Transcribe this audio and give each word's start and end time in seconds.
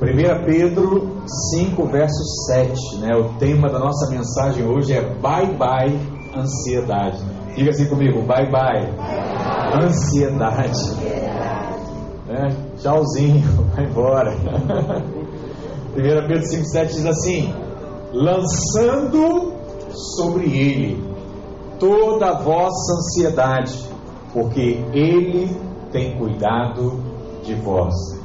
1 0.00 0.44
Pedro 0.46 1.22
5, 1.52 1.86
verso 1.88 2.24
7, 2.46 2.98
né? 3.00 3.14
O 3.14 3.34
tema 3.38 3.68
da 3.68 3.78
nossa 3.78 4.10
mensagem 4.10 4.66
hoje 4.66 4.94
é 4.94 5.02
Bye 5.02 5.54
Bye 5.58 6.00
Ansiedade. 6.34 7.22
Diga 7.54 7.68
assim 7.68 7.86
comigo, 7.86 8.22
Bye 8.22 8.50
Bye, 8.50 8.88
Ansiedade. 9.84 10.90
Né? 12.26 12.56
Tchauzinho, 12.78 13.44
vai 13.76 13.84
embora. 13.84 14.32
1 15.92 15.94
Pedro 15.94 16.46
5, 16.46 16.64
7 16.64 16.94
diz 16.94 17.06
assim: 17.06 17.52
Lançando 18.14 19.52
sobre 20.16 20.46
ele 20.46 21.04
toda 21.78 22.30
a 22.30 22.38
vossa 22.38 22.94
ansiedade, 22.94 23.78
porque 24.32 24.82
ele 24.94 25.54
tem 25.92 26.16
cuidado 26.16 27.02
de 27.44 27.54
vós. 27.54 28.19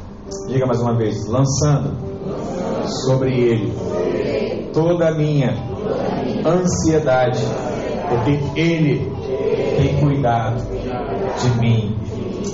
Diga 0.48 0.66
mais 0.66 0.82
uma 0.82 0.96
vez: 0.96 1.28
lançando 1.28 1.92
sobre 3.06 3.32
ele 3.32 4.72
toda 4.74 5.10
a 5.10 5.12
minha 5.14 5.54
ansiedade, 6.44 7.44
porque 8.10 8.60
ele 8.60 9.12
tem 9.78 10.00
cuidado 10.00 10.64
de 11.40 11.60
mim. 11.60 11.96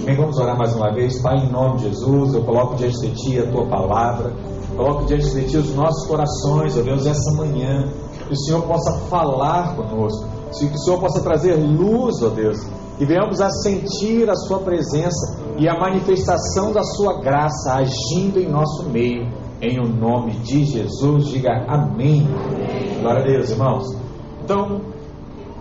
Bem, 0.04 0.16
vamos 0.18 0.38
orar 0.38 0.58
mais 0.58 0.76
uma 0.76 0.92
vez. 0.94 1.22
Pai, 1.22 1.38
em 1.38 1.50
nome 1.50 1.78
de 1.78 1.90
Jesus, 1.90 2.34
eu 2.34 2.44
coloco 2.44 2.76
diante 2.76 3.00
de 3.00 3.14
Ti 3.14 3.40
a 3.40 3.50
Tua 3.50 3.66
palavra, 3.68 4.34
coloco 4.76 5.06
diante 5.06 5.30
de 5.30 5.48
Ti 5.48 5.58
os 5.58 5.74
nossos 5.74 6.06
corações, 6.08 6.78
ó 6.78 6.82
Deus, 6.82 7.06
essa 7.06 7.32
manhã, 7.38 7.88
que 8.28 8.34
o 8.34 8.38
Senhor 8.38 8.64
possa 8.64 9.00
falar 9.08 9.76
conosco, 9.78 10.28
que 10.60 10.66
o 10.66 10.78
Senhor 10.78 11.00
possa 11.00 11.22
trazer 11.22 11.56
luz, 11.56 12.22
ó 12.22 12.30
Deus, 12.30 12.58
e 13.00 13.06
venhamos 13.06 13.40
a 13.40 13.50
sentir 13.50 14.30
a 14.30 14.36
Sua 14.36 14.60
presença 14.60 15.41
e 15.62 15.70
a 15.70 15.78
manifestação 15.78 16.74
da 16.74 16.82
Sua 16.82 17.22
graça 17.22 17.76
agindo 17.76 18.40
em 18.40 18.50
nosso 18.50 18.90
meio, 18.90 19.32
em 19.62 19.80
o 19.80 19.88
nome 19.88 20.32
de 20.40 20.66
Jesus. 20.66 21.28
Diga 21.28 21.52
amém. 21.68 22.28
amém. 22.28 23.00
Glória 23.00 23.22
a 23.22 23.28
Deus, 23.28 23.52
irmãos. 23.52 23.86
Então, 24.44 24.82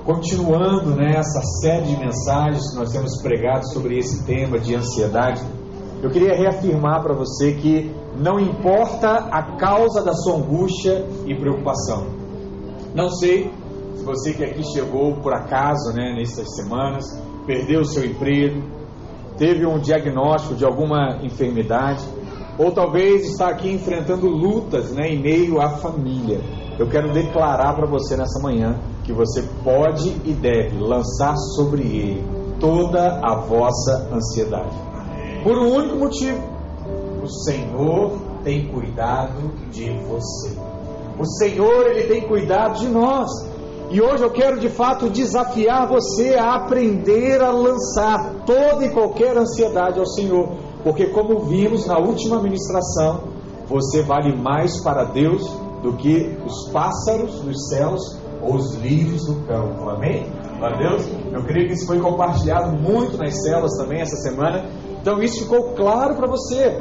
continuando 0.07 0.95
nessa 0.97 1.41
né, 1.41 1.45
série 1.61 1.85
de 1.89 1.99
mensagens 1.99 2.71
que 2.71 2.77
nós 2.79 2.91
temos 2.93 3.21
pregado 3.21 3.71
sobre 3.75 3.99
esse 3.99 4.25
tema 4.25 4.59
de 4.59 4.75
ansiedade, 4.75 5.43
eu 6.03 6.09
queria 6.09 6.35
reafirmar 6.35 7.03
para 7.03 7.13
você 7.13 7.53
que 7.53 7.95
não 8.17 8.41
importa 8.41 9.29
a 9.31 9.55
causa 9.59 10.03
da 10.03 10.15
sua 10.15 10.37
angústia 10.37 11.07
e 11.27 11.35
preocupação. 11.35 12.07
Não 12.95 13.11
sei 13.11 13.53
se 13.97 14.03
você 14.03 14.33
que 14.33 14.45
aqui 14.45 14.63
chegou 14.73 15.17
por 15.17 15.35
acaso, 15.35 15.93
né, 15.93 16.15
nessas 16.17 16.57
semanas, 16.57 17.05
perdeu 17.47 17.83
o 17.83 17.85
seu 17.85 18.07
emprego, 18.07 18.80
teve 19.41 19.65
um 19.65 19.79
diagnóstico 19.79 20.55
de 20.55 20.67
alguma 20.67 21.19
enfermidade, 21.23 22.05
ou 22.59 22.71
talvez 22.73 23.27
está 23.27 23.49
aqui 23.49 23.73
enfrentando 23.73 24.29
lutas 24.29 24.93
né, 24.93 25.09
em 25.09 25.19
meio 25.19 25.59
à 25.59 25.71
família. 25.79 26.43
Eu 26.79 26.87
quero 26.87 27.11
declarar 27.11 27.75
para 27.75 27.87
você 27.87 28.19
nessa 28.19 28.39
manhã 28.43 28.79
que 29.03 29.15
você 29.15 29.43
pode 29.65 30.11
e 30.27 30.35
deve 30.35 30.79
lançar 30.79 31.35
sobre 31.57 31.81
ele 31.81 32.25
toda 32.61 33.19
a 33.23 33.37
vossa 33.37 34.11
ansiedade. 34.13 34.77
Por 35.43 35.57
um 35.57 35.75
único 35.75 35.97
motivo: 35.97 36.43
o 37.23 37.27
Senhor 37.27 38.19
tem 38.45 38.67
cuidado 38.67 39.53
de 39.71 39.89
você. 40.07 40.55
O 41.19 41.25
Senhor 41.25 41.87
ele 41.87 42.09
tem 42.09 42.29
cuidado 42.29 42.79
de 42.79 42.89
nós. 42.89 43.31
E 43.91 44.01
hoje 44.01 44.23
eu 44.23 44.31
quero 44.31 44.61
de 44.61 44.69
fato 44.69 45.11
desafiar 45.11 45.89
você 45.89 46.37
a 46.37 46.55
aprender 46.55 47.43
a 47.43 47.51
lançar 47.51 48.35
toda 48.47 48.85
e 48.85 48.91
qualquer 48.91 49.37
ansiedade 49.37 49.99
ao 49.99 50.07
Senhor, 50.07 50.49
porque 50.85 51.07
como 51.07 51.41
vimos 51.41 51.87
na 51.87 51.99
última 51.99 52.41
ministração, 52.41 53.25
você 53.67 54.01
vale 54.01 54.37
mais 54.37 54.81
para 54.81 55.07
Deus 55.07 55.43
do 55.83 55.97
que 55.97 56.39
os 56.47 56.71
pássaros 56.71 57.41
dos 57.41 57.69
céus 57.69 58.01
ou 58.41 58.55
os 58.55 58.77
lírios 58.77 59.27
do 59.27 59.45
campo. 59.45 59.91
Amém? 59.91 60.25
Glória 60.57 60.77
a 60.77 60.91
Deus. 60.91 61.09
Eu 61.33 61.43
creio 61.43 61.67
que 61.67 61.75
isso 61.75 61.89
foi 61.89 61.99
compartilhado 61.99 62.71
muito 62.71 63.19
nas 63.19 63.43
células 63.43 63.77
também 63.77 64.01
essa 64.01 64.17
semana. 64.19 64.71
Então 65.01 65.21
isso 65.21 65.43
ficou 65.43 65.75
claro 65.75 66.15
para 66.15 66.29
você. 66.29 66.81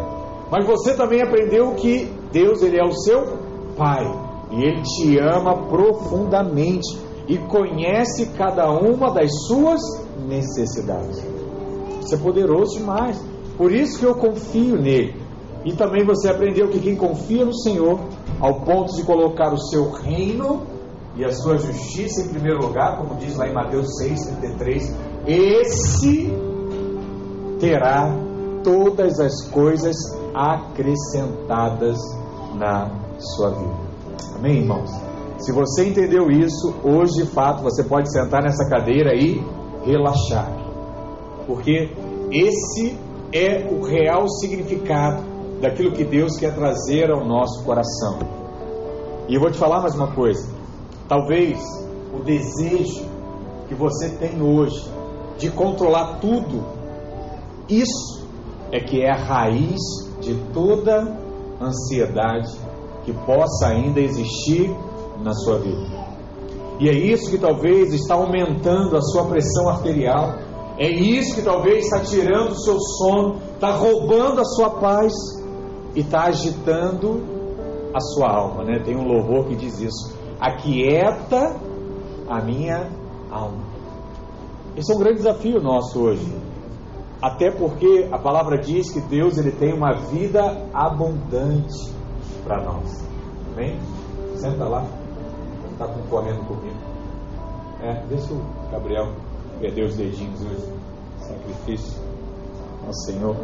Mas 0.51 0.63
você 0.63 0.93
também 0.93 1.23
aprendeu 1.23 1.73
que 1.73 2.13
Deus 2.31 2.61
ele 2.61 2.79
é 2.79 2.83
o 2.83 2.91
seu 2.91 3.39
Pai 3.75 4.29
e 4.51 4.63
Ele 4.63 4.81
te 4.81 5.19
ama 5.19 5.67
profundamente 5.67 6.97
e 7.29 7.37
conhece 7.37 8.25
cada 8.35 8.71
uma 8.71 9.13
das 9.13 9.29
suas 9.45 9.79
necessidades. 10.27 11.23
Isso 12.01 12.15
é 12.15 12.17
poderoso 12.17 12.79
demais. 12.79 13.23
Por 13.55 13.71
isso 13.71 13.99
que 13.99 14.05
eu 14.05 14.15
confio 14.15 14.75
nele. 14.75 15.15
E 15.63 15.73
também 15.73 16.03
você 16.03 16.27
aprendeu 16.27 16.69
que 16.69 16.79
quem 16.79 16.95
confia 16.95 17.45
no 17.45 17.53
Senhor, 17.53 17.99
ao 18.39 18.61
ponto 18.61 18.95
de 18.95 19.03
colocar 19.03 19.53
o 19.53 19.59
seu 19.59 19.91
reino 19.91 20.63
e 21.15 21.23
a 21.23 21.31
sua 21.31 21.57
justiça 21.57 22.21
em 22.21 22.29
primeiro 22.29 22.65
lugar, 22.65 22.97
como 22.97 23.15
diz 23.19 23.35
lá 23.37 23.47
em 23.47 23.53
Mateus 23.53 23.87
6,33, 24.01 24.91
esse 25.27 26.33
terá 27.59 28.11
todas 28.63 29.19
as 29.19 29.47
coisas 29.49 29.95
acrescentadas 30.33 31.97
na 32.55 32.89
sua 33.19 33.51
vida. 33.51 33.89
Amém, 34.35 34.59
irmãos? 34.61 35.08
Se 35.49 35.53
você 35.53 35.89
entendeu 35.89 36.29
isso, 36.29 36.75
hoje 36.83 37.23
de 37.23 37.25
fato 37.25 37.63
você 37.63 37.83
pode 37.83 38.11
sentar 38.13 38.43
nessa 38.43 38.69
cadeira 38.69 39.15
e 39.15 39.43
relaxar. 39.83 40.47
Porque 41.47 41.89
esse 42.31 42.95
é 43.33 43.67
o 43.67 43.81
real 43.81 44.29
significado 44.29 45.23
daquilo 45.59 45.91
que 45.91 46.03
Deus 46.03 46.37
quer 46.37 46.53
trazer 46.53 47.09
ao 47.09 47.25
nosso 47.25 47.63
coração. 47.63 48.19
E 49.27 49.33
eu 49.33 49.41
vou 49.41 49.49
te 49.49 49.57
falar 49.57 49.81
mais 49.81 49.95
uma 49.95 50.13
coisa. 50.13 50.47
Talvez 51.07 51.59
o 52.13 52.21
desejo 52.23 53.07
que 53.67 53.73
você 53.73 54.07
tem 54.07 54.39
hoje 54.43 54.87
de 55.39 55.49
controlar 55.49 56.19
tudo, 56.19 56.63
isso 57.67 58.23
é 58.71 58.79
que 58.79 59.01
é 59.01 59.09
a 59.09 59.17
raiz 59.17 59.81
de 60.21 60.35
toda 60.53 61.17
ansiedade 61.59 62.55
que 63.03 63.11
possa 63.25 63.69
ainda 63.69 63.99
existir 63.99 64.69
na 65.23 65.33
sua 65.33 65.59
vida. 65.59 66.09
E 66.79 66.87
é 66.87 66.93
isso 66.93 67.29
que 67.29 67.37
talvez 67.37 67.93
está 67.93 68.15
aumentando 68.15 68.95
a 68.95 69.01
sua 69.01 69.25
pressão 69.25 69.69
arterial, 69.69 70.35
é 70.77 70.89
isso 70.89 71.35
que 71.35 71.41
talvez 71.41 71.83
está 71.85 71.99
tirando 71.99 72.51
o 72.51 72.57
seu 72.57 72.79
sono, 72.79 73.35
está 73.53 73.71
roubando 73.71 74.39
a 74.39 74.45
sua 74.45 74.69
paz 74.69 75.11
e 75.93 75.99
está 75.99 76.27
agitando 76.27 77.21
a 77.93 77.99
sua 77.99 78.29
alma. 78.29 78.63
Né? 78.63 78.79
Tem 78.79 78.95
um 78.95 79.05
louvor 79.05 79.45
que 79.45 79.55
diz 79.55 79.79
isso: 79.81 80.15
aquieta 80.39 81.57
a 82.29 82.41
minha 82.41 82.89
alma. 83.29 83.67
Esse 84.77 84.93
é 84.93 84.95
um 84.95 84.99
grande 84.99 85.17
desafio 85.17 85.61
nosso 85.61 85.99
hoje. 85.99 86.33
Até 87.21 87.51
porque 87.51 88.07
a 88.09 88.17
palavra 88.17 88.57
diz 88.57 88.89
que 88.89 89.01
Deus 89.01 89.37
ele 89.37 89.51
tem 89.51 89.73
uma 89.73 89.93
vida 90.09 90.65
abundante 90.73 91.93
para 92.45 92.63
nós. 92.63 93.05
Vem, 93.53 93.77
senta 94.35 94.63
lá. 94.63 94.98
Está 95.79 95.93
concorrendo 95.93 96.43
comigo. 96.43 96.75
É, 97.81 98.03
deixa 98.09 98.33
o 98.33 98.41
Gabriel 98.69 99.13
perder 99.61 99.85
os 99.85 99.95
dedinhos 99.95 100.41
hoje. 100.41 100.73
Sacrifício 101.19 102.01
ao 102.85 102.91
Senhor. 102.91 103.37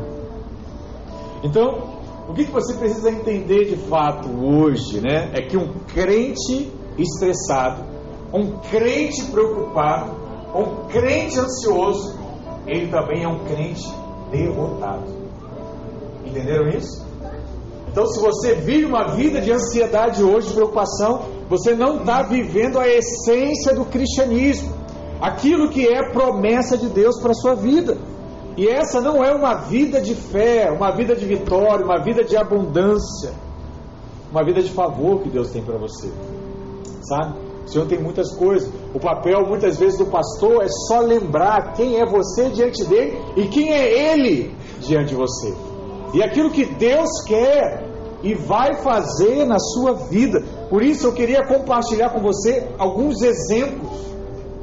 Então, 1.41 1.95
o 2.28 2.34
que 2.34 2.44
você 2.44 2.74
precisa 2.74 3.09
entender 3.09 3.69
de 3.69 3.78
fato 3.88 4.28
hoje, 4.28 5.00
né? 5.00 5.31
É 5.34 5.44
que 5.44 5.56
um 5.56 5.75
crente 5.94 6.69
estressado, 6.97 7.85
um 8.34 8.57
crente 8.69 9.24
preocupado, 9.31 10.12
um 10.53 10.90
crente 10.90 11.40
ansioso, 11.40 12.19
ele 12.68 12.90
também 12.90 13.24
é 13.24 13.29
um 13.29 13.45
crente 13.45 13.90
derrotado. 14.29 15.06
Entenderam 16.25 16.68
isso? 16.68 17.06
Então, 17.88 18.06
se 18.07 18.19
você 18.19 18.56
vive 18.56 18.83
uma 18.83 19.15
vida 19.15 19.39
de 19.39 19.54
ansiedade 19.54 20.21
hoje, 20.21 20.50
de 20.50 20.54
preocupação, 20.56 21.34
você 21.50 21.75
não 21.75 21.97
está 21.97 22.24
vivendo 22.24 22.80
a 22.80 22.88
essência 22.88 23.74
do 23.75 23.86
cristianismo, 23.86 24.74
aquilo 25.21 25.69
que 25.69 25.88
é 25.88 26.12
promessa 26.12 26.77
de 26.77 26.88
Deus 26.88 27.19
para 27.21 27.31
a 27.31 27.36
sua 27.36 27.56
vida. 27.56 27.97
E 28.57 28.68
essa 28.68 29.01
não 29.01 29.24
é 29.24 29.33
uma 29.33 29.56
vida 29.56 30.00
de 30.00 30.15
fé, 30.15 30.71
uma 30.71 30.92
vida 30.92 31.15
de 31.15 31.25
vitória, 31.25 31.86
uma 31.86 32.01
vida 32.01 32.24
de 32.24 32.38
abundância, 32.38 33.33
uma 34.31 34.44
vida 34.44 34.62
de 34.62 34.71
favor 34.71 35.21
que 35.21 35.30
Deus 35.30 35.50
tem 35.51 35.62
para 35.62 35.77
você, 35.77 36.09
sabe? 37.01 37.45
O 37.65 37.68
Senhor 37.68 37.88
tem 37.88 38.00
muitas 38.00 38.33
coisas. 38.36 38.71
O 38.94 39.00
papel, 39.00 39.45
muitas 39.47 39.77
vezes, 39.77 39.97
do 39.97 40.06
pastor 40.06 40.63
é 40.63 40.68
só 40.88 41.00
lembrar 41.00 41.74
quem 41.74 42.00
é 42.00 42.06
você 42.06 42.50
diante 42.50 42.86
dele 42.86 43.19
e 43.36 43.47
quem 43.47 43.71
é 43.71 44.13
ele 44.13 44.56
diante 44.80 45.09
de 45.09 45.15
você. 45.15 45.53
E 46.13 46.24
aquilo 46.24 46.51
que 46.51 46.65
Deus 46.65 47.09
quer 47.25 47.83
e 48.24 48.36
vai 48.36 48.75
fazer 48.81 49.45
na 49.45 49.59
sua 49.59 49.94
vida. 49.94 50.44
Por 50.69 50.81
isso 50.81 51.07
eu 51.07 51.13
queria 51.13 51.45
compartilhar 51.45 52.09
com 52.09 52.19
você 52.19 52.67
alguns 52.77 53.21
exemplos, 53.21 53.91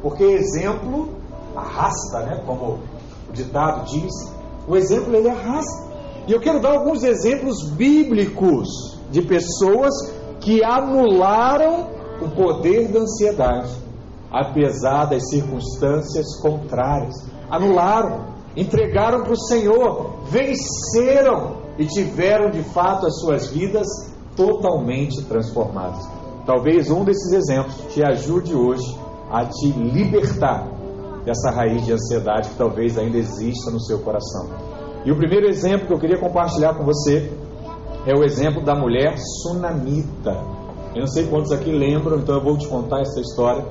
porque 0.00 0.25
exemplo 0.25 1.10
arrasta, 1.56 2.20
né? 2.20 2.43
Como 2.46 2.81
o 3.28 3.32
ditado 3.32 3.84
diz, 3.87 4.12
o 4.66 4.76
exemplo 4.76 5.14
ele 5.14 5.28
arrasta. 5.28 5.93
E 6.26 6.32
eu 6.32 6.40
quero 6.40 6.60
dar 6.60 6.72
alguns 6.72 7.02
exemplos 7.02 7.70
bíblicos 7.70 8.99
de 9.10 9.22
pessoas 9.22 9.93
que 10.40 10.62
anularam 10.64 11.88
o 12.20 12.28
poder 12.31 12.88
da 12.88 13.00
ansiedade, 13.00 13.70
apesar 14.31 15.06
das 15.06 15.28
circunstâncias 15.28 16.40
contrárias. 16.40 17.14
Anularam, 17.50 18.26
entregaram 18.56 19.22
para 19.22 19.32
o 19.32 19.40
Senhor, 19.46 20.25
venceram 20.26 21.62
e 21.78 21.87
tiveram 21.87 22.50
de 22.50 22.62
fato 22.62 23.06
as 23.06 23.20
suas 23.20 23.48
vidas 23.48 24.12
totalmente 24.37 25.23
transformadas. 25.25 26.08
Talvez 26.46 26.90
um 26.90 27.05
desses 27.05 27.32
exemplos 27.32 27.75
te 27.93 28.02
ajude 28.02 28.55
hoje 28.55 28.99
a 29.31 29.44
te 29.44 29.70
libertar 29.70 30.69
dessa 31.25 31.50
raiz 31.50 31.84
de 31.84 31.93
ansiedade 31.93 32.50
que 32.50 32.56
talvez 32.56 32.99
ainda 32.99 33.17
exista 33.17 33.70
no 33.70 33.81
seu 33.81 34.00
coração. 34.00 34.49
E 35.05 35.11
o 35.11 35.17
primeiro 35.17 35.49
exemplo 35.49 35.87
que 35.87 35.93
eu 35.93 35.99
queria 35.99 36.19
compartilhar 36.19 36.75
com 36.75 36.84
você 36.84 37.32
é 38.06 38.17
o 38.17 38.25
exemplo 38.25 38.64
da 38.64 38.75
mulher 38.75 39.17
sunamita. 39.43 40.32
Eu 40.94 41.00
não 41.00 41.06
sei 41.06 41.26
quantos 41.26 41.52
aqui 41.52 41.70
lembram, 41.70 42.19
então 42.19 42.37
eu 42.37 42.43
vou 42.43 42.58
te 42.58 42.69
contar 42.69 43.00
essa 43.00 43.20
história, 43.20 43.64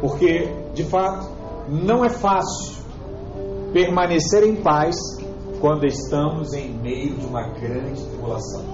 porque 0.00 0.48
de 0.74 0.84
fato 0.84 1.28
não 1.68 2.04
é 2.04 2.08
fácil 2.08 2.82
permanecer 3.72 4.44
em 4.44 4.56
paz 4.56 4.96
quando 5.60 5.86
estamos 5.86 6.52
em 6.52 6.72
meio 6.74 7.14
de 7.14 7.26
uma 7.26 7.48
grande 7.48 8.02
tribulação. 8.04 8.64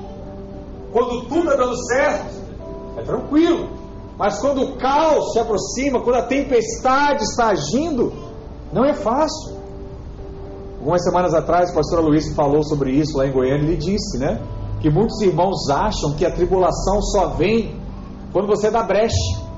Quando 0.93 1.23
tudo 1.29 1.51
está 1.51 1.57
dando 1.57 1.77
certo, 1.87 2.35
é 2.97 3.03
tranquilo. 3.03 3.69
Mas 4.19 4.41
quando 4.41 4.63
o 4.63 4.77
caos 4.77 5.33
se 5.33 5.39
aproxima, 5.39 6.01
quando 6.01 6.17
a 6.17 6.23
tempestade 6.23 7.23
está 7.23 7.49
agindo, 7.49 8.13
não 8.73 8.85
é 8.85 8.95
fácil. 8.95 9.57
Algumas 10.79 11.05
semanas 11.05 11.35
atrás, 11.35 11.71
o 11.71 11.75
pastor 11.75 12.01
Luiz 12.01 12.35
falou 12.35 12.63
sobre 12.65 12.93
isso 12.93 13.17
lá 13.17 13.27
em 13.27 13.33
Goiânia. 13.33 13.65
Ele 13.65 13.77
disse, 13.77 14.19
né? 14.19 14.41
Que 14.81 14.91
muitos 14.91 15.21
irmãos 15.21 15.69
acham 15.71 16.15
que 16.15 16.25
a 16.25 16.31
tribulação 16.31 17.03
só 17.03 17.29
vem 17.29 17.77
quando 18.33 18.47
você 18.47 18.71
dá 18.71 18.83
brecha. 18.83 19.49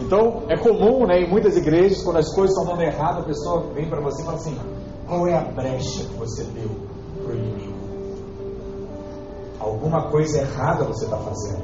Então, 0.00 0.42
é 0.48 0.56
comum, 0.56 1.06
né, 1.06 1.20
em 1.20 1.30
muitas 1.30 1.56
igrejas, 1.56 2.02
quando 2.02 2.16
as 2.16 2.34
coisas 2.34 2.56
estão 2.56 2.72
dando 2.72 2.82
errado, 2.82 3.20
a 3.20 3.22
pessoa 3.22 3.62
vem 3.74 3.88
para 3.88 4.00
você 4.00 4.22
e 4.22 4.24
fala 4.24 4.36
assim: 4.38 4.58
qual 5.06 5.26
é 5.26 5.34
a 5.34 5.42
brecha 5.42 6.04
que 6.04 6.14
você 6.14 6.44
deu 6.44 6.70
para 7.22 7.34
o 7.34 7.36
inimigo? 7.36 7.59
Alguma 9.60 10.10
coisa 10.10 10.38
errada 10.38 10.84
você 10.84 11.04
está 11.04 11.18
fazendo. 11.18 11.62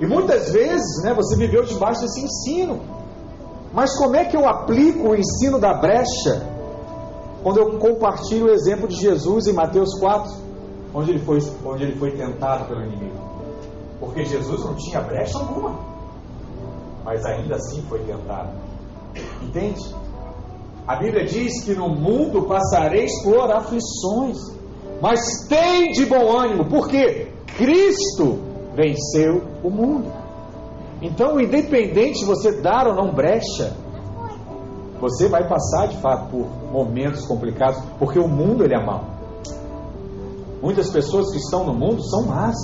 E 0.00 0.06
muitas 0.06 0.50
vezes 0.52 1.02
né, 1.04 1.14
você 1.14 1.36
viveu 1.36 1.64
debaixo 1.64 2.02
desse 2.02 2.20
ensino. 2.20 2.80
Mas 3.72 3.96
como 3.96 4.16
é 4.16 4.24
que 4.24 4.36
eu 4.36 4.46
aplico 4.46 5.08
o 5.08 5.14
ensino 5.14 5.58
da 5.58 5.72
brecha 5.74 6.54
quando 7.42 7.58
eu 7.58 7.78
compartilho 7.78 8.46
o 8.46 8.50
exemplo 8.50 8.88
de 8.88 8.96
Jesus 8.96 9.46
em 9.46 9.52
Mateus 9.52 9.98
4, 9.98 10.32
onde 10.94 11.10
ele 11.10 11.18
foi, 11.20 11.38
onde 11.64 11.84
ele 11.84 11.96
foi 11.96 12.12
tentado 12.12 12.66
pelo 12.66 12.82
inimigo? 12.82 13.18
Porque 14.00 14.24
Jesus 14.24 14.64
não 14.64 14.74
tinha 14.74 15.00
brecha 15.00 15.38
alguma, 15.38 15.78
mas 17.04 17.24
ainda 17.24 17.56
assim 17.56 17.82
foi 17.82 18.00
tentado. 18.00 18.50
Entende? 19.42 19.94
A 20.86 20.96
Bíblia 20.96 21.24
diz 21.24 21.64
que 21.64 21.74
no 21.74 21.88
mundo 21.88 22.42
passareis 22.42 23.10
por 23.22 23.50
aflições, 23.50 24.36
mas 25.00 25.46
tem 25.48 25.92
de 25.92 26.06
bom 26.06 26.36
ânimo, 26.36 26.66
porque 26.68 27.28
Cristo 27.56 28.38
venceu 28.74 29.42
o 29.62 29.70
mundo. 29.70 30.12
Então, 31.02 31.38
independente 31.38 32.20
de 32.20 32.24
você 32.24 32.60
dar 32.62 32.86
ou 32.86 32.94
não 32.94 33.12
brecha, 33.12 33.76
você 35.00 35.28
vai 35.28 35.46
passar 35.46 35.88
de 35.88 35.96
fato 35.98 36.30
por 36.30 36.46
momentos 36.72 37.26
complicados, 37.26 37.80
porque 37.98 38.18
o 38.18 38.26
mundo 38.26 38.64
ele 38.64 38.74
é 38.74 38.84
mau. 38.84 39.04
Muitas 40.62 40.88
pessoas 40.88 41.30
que 41.30 41.36
estão 41.36 41.64
no 41.64 41.74
mundo 41.74 42.02
são 42.08 42.22
más 42.22 42.54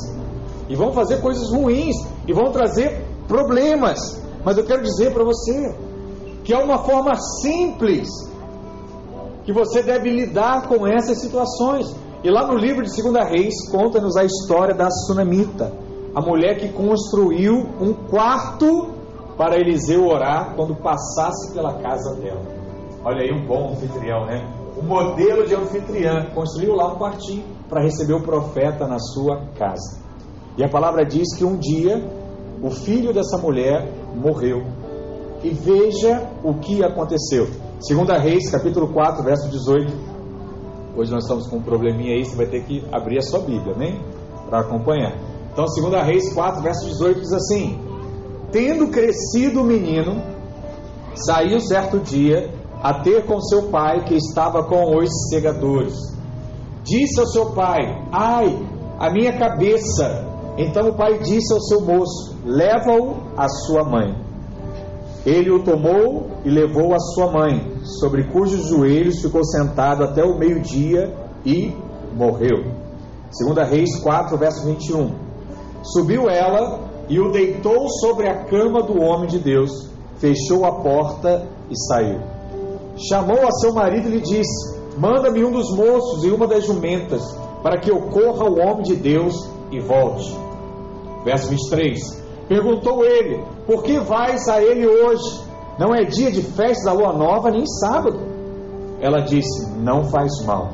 e 0.69 0.75
vão 0.75 0.93
fazer 0.93 1.21
coisas 1.21 1.51
ruins 1.51 1.97
e 2.27 2.33
vão 2.33 2.51
trazer 2.51 3.05
problemas. 3.29 3.99
Mas 4.43 4.57
eu 4.57 4.65
quero 4.65 4.83
dizer 4.83 5.13
para 5.13 5.23
você 5.23 5.75
que 6.43 6.55
é 6.55 6.59
uma 6.59 6.79
forma 6.79 7.15
simples 7.43 8.09
que 9.45 9.53
você 9.53 9.83
deve 9.83 10.09
lidar 10.11 10.67
com 10.67 10.87
essas 10.87 11.19
situações. 11.21 11.95
E 12.23 12.31
lá 12.31 12.47
no 12.47 12.55
livro 12.55 12.83
de 12.83 12.95
Segunda 12.95 13.25
Reis 13.25 13.55
conta-nos 13.71 14.17
a 14.17 14.25
história 14.25 14.75
da 14.75 14.91
Sunamita 14.91 15.73
a 16.15 16.21
mulher 16.21 16.59
que 16.59 16.69
construiu 16.69 17.55
um 17.81 17.93
quarto 17.93 18.89
para 19.37 19.59
Eliseu 19.59 20.07
orar 20.07 20.55
quando 20.57 20.75
passasse 20.75 21.53
pela 21.55 21.75
casa 21.75 22.17
dela. 22.17 22.43
Olha 23.05 23.23
aí 23.23 23.33
um 23.33 23.47
bom 23.47 23.71
anfitrião, 23.73 24.27
né? 24.27 24.45
O 24.77 24.83
modelo 24.83 25.47
de 25.47 25.55
anfitriã 25.55 26.27
construiu 26.35 26.75
lá 26.75 26.93
um 26.93 26.99
quartinho 26.99 27.45
para 27.69 27.83
receber 27.83 28.15
o 28.15 28.23
profeta 28.23 28.87
na 28.87 28.99
sua 28.99 29.47
casa. 29.57 30.01
E 30.57 30.65
a 30.65 30.69
palavra 30.69 31.05
diz 31.05 31.37
que 31.37 31.45
um 31.45 31.57
dia 31.57 32.05
o 32.63 32.71
filho 32.71 33.13
dessa 33.13 33.39
mulher 33.39 33.89
morreu. 34.15 34.65
E 35.43 35.51
veja 35.51 36.29
o 36.45 36.55
que 36.55 36.85
aconteceu. 36.85 37.49
Segunda 37.81 38.19
Reis, 38.19 38.51
capítulo 38.51 38.93
4, 38.93 39.23
verso 39.23 39.49
18. 39.49 40.20
Hoje 40.97 41.13
nós 41.13 41.23
estamos 41.23 41.47
com 41.47 41.57
um 41.57 41.63
probleminha 41.63 42.15
aí, 42.15 42.25
você 42.25 42.37
vai 42.37 42.47
ter 42.47 42.65
que 42.65 42.85
abrir 42.91 43.19
a 43.19 43.23
sua 43.23 43.41
Bíblia, 43.41 43.75
né? 43.77 44.01
Para 44.49 44.61
acompanhar. 44.61 45.15
Então, 45.53 45.65
2 45.65 46.05
Reis 46.05 46.33
4, 46.35 46.63
verso 46.63 46.87
18 46.87 47.21
diz 47.21 47.33
assim: 47.33 47.79
Tendo 48.51 48.89
crescido 48.89 49.61
o 49.61 49.65
menino, 49.65 50.23
saiu 51.15 51.61
certo 51.61 51.99
dia 51.99 52.51
a 52.83 52.95
ter 52.95 53.25
com 53.27 53.41
seu 53.41 53.65
pai, 53.65 54.05
que 54.05 54.15
estava 54.15 54.65
com 54.65 54.97
os 54.97 55.11
segadores. 55.29 55.95
Disse 56.83 57.21
ao 57.21 57.27
seu 57.27 57.51
pai: 57.53 57.81
Ai, 58.11 58.59
a 58.99 59.11
minha 59.11 59.39
cabeça. 59.39 60.29
Então 60.57 60.89
o 60.89 60.95
pai 60.95 61.19
disse 61.19 61.53
ao 61.53 61.61
seu 61.61 61.81
moço: 61.83 62.37
Leva-o 62.45 63.17
à 63.37 63.49
sua 63.49 63.85
mãe. 63.85 64.30
Ele 65.25 65.51
o 65.51 65.63
tomou 65.63 66.29
e 66.45 66.51
levou 66.51 66.95
à 66.95 66.99
sua 66.99 67.31
mãe, 67.31 67.73
sobre 68.01 68.25
cujos 68.25 68.69
joelhos 68.69 69.21
ficou 69.21 69.45
sentado 69.45 70.03
até 70.03 70.25
o 70.25 70.39
meio-dia 70.39 71.15
e 71.45 71.75
morreu. 72.17 72.65
2 73.31 73.69
Reis 73.69 74.01
4, 74.01 74.37
verso 74.39 74.67
21. 74.67 75.13
Subiu 75.83 76.29
ela 76.29 76.81
e 77.09 77.21
o 77.21 77.31
deitou 77.31 77.89
sobre 77.89 78.29
a 78.29 78.45
cama 78.45 78.83
do 78.83 79.01
homem 79.01 79.29
de 79.29 79.39
Deus, 79.39 79.91
fechou 80.17 80.65
a 80.65 80.81
porta 80.81 81.47
e 81.69 81.77
saiu. 81.77 82.21
Chamou 83.09 83.47
a 83.47 83.53
seu 83.53 83.73
marido 83.73 84.09
e 84.09 84.13
lhe 84.13 84.21
disse: 84.21 84.79
Manda-me 84.99 85.45
um 85.45 85.51
dos 85.51 85.75
moços 85.75 86.25
e 86.25 86.31
uma 86.31 86.47
das 86.47 86.67
jumentas, 86.67 87.23
para 87.63 87.79
que 87.79 87.91
eu 87.91 88.01
corra 88.09 88.47
ao 88.47 88.59
homem 88.59 88.83
de 88.83 88.97
Deus 88.97 89.35
e 89.71 89.81
volte. 89.81 90.35
Verso 91.25 91.49
23. 91.49 92.20
Perguntou 92.51 93.05
ele: 93.05 93.45
Por 93.65 93.85
que 93.85 94.01
vais 94.01 94.49
a 94.49 94.61
ele 94.61 94.85
hoje? 94.85 95.41
Não 95.79 95.95
é 95.95 96.03
dia 96.03 96.33
de 96.33 96.43
festa 96.43 96.87
da 96.87 96.93
lua 96.93 97.13
nova, 97.13 97.49
nem 97.49 97.65
sábado. 97.65 98.19
Ela 99.01 99.21
disse: 99.21 99.71
Não 99.79 100.07
faz 100.07 100.33
mal. 100.45 100.73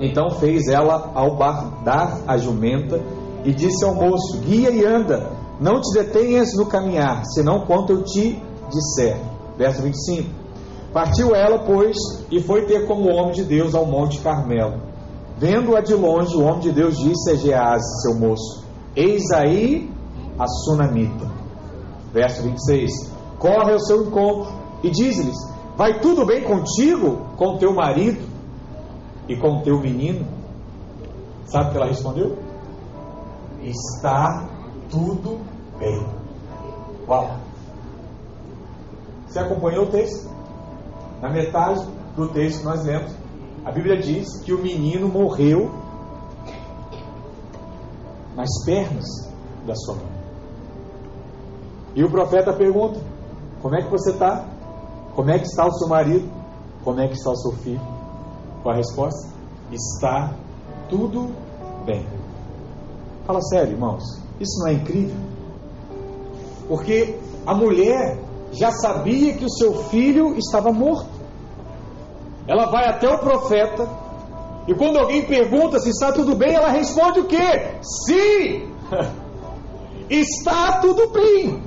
Então 0.00 0.30
fez 0.30 0.68
ela 0.68 1.10
ao 1.12 1.36
dar 1.84 2.20
a 2.28 2.36
jumenta 2.36 3.02
e 3.44 3.52
disse 3.52 3.84
ao 3.84 3.92
moço: 3.92 4.38
Guia 4.38 4.70
e 4.70 4.86
anda, 4.86 5.32
não 5.58 5.80
te 5.80 5.92
detenhas 5.98 6.54
no 6.54 6.66
caminhar, 6.66 7.24
senão 7.26 7.66
quanto 7.66 7.92
eu 7.92 8.04
te 8.04 8.40
disser. 8.70 9.16
Verso 9.58 9.82
25. 9.82 10.30
Partiu 10.92 11.34
ela, 11.34 11.58
pois, 11.58 11.96
e 12.30 12.40
foi 12.40 12.66
ter 12.66 12.86
como 12.86 13.10
homem 13.10 13.32
de 13.32 13.42
Deus 13.42 13.74
ao 13.74 13.84
monte 13.84 14.20
Carmelo. 14.20 14.80
Vendo-a 15.38 15.80
de 15.80 15.92
longe, 15.92 16.36
o 16.36 16.44
homem 16.44 16.60
de 16.60 16.70
Deus 16.70 16.96
disse 16.96 17.32
a 17.32 17.34
Gease, 17.34 18.02
seu 18.02 18.14
moço: 18.14 18.64
Eis 18.94 19.28
aí 19.32 19.92
a 20.38 20.46
sunamita. 20.46 21.30
Verso 22.12 22.42
26. 22.42 23.12
Corre 23.38 23.72
ao 23.72 23.80
seu 23.80 24.06
encontro 24.06 24.52
e 24.82 24.90
diz-lhes: 24.90 25.36
Vai 25.76 26.00
tudo 26.00 26.24
bem 26.24 26.42
contigo, 26.42 27.34
com 27.36 27.58
teu 27.58 27.74
marido 27.74 28.24
e 29.28 29.36
com 29.36 29.62
teu 29.62 29.80
menino? 29.80 30.26
Sabe 31.46 31.68
o 31.68 31.70
que 31.72 31.76
ela 31.76 31.86
respondeu? 31.86 32.38
está 33.68 34.46
tudo 34.90 35.40
bem. 35.78 36.06
Uau! 37.08 37.36
Você 39.26 39.38
acompanhou 39.38 39.84
o 39.84 39.90
texto? 39.90 40.30
Na 41.20 41.30
metade 41.30 41.86
do 42.16 42.28
texto 42.28 42.60
que 42.60 42.64
nós 42.64 42.84
lemos, 42.84 43.12
a 43.64 43.72
Bíblia 43.72 43.98
diz 43.98 44.40
que 44.42 44.52
o 44.52 44.62
menino 44.62 45.08
morreu 45.08 45.70
nas 48.36 48.50
pernas 48.64 49.06
da 49.66 49.74
sua 49.74 49.94
mãe. 49.94 50.13
E 51.94 52.04
o 52.04 52.10
profeta 52.10 52.52
pergunta: 52.52 53.00
Como 53.62 53.74
é 53.74 53.82
que 53.82 53.90
você 53.90 54.10
está? 54.10 54.44
Como 55.14 55.30
é 55.30 55.38
que 55.38 55.46
está 55.46 55.66
o 55.66 55.72
seu 55.72 55.88
marido? 55.88 56.28
Como 56.82 57.00
é 57.00 57.06
que 57.06 57.14
está 57.14 57.30
o 57.30 57.36
seu 57.36 57.52
filho? 57.52 57.80
Qual 58.62 58.74
a 58.74 58.76
resposta? 58.76 59.32
Está 59.70 60.34
tudo 60.88 61.30
bem. 61.86 62.06
Fala 63.26 63.40
sério, 63.42 63.72
irmãos. 63.72 64.02
Isso 64.40 64.58
não 64.60 64.68
é 64.68 64.72
incrível? 64.74 65.16
Porque 66.68 67.18
a 67.46 67.54
mulher 67.54 68.18
já 68.52 68.70
sabia 68.70 69.34
que 69.34 69.44
o 69.44 69.50
seu 69.50 69.74
filho 69.84 70.36
estava 70.36 70.72
morto. 70.72 71.08
Ela 72.46 72.66
vai 72.66 72.86
até 72.86 73.08
o 73.08 73.18
profeta 73.18 73.88
E 74.66 74.74
quando 74.74 74.98
alguém 74.98 75.26
pergunta 75.26 75.78
se 75.78 75.90
está 75.90 76.12
tudo 76.12 76.34
bem, 76.34 76.54
ela 76.54 76.70
responde 76.70 77.20
o 77.20 77.24
quê? 77.24 77.78
Sim! 78.06 78.72
está 80.08 80.80
tudo 80.80 81.10
bem. 81.10 81.62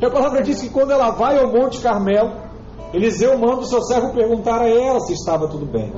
E 0.00 0.04
a 0.04 0.10
palavra 0.10 0.42
diz 0.42 0.60
que 0.62 0.70
quando 0.70 0.92
ela 0.92 1.10
vai 1.10 1.38
ao 1.38 1.52
Monte 1.52 1.80
Carmelo, 1.80 2.32
Eliseu 2.92 3.38
manda 3.38 3.60
o 3.60 3.66
seu 3.66 3.82
servo 3.82 4.12
perguntar 4.14 4.62
a 4.62 4.68
ela 4.68 4.98
se 5.00 5.12
estava 5.12 5.46
tudo 5.46 5.66
bem. 5.66 5.92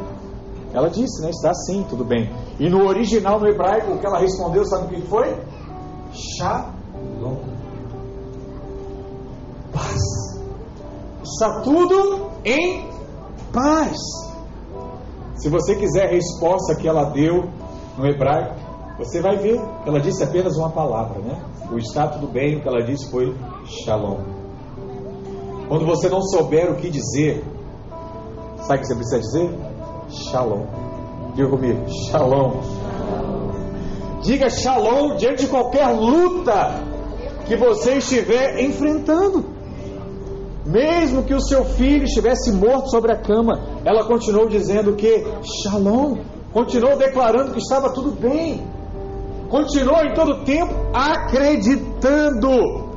Ela 0.75 0.88
disse, 0.88 1.23
né? 1.23 1.30
Está 1.30 1.54
sim, 1.54 1.87
tudo 1.88 2.04
bem. 2.04 2.30
E 2.59 2.68
no 2.68 2.87
original, 2.87 3.38
no 3.38 3.47
hebraico, 3.47 3.92
o 3.92 3.99
que 3.99 4.06
ela 4.06 4.18
respondeu, 4.18 4.64
sabe 4.64 4.87
o 4.87 4.88
que 4.88 5.06
foi? 5.06 5.37
Shalom. 6.12 7.37
Paz. 9.73 10.02
Está 11.23 11.61
tudo 11.61 12.30
em 12.44 12.88
paz. 13.52 13.97
Se 15.37 15.49
você 15.49 15.76
quiser 15.76 16.06
a 16.06 16.11
resposta 16.11 16.75
que 16.75 16.88
ela 16.88 17.04
deu 17.04 17.49
no 17.97 18.06
hebraico, 18.06 18.54
você 18.99 19.21
vai 19.21 19.37
ver 19.37 19.61
ela 19.87 20.00
disse 20.00 20.23
apenas 20.23 20.56
uma 20.56 20.71
palavra, 20.71 21.18
né? 21.21 21.40
O 21.71 21.78
está 21.78 22.06
tudo 22.09 22.26
bem, 22.26 22.56
o 22.56 22.62
que 22.62 22.68
ela 22.68 22.82
disse 22.82 23.11
foi 23.11 23.35
Shalom. 23.66 24.19
Quando 25.69 25.87
você 25.87 26.09
não 26.09 26.21
souber 26.21 26.71
o 26.71 26.76
que 26.76 26.90
dizer, 26.90 27.42
sabe 28.59 28.78
o 28.78 28.81
que 28.81 28.87
você 28.87 28.95
precisa 28.95 29.21
dizer? 29.21 29.50
Shalom. 30.11 30.66
Diga 31.35 31.49
comigo, 31.49 31.81
Shalom. 31.88 32.61
Diga 34.23 34.50
Shalom 34.50 35.16
diante 35.16 35.45
de 35.45 35.49
qualquer 35.49 35.88
luta 35.88 36.75
que 37.47 37.57
você 37.57 37.95
estiver 37.95 38.61
enfrentando. 38.61 39.45
Mesmo 40.64 41.25
que 41.25 41.35
o 41.35 41.40
seu 41.40 41.64
filho 41.64 42.04
estivesse 42.04 42.52
morto 42.52 42.90
sobre 42.90 43.12
a 43.12 43.16
cama, 43.16 43.61
ela 43.85 44.04
continuou 44.04 44.49
dizendo 44.49 44.95
que 44.95 45.25
Shalom, 45.42 46.19
continuou 46.52 46.97
declarando 46.97 47.52
que 47.52 47.59
estava 47.59 47.92
tudo 47.92 48.12
bem, 48.12 48.64
continuou 49.49 50.04
em 50.04 50.14
todo 50.14 50.45
tempo 50.45 50.73
acreditando. 50.92 52.91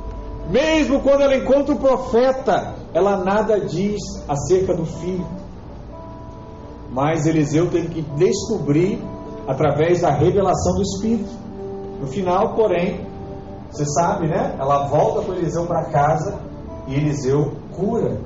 Mesmo 0.49 1.01
quando 1.01 1.21
ela 1.21 1.35
encontra 1.35 1.73
o 1.73 1.79
profeta, 1.79 2.75
ela 2.93 3.17
nada 3.17 3.59
diz 3.59 3.99
acerca 4.27 4.75
do 4.75 4.85
filho. 4.85 5.25
Mas 6.91 7.25
Eliseu 7.25 7.69
teve 7.69 7.89
que 7.89 8.01
descobrir 8.01 9.01
através 9.47 10.01
da 10.01 10.11
revelação 10.11 10.75
do 10.75 10.81
Espírito. 10.81 11.31
No 11.99 12.07
final, 12.07 12.53
porém, 12.55 13.05
você 13.71 13.85
sabe, 13.85 14.27
né? 14.27 14.55
Ela 14.59 14.87
volta 14.87 15.21
com 15.21 15.33
Eliseu 15.33 15.65
para 15.65 15.85
casa 15.85 16.39
e 16.87 16.95
Eliseu 16.95 17.53
cura 17.75 18.17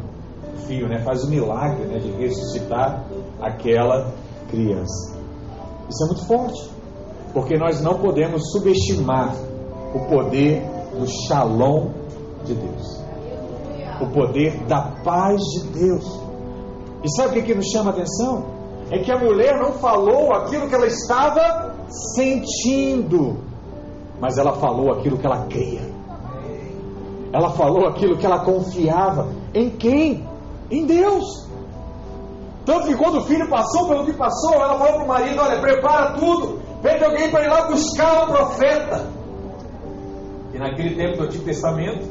o 0.54 0.58
filho, 0.68 0.88
né? 0.88 1.00
Faz 1.00 1.24
o 1.24 1.30
milagre 1.30 1.86
né? 1.86 2.00
de 2.00 2.12
ressuscitar 2.12 3.06
aquela 3.42 4.12
criança. 4.50 5.18
Isso 5.90 6.04
é 6.04 6.08
muito 6.08 6.26
forte, 6.26 6.70
porque 7.34 7.58
nós 7.58 7.82
não 7.82 7.98
podemos 7.98 8.52
subestimar 8.52 9.34
o 9.96 10.00
poder 10.08 10.62
do 10.92 11.08
shalom 11.08 11.99
de 12.46 12.54
Deus, 12.54 13.04
o 14.02 14.08
poder 14.08 14.58
da 14.66 14.82
paz 15.04 15.42
de 15.42 15.68
Deus. 15.70 16.22
E 17.04 17.10
sabe 17.16 17.40
o 17.40 17.44
que, 17.44 17.56
nos 17.56 17.68
chama 17.68 17.92
a 17.92 17.94
atenção? 17.94 18.60
é 18.92 19.00
que 19.00 19.12
a 19.12 19.20
mulher 19.20 19.58
não 19.60 19.74
falou 19.74 20.34
aquilo 20.34 20.68
que 20.68 20.76
ela 20.76 20.88
estava 20.88 21.76
sentindo, 22.16 23.38
mas 24.20 24.38
ela 24.38 24.54
falou 24.54 24.92
aquilo 24.92 25.18
que 25.18 25.26
ela 25.26 25.46
cria. 25.46 25.82
Ela 27.32 27.52
falou 27.52 27.88
aquilo 27.88 28.18
que 28.18 28.26
ela 28.26 28.40
confiava. 28.40 29.28
Em 29.54 29.70
quem? 29.70 30.28
Em 30.72 30.86
Deus. 30.86 31.48
Tanto 32.66 32.88
que 32.88 32.96
quando 32.96 33.20
o 33.20 33.22
filho 33.22 33.48
passou 33.48 33.88
pelo 33.88 34.06
que 34.06 34.14
passou, 34.14 34.54
ela 34.56 34.78
falou 34.80 34.94
para 34.94 35.04
o 35.04 35.08
marido: 35.08 35.40
Olha, 35.40 35.60
prepara 35.60 36.14
tudo, 36.14 36.60
pede 36.82 37.04
alguém 37.04 37.30
para 37.30 37.44
ir 37.44 37.50
lá 37.50 37.68
buscar 37.68 38.24
o 38.24 38.28
profeta. 38.28 39.08
E 40.54 40.58
naquele 40.58 40.96
tempo 40.96 41.18
do 41.18 41.24
Antigo 41.26 41.46
Testamento, 41.46 42.08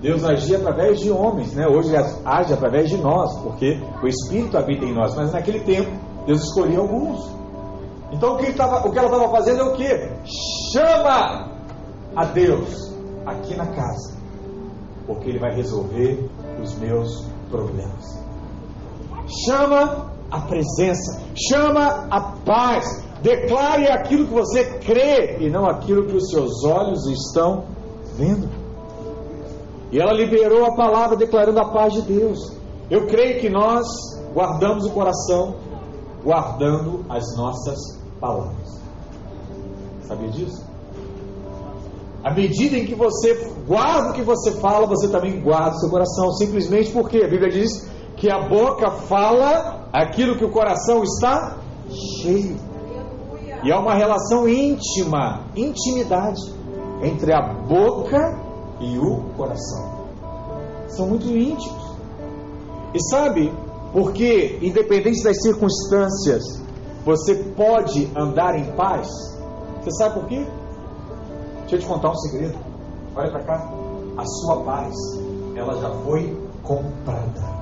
Deus 0.00 0.24
agia 0.24 0.56
através 0.56 0.98
de 0.98 1.10
homens, 1.10 1.54
né? 1.54 1.66
Hoje 1.66 1.94
age 2.24 2.54
através 2.54 2.88
de 2.88 2.96
nós, 2.96 3.36
porque 3.42 3.78
o 4.02 4.06
Espírito 4.08 4.56
habita 4.56 4.84
em 4.84 4.94
nós. 4.94 5.14
Mas 5.14 5.32
naquele 5.32 5.60
tempo, 5.60 5.90
Deus 6.26 6.42
escolhia 6.42 6.78
alguns. 6.78 7.30
Então 8.12 8.34
o 8.34 8.38
que, 8.38 8.52
tava, 8.52 8.86
o 8.86 8.90
que 8.90 8.98
ela 8.98 9.08
estava 9.08 9.30
fazendo 9.30 9.60
é 9.60 9.64
o 9.64 9.72
que? 9.74 9.88
Chama 10.72 11.50
a 12.16 12.24
Deus 12.24 12.92
aqui 13.26 13.54
na 13.54 13.66
casa, 13.66 14.16
porque 15.06 15.28
Ele 15.28 15.38
vai 15.38 15.54
resolver 15.54 16.28
os 16.62 16.74
meus 16.78 17.26
problemas. 17.50 18.24
Chama 19.46 20.10
a 20.30 20.40
presença, 20.40 21.20
chama 21.48 22.06
a 22.10 22.20
paz, 22.44 23.04
declare 23.22 23.88
aquilo 23.88 24.26
que 24.26 24.32
você 24.32 24.64
crê 24.78 25.38
e 25.40 25.50
não 25.50 25.66
aquilo 25.66 26.06
que 26.06 26.16
os 26.16 26.30
seus 26.30 26.64
olhos 26.64 27.06
estão 27.06 27.64
vendo. 28.16 28.59
E 29.92 29.98
ela 29.98 30.12
liberou 30.12 30.64
a 30.64 30.74
palavra 30.74 31.16
declarando 31.16 31.58
a 31.58 31.70
paz 31.70 31.92
de 31.92 32.02
Deus. 32.02 32.38
Eu 32.90 33.06
creio 33.06 33.40
que 33.40 33.48
nós 33.48 33.86
guardamos 34.32 34.86
o 34.86 34.90
coração 34.90 35.56
guardando 36.22 37.04
as 37.08 37.24
nossas 37.36 37.78
palavras. 38.20 38.80
Sabia 40.02 40.28
disso? 40.28 40.64
À 42.22 42.34
medida 42.34 42.76
em 42.76 42.84
que 42.84 42.94
você 42.94 43.50
guarda 43.66 44.10
o 44.10 44.12
que 44.12 44.22
você 44.22 44.52
fala, 44.52 44.86
você 44.86 45.08
também 45.08 45.40
guarda 45.40 45.76
o 45.76 45.78
seu 45.78 45.90
coração. 45.90 46.30
Simplesmente 46.32 46.90
porque 46.90 47.18
a 47.18 47.28
Bíblia 47.28 47.50
diz 47.50 47.88
que 48.16 48.30
a 48.30 48.46
boca 48.48 48.90
fala 48.90 49.88
aquilo 49.92 50.36
que 50.36 50.44
o 50.44 50.50
coração 50.50 51.02
está 51.02 51.56
cheio. 52.22 52.56
E 53.64 53.72
há 53.72 53.78
uma 53.78 53.94
relação 53.94 54.48
íntima, 54.48 55.46
intimidade, 55.56 56.40
entre 57.02 57.32
a 57.32 57.40
boca 57.40 58.49
e 58.80 58.98
o 58.98 59.20
coração. 59.36 60.00
São 60.88 61.06
muito 61.06 61.28
íntimos. 61.28 61.90
E 62.94 63.00
sabe, 63.10 63.52
porque 63.92 64.58
independente 64.62 65.22
das 65.22 65.40
circunstâncias, 65.42 66.42
você 67.04 67.34
pode 67.34 68.10
andar 68.16 68.58
em 68.58 68.72
paz. 68.72 69.08
Você 69.82 69.90
sabe 69.92 70.14
por 70.20 70.28
quê? 70.28 70.46
Deixa 71.60 71.76
eu 71.76 71.78
te 71.80 71.86
contar 71.86 72.10
um 72.10 72.16
segredo. 72.16 72.58
Olha 73.14 73.30
para 73.30 73.44
cá. 73.44 73.72
A 74.16 74.24
sua 74.26 74.64
paz, 74.64 74.94
ela 75.54 75.80
já 75.80 75.90
foi 76.04 76.36
comprada. 76.62 77.60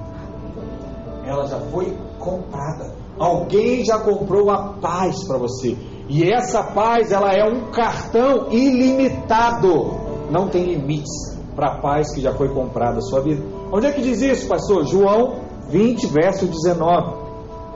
Ela 1.24 1.46
já 1.46 1.60
foi 1.70 1.96
comprada. 2.18 2.94
Alguém 3.18 3.84
já 3.84 3.98
comprou 3.98 4.50
a 4.50 4.74
paz 4.80 5.26
para 5.26 5.36
você. 5.36 5.76
E 6.08 6.24
essa 6.32 6.62
paz, 6.62 7.12
ela 7.12 7.32
é 7.32 7.44
um 7.44 7.70
cartão 7.70 8.50
ilimitado 8.50 10.07
não 10.30 10.48
tem 10.48 10.64
limites 10.64 11.38
para 11.54 11.72
a 11.72 11.80
paz 11.80 12.14
que 12.14 12.20
já 12.20 12.32
foi 12.34 12.48
comprada 12.48 12.98
a 12.98 13.02
sua 13.02 13.20
vida. 13.20 13.42
Onde 13.72 13.86
é 13.86 13.92
que 13.92 14.00
diz 14.00 14.22
isso, 14.22 14.46
pastor? 14.46 14.86
João 14.86 15.40
20, 15.68 16.06
verso 16.06 16.46
19. 16.46 17.28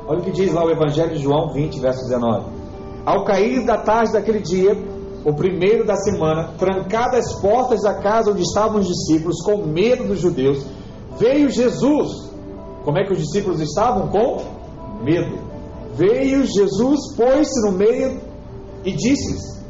Olha 0.06 0.18
o 0.18 0.22
que 0.22 0.30
diz 0.30 0.52
lá 0.52 0.64
o 0.64 0.70
Evangelho 0.70 1.14
de 1.14 1.22
João 1.22 1.52
20, 1.52 1.80
verso 1.80 2.02
19. 2.04 2.46
Ao 3.04 3.24
cair 3.24 3.64
da 3.64 3.78
tarde 3.78 4.12
daquele 4.12 4.40
dia, 4.40 4.76
o 5.24 5.34
primeiro 5.34 5.84
da 5.84 5.96
semana, 5.96 6.52
trancadas 6.58 7.26
as 7.26 7.40
portas 7.40 7.82
da 7.82 7.94
casa 7.94 8.30
onde 8.30 8.42
estavam 8.42 8.80
os 8.80 8.86
discípulos, 8.86 9.40
com 9.42 9.66
medo 9.66 10.04
dos 10.04 10.20
judeus, 10.20 10.64
veio 11.18 11.50
Jesus. 11.50 12.30
Como 12.84 12.98
é 12.98 13.04
que 13.04 13.12
os 13.12 13.18
discípulos 13.18 13.60
estavam? 13.60 14.08
Com 14.08 14.42
medo. 15.02 15.38
Veio 15.94 16.44
Jesus, 16.44 17.14
pôs-se 17.16 17.70
no 17.70 17.76
meio 17.76 18.20
e 18.84 18.92
disse-lhes: 18.92 19.62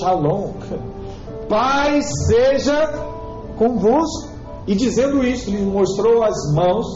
Shalom 0.00 0.52
paz 1.48 2.06
seja 2.26 2.86
convosco. 3.56 4.36
E 4.66 4.74
dizendo 4.74 5.24
isso, 5.24 5.50
lhe 5.50 5.62
mostrou 5.62 6.22
as 6.22 6.34
mãos 6.52 6.86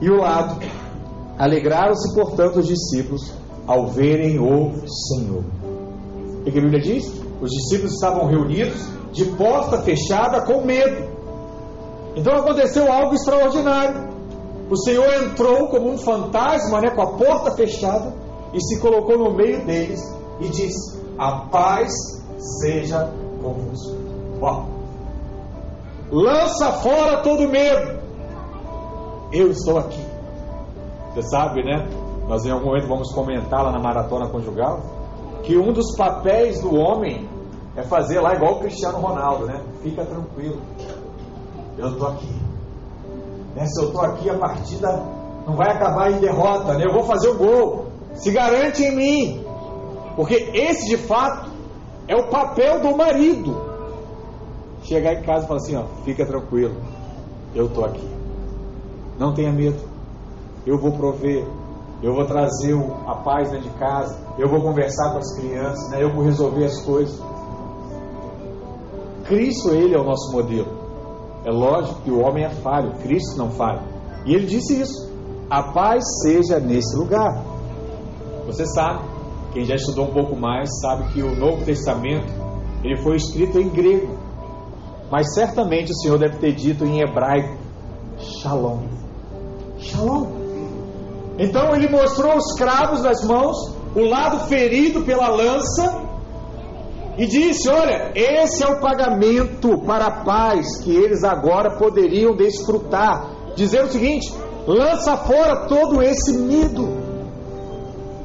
e 0.00 0.08
o 0.08 0.20
lado. 0.20 0.64
Alegraram-se, 1.38 2.14
portanto, 2.14 2.60
os 2.60 2.66
discípulos 2.66 3.32
ao 3.66 3.88
verem 3.88 4.38
o 4.38 4.72
Senhor. 4.86 5.44
O 6.40 6.44
que 6.44 6.58
a 6.58 6.62
Bíblia 6.62 6.80
diz? 6.80 7.12
Os 7.40 7.50
discípulos 7.50 7.94
estavam 7.94 8.26
reunidos 8.26 8.80
de 9.12 9.24
porta 9.24 9.82
fechada 9.82 10.42
com 10.42 10.64
medo. 10.64 11.08
Então 12.14 12.34
aconteceu 12.34 12.90
algo 12.90 13.14
extraordinário. 13.14 14.06
O 14.70 14.76
Senhor 14.76 15.06
entrou 15.24 15.68
como 15.68 15.90
um 15.90 15.98
fantasma, 15.98 16.80
né, 16.80 16.90
com 16.90 17.02
a 17.02 17.12
porta 17.12 17.50
fechada, 17.52 18.14
e 18.52 18.60
se 18.60 18.80
colocou 18.80 19.18
no 19.18 19.34
meio 19.34 19.64
deles 19.64 20.00
e 20.40 20.48
disse: 20.48 20.98
A 21.18 21.46
paz 21.50 21.92
seja 22.60 23.12
convosco. 23.42 23.96
Ó, 24.40 24.64
lança 26.10 26.72
fora 26.72 27.22
todo 27.22 27.48
medo. 27.48 28.00
Eu 29.32 29.50
estou 29.50 29.78
aqui. 29.78 30.04
Você 31.14 31.22
sabe, 31.22 31.62
né? 31.64 31.86
Nós 32.28 32.44
em 32.44 32.50
algum 32.50 32.66
momento 32.66 32.88
vamos 32.88 33.12
comentar 33.12 33.62
lá 33.62 33.72
na 33.72 33.78
maratona 33.78 34.28
conjugal 34.28 34.80
que 35.42 35.56
um 35.56 35.72
dos 35.72 35.96
papéis 35.96 36.60
do 36.60 36.74
homem 36.74 37.28
é 37.76 37.82
fazer 37.82 38.20
lá 38.20 38.34
igual 38.34 38.54
o 38.54 38.58
Cristiano 38.60 38.98
Ronaldo, 38.98 39.46
né? 39.46 39.62
Fica 39.82 40.04
tranquilo. 40.04 40.60
Eu 41.78 41.90
estou 41.90 42.08
aqui. 42.08 42.34
Né? 43.54 43.64
Se 43.66 43.80
eu 43.80 43.88
estou 43.88 44.02
aqui 44.02 44.28
a 44.28 44.36
partir 44.38 44.76
da, 44.76 44.92
não 45.46 45.54
vai 45.54 45.70
acabar 45.70 46.10
em 46.10 46.18
derrota, 46.18 46.74
né? 46.74 46.84
Eu 46.84 46.92
vou 46.92 47.04
fazer 47.04 47.28
o 47.28 47.38
gol. 47.38 47.86
Se 48.14 48.32
garante 48.32 48.82
em 48.82 48.96
mim. 48.96 49.46
Porque 50.16 50.34
esse 50.34 50.88
de 50.88 50.96
fato 50.96 51.50
é 52.08 52.14
o 52.16 52.28
papel 52.28 52.80
do 52.80 52.96
marido. 52.96 53.56
Chegar 54.82 55.14
em 55.14 55.22
casa 55.22 55.44
e 55.44 55.48
falar 55.48 55.60
assim, 55.60 55.76
ó, 55.76 55.84
fica 56.04 56.24
tranquilo. 56.24 56.76
Eu 57.54 57.68
tô 57.68 57.84
aqui. 57.84 58.08
Não 59.18 59.34
tenha 59.34 59.52
medo. 59.52 59.78
Eu 60.64 60.78
vou 60.78 60.92
prover. 60.92 61.44
Eu 62.02 62.14
vou 62.14 62.24
trazer 62.26 62.74
a 63.06 63.14
paz 63.16 63.50
dentro 63.50 63.68
de 63.68 63.78
casa. 63.78 64.16
Eu 64.38 64.48
vou 64.48 64.60
conversar 64.60 65.12
com 65.12 65.18
as 65.18 65.36
crianças, 65.38 65.90
né? 65.90 66.02
Eu 66.02 66.12
vou 66.12 66.22
resolver 66.22 66.64
as 66.64 66.80
coisas. 66.82 67.20
Cristo, 69.24 69.70
ele 69.70 69.94
é 69.94 69.98
o 69.98 70.04
nosso 70.04 70.30
modelo. 70.30 70.68
É 71.44 71.50
lógico 71.50 72.02
que 72.02 72.10
o 72.10 72.20
homem 72.20 72.44
é 72.44 72.50
falho, 72.50 72.92
Cristo 73.02 73.36
não 73.38 73.50
falha. 73.50 73.82
E 74.24 74.34
ele 74.34 74.46
disse 74.46 74.80
isso: 74.80 75.10
a 75.48 75.72
paz 75.72 76.02
seja 76.22 76.58
nesse 76.58 76.96
lugar. 76.96 77.42
Você 78.46 78.66
sabe, 78.66 79.00
quem 79.56 79.64
já 79.64 79.74
estudou 79.74 80.04
um 80.04 80.12
pouco 80.12 80.36
mais, 80.36 80.68
sabe 80.82 81.14
que 81.14 81.22
o 81.22 81.34
Novo 81.34 81.64
Testamento 81.64 82.30
ele 82.84 82.94
foi 82.98 83.16
escrito 83.16 83.58
em 83.58 83.70
grego. 83.70 84.18
Mas 85.10 85.32
certamente 85.32 85.92
o 85.92 85.94
Senhor 85.94 86.18
deve 86.18 86.36
ter 86.36 86.52
dito 86.52 86.84
em 86.84 87.00
hebraico: 87.00 87.56
Shalom. 88.18 88.80
Shalom. 89.78 90.26
Então 91.38 91.74
ele 91.74 91.88
mostrou 91.88 92.36
os 92.36 92.52
cravos 92.58 93.00
das 93.00 93.24
mãos, 93.24 93.56
o 93.94 94.00
lado 94.00 94.46
ferido 94.46 95.00
pela 95.06 95.28
lança, 95.28 96.02
e 97.16 97.26
disse: 97.26 97.66
Olha, 97.70 98.12
esse 98.14 98.62
é 98.62 98.66
o 98.66 98.78
pagamento 98.78 99.78
para 99.86 100.06
a 100.06 100.22
paz 100.22 100.76
que 100.82 100.94
eles 100.94 101.24
agora 101.24 101.78
poderiam 101.78 102.36
desfrutar. 102.36 103.30
Dizendo 103.56 103.86
o 103.86 103.92
seguinte: 103.92 104.30
lança 104.66 105.16
fora 105.16 105.66
todo 105.66 106.02
esse 106.02 106.36
medo. 106.36 107.05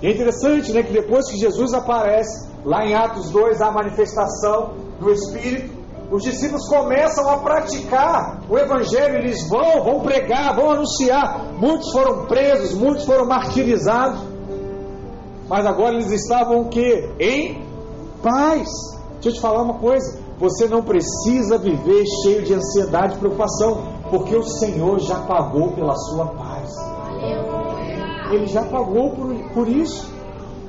E 0.01 0.07
é 0.07 0.11
interessante, 0.11 0.71
né, 0.73 0.81
que 0.83 0.91
depois 0.91 1.29
que 1.29 1.37
Jesus 1.37 1.73
aparece, 1.73 2.49
lá 2.65 2.85
em 2.85 2.95
Atos 2.95 3.29
2, 3.29 3.61
a 3.61 3.71
manifestação 3.71 4.73
do 4.99 5.11
Espírito, 5.11 5.81
os 6.11 6.23
discípulos 6.23 6.67
começam 6.67 7.29
a 7.29 7.37
praticar 7.37 8.41
o 8.49 8.57
Evangelho, 8.57 9.15
eles 9.15 9.47
vão, 9.47 9.83
vão 9.83 10.01
pregar, 10.01 10.53
vão 10.55 10.71
anunciar. 10.71 11.53
Muitos 11.57 11.89
foram 11.91 12.25
presos, 12.25 12.73
muitos 12.73 13.05
foram 13.05 13.25
martirizados, 13.25 14.19
mas 15.47 15.65
agora 15.65 15.93
eles 15.93 16.11
estavam 16.11 16.61
o 16.61 16.69
que? 16.69 17.09
Em 17.17 17.63
paz. 18.21 18.67
Deixa 19.13 19.29
eu 19.29 19.33
te 19.33 19.39
falar 19.39 19.61
uma 19.61 19.75
coisa: 19.75 20.19
você 20.37 20.67
não 20.67 20.81
precisa 20.81 21.57
viver 21.57 22.03
cheio 22.23 22.43
de 22.43 22.55
ansiedade 22.55 23.15
e 23.15 23.17
preocupação, 23.17 23.81
porque 24.09 24.35
o 24.35 24.43
Senhor 24.43 24.99
já 24.99 25.15
pagou 25.21 25.71
pela 25.71 25.95
sua 25.95 26.25
paz. 26.25 26.50
Ele 28.31 28.47
já 28.47 28.63
pagou 28.63 29.11
por, 29.11 29.35
por 29.53 29.67
isso. 29.67 30.09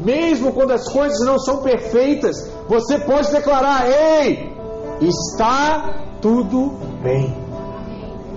Mesmo 0.00 0.52
quando 0.52 0.73
as 0.73 0.90
coisas 0.92 1.25
não 1.25 1.38
são 1.38 1.62
perfeitas, 1.62 2.37
você 2.69 2.99
pode 2.99 3.31
declarar: 3.31 3.87
Ei, 3.88 4.52
está 5.00 5.95
tudo 6.21 6.73
bem. 7.02 7.35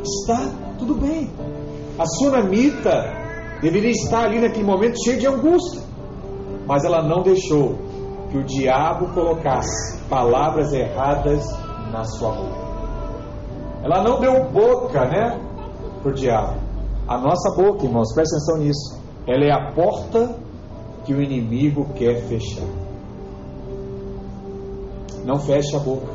Está 0.03 0.51
tudo 0.77 0.95
bem. 0.95 1.31
A 1.97 2.05
sunamita 2.05 3.25
deveria 3.61 3.91
estar 3.91 4.25
ali 4.25 4.39
naquele 4.39 4.65
momento 4.65 5.03
cheia 5.03 5.17
de 5.17 5.27
angústia, 5.27 5.81
mas 6.67 6.83
ela 6.83 7.01
não 7.01 7.23
deixou 7.23 7.75
que 8.29 8.37
o 8.37 8.43
diabo 8.43 9.13
colocasse 9.13 9.97
palavras 10.09 10.73
erradas 10.73 11.43
na 11.91 12.03
sua 12.03 12.31
boca. 12.31 12.65
Ela 13.83 14.03
não 14.03 14.19
deu 14.19 14.49
boca, 14.51 15.05
né, 15.05 15.39
para 16.01 16.11
o 16.11 16.13
diabo. 16.13 16.55
A 17.07 17.17
nossa 17.17 17.55
boca, 17.55 17.85
irmãos, 17.85 18.13
presta 18.13 18.35
atenção 18.35 18.57
nisso. 18.57 19.04
Ela 19.27 19.45
é 19.45 19.51
a 19.51 19.71
porta 19.73 20.37
que 21.03 21.13
o 21.13 21.21
inimigo 21.21 21.93
quer 21.95 22.21
fechar. 22.27 22.67
Não 25.23 25.39
feche 25.39 25.75
a 25.75 25.79
boca, 25.79 26.13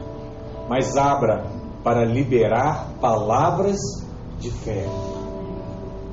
mas 0.69 0.97
abra 0.97 1.45
para 1.83 2.05
liberar 2.05 2.89
palavras 3.01 3.79
de 4.39 4.51
fé. 4.51 4.87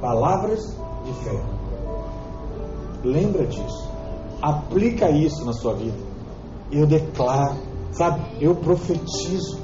Palavras 0.02 0.60
de 1.06 1.14
fé. 1.24 1.40
Lembra 3.04 3.46
disso. 3.46 3.88
Aplica 4.42 5.10
isso 5.10 5.46
na 5.46 5.54
sua 5.54 5.76
vida. 5.76 5.98
Eu 6.72 6.88
declaro, 6.88 7.58
sabe? 7.92 8.22
Eu 8.42 8.56
profetizo 8.56 9.60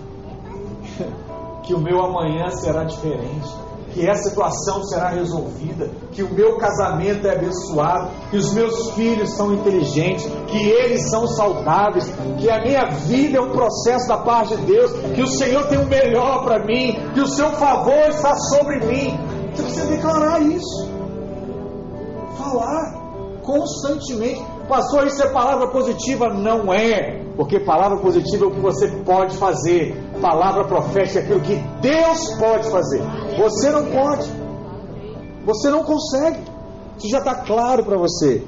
que 1.64 1.74
o 1.74 1.80
meu 1.80 2.00
amanhã 2.04 2.50
será 2.52 2.84
diferente 2.84 3.63
que 3.94 4.08
essa 4.08 4.30
situação 4.30 4.84
será 4.84 5.10
resolvida, 5.10 5.90
que 6.12 6.24
o 6.24 6.34
meu 6.34 6.58
casamento 6.58 7.28
é 7.28 7.36
abençoado, 7.36 8.10
que 8.30 8.38
os 8.38 8.54
meus 8.54 8.92
filhos 8.92 9.30
são 9.32 9.54
inteligentes, 9.54 10.26
que 10.48 10.58
eles 10.70 11.10
são 11.10 11.28
saudáveis, 11.28 12.12
que 12.40 12.50
a 12.50 12.62
minha 12.62 12.86
vida 13.08 13.38
é 13.38 13.42
um 13.42 13.52
processo 13.52 14.08
da 14.08 14.18
parte 14.18 14.56
de 14.58 14.66
Deus, 14.66 14.92
que 15.14 15.22
o 15.22 15.28
Senhor 15.28 15.68
tem 15.68 15.80
o 15.80 15.88
melhor 15.88 16.44
para 16.44 16.66
mim, 16.66 16.96
que 17.14 17.22
o 17.22 17.28
seu 17.28 17.52
favor 17.52 18.10
está 18.10 18.36
sobre 18.36 18.80
mim. 18.86 19.18
Você 19.54 19.64
precisa 19.64 19.86
declarar 19.86 20.42
isso. 20.42 20.92
Falar 22.38 23.04
constantemente. 23.44 24.44
Pastor, 24.68 25.06
isso 25.06 25.22
é 25.22 25.30
palavra 25.30 25.68
positiva? 25.68 26.30
Não 26.30 26.74
é. 26.74 27.23
Porque 27.36 27.60
palavra 27.60 27.98
positiva 27.98 28.46
é 28.46 28.48
o 28.48 28.52
que 28.52 28.60
você 28.60 28.88
pode 29.04 29.38
fazer. 29.38 29.96
Palavra 30.22 30.66
profética 30.66 31.20
é 31.20 31.24
aquilo 31.24 31.42
que 31.42 31.56
Deus 31.82 32.36
pode 32.36 32.70
fazer. 32.70 33.02
Você 33.38 33.72
não 33.72 33.86
pode. 33.86 34.32
Você 35.46 35.70
não 35.70 35.84
consegue. 35.84 36.40
Isso 36.98 37.10
já 37.10 37.20
está 37.20 37.36
claro 37.36 37.84
para 37.84 37.98
você. 37.98 38.44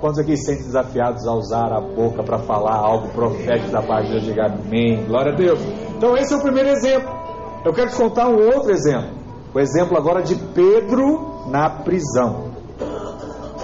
Quantos 0.00 0.18
aqui 0.18 0.36
se 0.36 0.44
sentem 0.44 0.64
desafiados 0.64 1.26
a 1.26 1.32
usar 1.32 1.72
a 1.72 1.80
boca 1.80 2.22
para 2.22 2.38
falar 2.40 2.76
algo 2.76 3.08
profético 3.08 3.70
da 3.70 3.82
parte 3.82 4.06
de 4.08 4.12
Deus? 4.12 4.24
Diga 4.24 4.46
amém. 4.46 5.04
Glória 5.06 5.32
a 5.32 5.36
Deus. 5.36 5.58
Então, 5.96 6.16
esse 6.16 6.34
é 6.34 6.36
o 6.36 6.42
primeiro 6.42 6.68
exemplo. 6.68 7.08
Eu 7.64 7.72
quero 7.72 7.90
te 7.90 7.96
contar 7.96 8.28
um 8.28 8.36
outro 8.54 8.72
exemplo. 8.72 9.10
O 9.54 9.58
exemplo 9.58 9.96
agora 9.96 10.22
de 10.22 10.34
Pedro 10.34 11.48
na 11.48 11.70
prisão. 11.70 12.50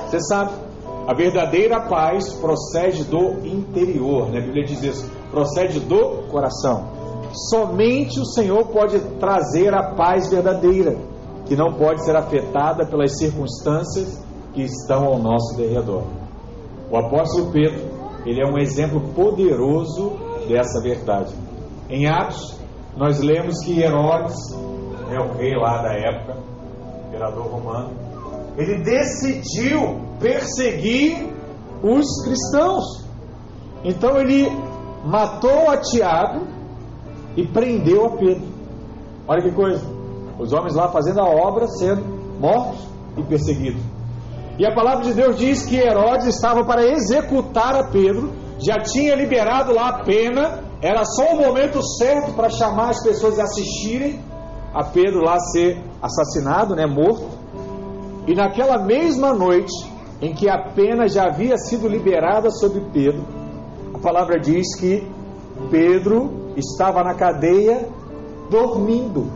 Você 0.08 0.20
sabe, 0.20 0.52
a 1.06 1.14
verdadeira 1.14 1.80
paz 1.80 2.32
procede 2.34 3.04
do 3.04 3.44
interior, 3.44 4.30
né? 4.30 4.38
A 4.38 4.42
Bíblia 4.42 4.64
diz 4.64 4.82
isso, 4.82 5.10
procede 5.30 5.80
do 5.80 6.28
coração. 6.30 6.86
Somente 7.50 8.20
o 8.20 8.24
Senhor 8.24 8.66
pode 8.68 9.00
trazer 9.18 9.74
a 9.74 9.94
paz 9.94 10.30
verdadeira, 10.30 10.96
que 11.46 11.56
não 11.56 11.72
pode 11.72 12.04
ser 12.04 12.14
afetada 12.14 12.86
pelas 12.86 13.18
circunstâncias 13.18 14.22
que 14.54 14.62
estão 14.62 15.06
ao 15.06 15.18
nosso 15.18 15.56
derredor. 15.56 16.04
O 16.90 16.96
apóstolo 16.96 17.50
Pedro, 17.50 17.82
ele 18.26 18.40
é 18.40 18.46
um 18.46 18.58
exemplo 18.58 19.00
poderoso 19.14 20.12
dessa 20.46 20.80
verdade. 20.82 21.34
Em 21.88 22.06
Atos, 22.06 22.60
nós 22.96 23.20
lemos 23.20 23.64
que 23.64 23.80
Herodes, 23.80 24.36
é 25.10 25.18
o 25.18 25.32
rei 25.32 25.56
lá 25.56 25.82
da 25.82 25.94
época, 25.94 26.36
imperador 27.08 27.46
romano, 27.46 27.90
ele 28.56 28.82
decidiu 28.82 30.11
perseguir 30.22 31.28
os 31.82 32.06
cristãos. 32.24 33.04
Então 33.84 34.16
ele 34.16 34.48
matou 35.04 35.68
a 35.68 35.76
Tiago 35.78 36.46
e 37.36 37.46
prendeu 37.46 38.06
a 38.06 38.10
Pedro. 38.16 38.46
Olha 39.26 39.42
que 39.42 39.50
coisa. 39.50 39.84
Os 40.38 40.52
homens 40.52 40.74
lá 40.74 40.88
fazendo 40.88 41.20
a 41.20 41.28
obra, 41.28 41.66
sendo 41.66 42.02
mortos 42.40 42.86
e 43.16 43.22
perseguidos. 43.22 43.82
E 44.58 44.66
a 44.66 44.74
palavra 44.74 45.04
de 45.04 45.12
Deus 45.12 45.36
diz 45.36 45.64
que 45.64 45.76
Herodes 45.76 46.26
estava 46.26 46.64
para 46.64 46.84
executar 46.84 47.74
a 47.74 47.84
Pedro, 47.84 48.32
já 48.58 48.78
tinha 48.78 49.14
liberado 49.14 49.74
lá 49.74 49.88
a 49.88 50.04
pena, 50.04 50.60
era 50.80 51.04
só 51.04 51.32
o 51.32 51.38
momento 51.38 51.82
certo 51.82 52.32
para 52.32 52.50
chamar 52.50 52.90
as 52.90 53.02
pessoas 53.02 53.38
a 53.38 53.44
assistirem 53.44 54.20
a 54.74 54.84
Pedro 54.84 55.24
lá 55.24 55.38
ser 55.38 55.82
assassinado, 56.00 56.74
né, 56.74 56.86
morto. 56.86 57.28
E 58.26 58.34
naquela 58.34 58.78
mesma 58.78 59.32
noite 59.32 59.91
em 60.22 60.32
que 60.32 60.48
a 60.48 60.56
pena 60.56 61.08
já 61.08 61.24
havia 61.24 61.58
sido 61.58 61.88
liberada 61.88 62.48
sobre 62.48 62.80
Pedro, 62.92 63.24
a 63.92 63.98
palavra 63.98 64.38
diz 64.38 64.78
que 64.78 65.04
Pedro 65.68 66.52
estava 66.56 67.02
na 67.02 67.14
cadeia 67.14 67.88
dormindo. 68.48 69.28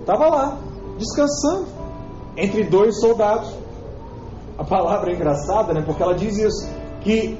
Estava 0.00 0.28
lá, 0.28 0.58
descansando, 0.96 1.66
entre 2.34 2.64
dois 2.64 2.98
soldados. 2.98 3.52
A 4.56 4.64
palavra 4.64 5.10
é 5.10 5.14
engraçada, 5.14 5.74
né? 5.74 5.82
Porque 5.82 6.02
ela 6.02 6.14
diz 6.14 6.38
isso, 6.38 6.66
que 7.02 7.38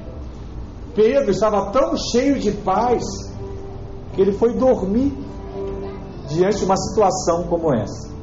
Pedro 0.95 1.31
estava 1.31 1.71
tão 1.71 1.97
cheio 1.97 2.39
de 2.39 2.53
paz 2.53 3.03
que 4.13 4.21
ele 4.21 4.33
foi 4.33 4.53
dormir 4.53 5.17
diante 6.29 6.59
de 6.59 6.65
uma 6.67 6.77
situação 6.77 7.45
como 7.45 7.73
essa. 7.75 8.15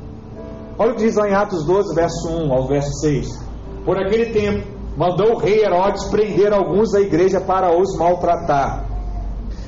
Olha 0.78 0.92
o 0.92 0.96
que 0.96 1.04
diz 1.04 1.16
lá 1.16 1.28
em 1.28 1.34
Atos 1.34 1.66
12, 1.66 1.96
verso 1.96 2.30
1 2.30 2.54
ao 2.54 2.68
verso 2.68 2.92
6. 3.00 3.43
Por 3.86 3.98
aquele 3.98 4.28
tempo, 4.28 4.68
mandou 4.96 5.34
o 5.34 5.38
rei 5.38 5.64
Herodes 5.64 6.06
prender 6.06 6.54
alguns 6.54 6.92
da 6.92 7.02
igreja 7.02 7.42
para 7.42 7.76
os 7.76 7.98
maltratar, 7.98 8.86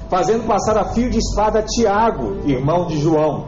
fazendo 0.09 0.47
passar 0.47 0.77
a 0.77 0.85
fio 0.93 1.09
de 1.09 1.17
espada 1.17 1.63
Tiago, 1.63 2.37
irmão 2.45 2.87
de 2.87 2.97
João. 2.97 3.47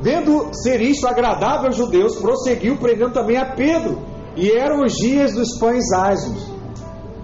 Vendo 0.00 0.48
ser 0.52 0.80
isto 0.80 1.06
agradável 1.06 1.66
aos 1.66 1.76
judeus, 1.76 2.16
prosseguiu 2.16 2.76
prendendo 2.76 3.12
também 3.12 3.36
a 3.36 3.46
Pedro. 3.54 3.98
E 4.36 4.50
eram 4.50 4.84
os 4.84 4.92
dias 4.92 5.34
dos 5.34 5.58
pães 5.58 5.92
asmos. 5.92 6.46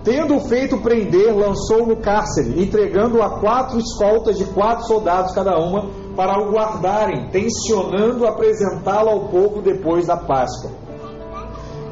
Tendo 0.03 0.39
feito 0.41 0.77
prender, 0.79 1.35
lançou 1.35 1.87
no 1.87 1.97
cárcere, 1.97 2.61
entregando 2.61 3.23
a 3.23 3.39
quatro 3.39 3.79
escoltas 3.79 4.37
de 4.37 4.45
quatro 4.45 4.85
soldados 4.87 5.33
cada 5.33 5.57
uma, 5.59 5.89
para 6.15 6.39
o 6.43 6.53
guardarem, 6.53 7.29
tensionando 7.31 8.27
apresentá-lo 8.27 9.09
ao 9.09 9.29
povo 9.29 9.63
depois 9.63 10.07
da 10.07 10.17
Páscoa. 10.17 10.84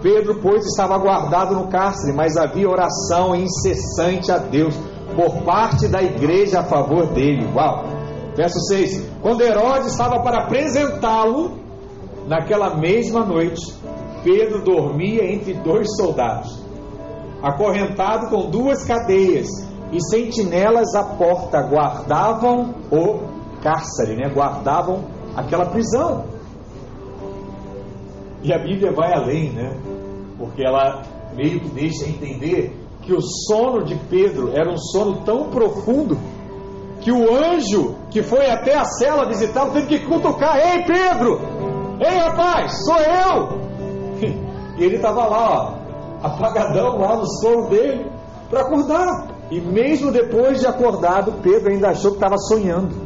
Pedro, 0.03 0.41
pois, 0.43 0.67
estava 0.67 0.99
guardado 0.99 1.55
no 1.55 1.69
cárcere, 1.69 2.13
mas 2.13 2.37
havia 2.37 2.69
oração 2.69 3.35
incessante 3.35 4.33
a 4.33 4.39
Deus 4.39 4.77
por 5.15 5.43
parte 5.45 5.87
da 5.87 6.03
igreja 6.03 6.61
a 6.61 6.65
favor 6.65 7.07
dele. 7.13 7.49
Uau! 7.55 7.85
Verso 8.37 8.59
6: 8.67 9.09
Quando 9.23 9.43
Herodes 9.43 9.93
estava 9.93 10.21
para 10.23 10.45
apresentá-lo, 10.45 11.53
naquela 12.27 12.77
mesma 12.77 13.25
noite, 13.25 13.63
Pedro 14.25 14.65
dormia 14.65 15.25
entre 15.33 15.55
dois 15.55 15.87
soldados 15.97 16.63
acorrentado 17.43 18.29
com 18.29 18.49
duas 18.49 18.85
cadeias, 18.85 19.49
e 19.91 20.01
sentinelas 20.09 20.95
à 20.95 21.05
porta 21.05 21.61
guardavam 21.61 22.75
o 22.91 23.61
cárcere, 23.61 24.17
né? 24.17 24.31
guardavam 24.33 25.05
aquela 25.37 25.67
prisão. 25.67 26.25
E 28.43 28.53
a 28.55 28.59
Bíblia 28.59 28.91
vai 28.93 29.13
além, 29.13 29.53
né? 29.53 29.77
Porque 30.43 30.67
ela 30.67 31.03
meio 31.37 31.61
que 31.61 31.69
deixa 31.69 32.05
entender 32.05 32.77
que 33.01 33.13
o 33.15 33.21
sono 33.21 33.85
de 33.85 33.95
Pedro 34.11 34.51
era 34.53 34.69
um 34.69 34.77
sono 34.77 35.23
tão 35.25 35.51
profundo 35.51 36.19
que 37.01 37.13
o 37.13 37.33
anjo 37.33 37.95
que 38.11 38.25
foi 38.25 38.51
até 38.51 38.75
a 38.75 38.85
cela 38.85 39.29
visitá-lo 39.29 39.71
teve 39.71 39.87
que 39.87 40.05
cutucar: 40.05 40.57
Ei 40.57 40.83
Pedro! 40.83 41.39
Ei 42.01 42.19
rapaz, 42.19 42.73
sou 42.85 42.99
eu! 42.99 43.63
E 44.79 44.85
ele 44.85 44.97
estava 44.97 45.27
lá, 45.27 45.77
ó, 46.23 46.27
apagadão 46.27 46.97
lá 46.99 47.17
no 47.19 47.27
sono 47.41 47.69
dele 47.69 48.11
para 48.49 48.63
acordar. 48.63 49.29
E 49.51 49.61
mesmo 49.61 50.11
depois 50.11 50.61
de 50.61 50.67
acordado, 50.67 51.35
Pedro 51.43 51.71
ainda 51.71 51.91
achou 51.91 52.13
que 52.13 52.17
estava 52.17 52.39
sonhando. 52.39 52.97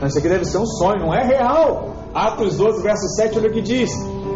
Mas 0.00 0.10
isso 0.10 0.18
aqui 0.18 0.28
deve 0.28 0.46
ser 0.46 0.56
um 0.56 0.66
sonho, 0.66 1.00
não 1.00 1.14
é 1.14 1.22
real. 1.22 1.90
Atos 2.14 2.56
12, 2.56 2.82
verso 2.82 3.06
7, 3.16 3.38
olha 3.38 3.50
o 3.50 3.52
que 3.52 3.60
diz: 3.60 3.90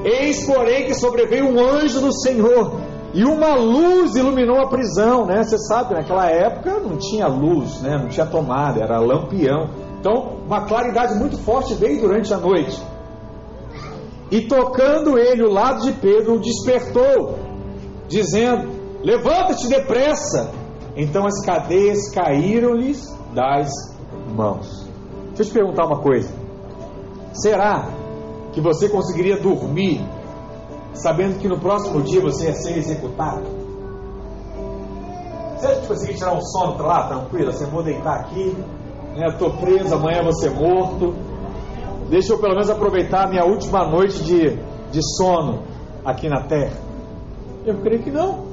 Eis, 0.04 0.44
porém, 0.46 0.86
que 0.86 0.94
sobreveio 0.94 1.46
um 1.46 1.58
anjo 1.58 2.00
do 2.00 2.12
Senhor, 2.12 2.80
e 3.14 3.24
uma 3.24 3.54
luz 3.54 4.14
iluminou 4.16 4.58
a 4.58 4.68
prisão, 4.68 5.24
né? 5.24 5.42
Você 5.42 5.56
sabe, 5.58 5.94
naquela 5.94 6.28
época 6.28 6.80
não 6.80 6.96
tinha 6.98 7.26
luz, 7.26 7.80
né? 7.80 7.96
Não 7.96 8.08
tinha 8.08 8.26
tomada, 8.26 8.82
era 8.82 8.98
lampião. 8.98 9.70
Então, 10.00 10.40
uma 10.46 10.66
claridade 10.66 11.14
muito 11.14 11.38
forte 11.38 11.74
veio 11.74 12.00
durante 12.00 12.34
a 12.34 12.38
noite. 12.38 12.82
E 14.30 14.42
tocando 14.42 15.16
ele 15.16 15.44
o 15.44 15.50
lado 15.50 15.82
de 15.82 15.92
Pedro, 15.92 16.34
o 16.34 16.38
despertou 16.40 17.38
dizendo: 18.08 18.68
Levanta-te 19.02 19.68
depressa. 19.68 20.50
Então 20.96 21.26
as 21.26 21.44
cadeias 21.44 22.10
caíram-lhes 22.10 23.02
das 23.32 23.70
mãos. 24.34 24.88
Deixa 25.28 25.42
eu 25.42 25.46
te 25.46 25.52
perguntar 25.52 25.86
uma 25.86 26.00
coisa: 26.00 26.32
será 27.32 27.88
que 28.54 28.60
você 28.60 28.88
conseguiria 28.88 29.36
dormir 29.36 30.00
sabendo 30.94 31.40
que 31.40 31.48
no 31.48 31.58
próximo 31.58 32.00
dia 32.02 32.20
você 32.20 32.46
ia 32.46 32.54
ser 32.54 32.78
executado? 32.78 33.42
Você 35.58 35.66
acha 35.66 35.80
que 35.80 35.86
conseguiria 35.88 36.18
tirar 36.18 36.34
um 36.34 36.40
sono 36.40 36.82
lá, 36.82 37.08
tranquilo? 37.08 37.50
Assim, 37.50 37.64
vou 37.66 37.82
deitar 37.82 38.20
aqui, 38.20 38.56
né? 39.16 39.26
Estou 39.28 39.50
preso, 39.54 39.94
amanhã 39.94 40.30
ser 40.32 40.50
morto. 40.50 41.14
Deixa 42.08 42.32
eu 42.32 42.38
pelo 42.38 42.52
menos 42.52 42.70
aproveitar 42.70 43.24
a 43.24 43.28
minha 43.28 43.44
última 43.44 43.88
noite 43.88 44.22
de, 44.22 44.56
de 44.90 45.16
sono 45.16 45.62
aqui 46.04 46.28
na 46.28 46.42
terra. 46.44 46.76
Eu 47.66 47.78
creio 47.80 48.02
que 48.02 48.10
não. 48.10 48.44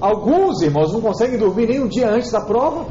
Alguns 0.00 0.60
irmãos 0.62 0.92
não 0.92 1.00
conseguem 1.00 1.38
dormir 1.38 1.66
nem 1.66 1.80
um 1.80 1.88
dia 1.88 2.08
antes 2.08 2.30
da 2.30 2.40
prova. 2.40 2.86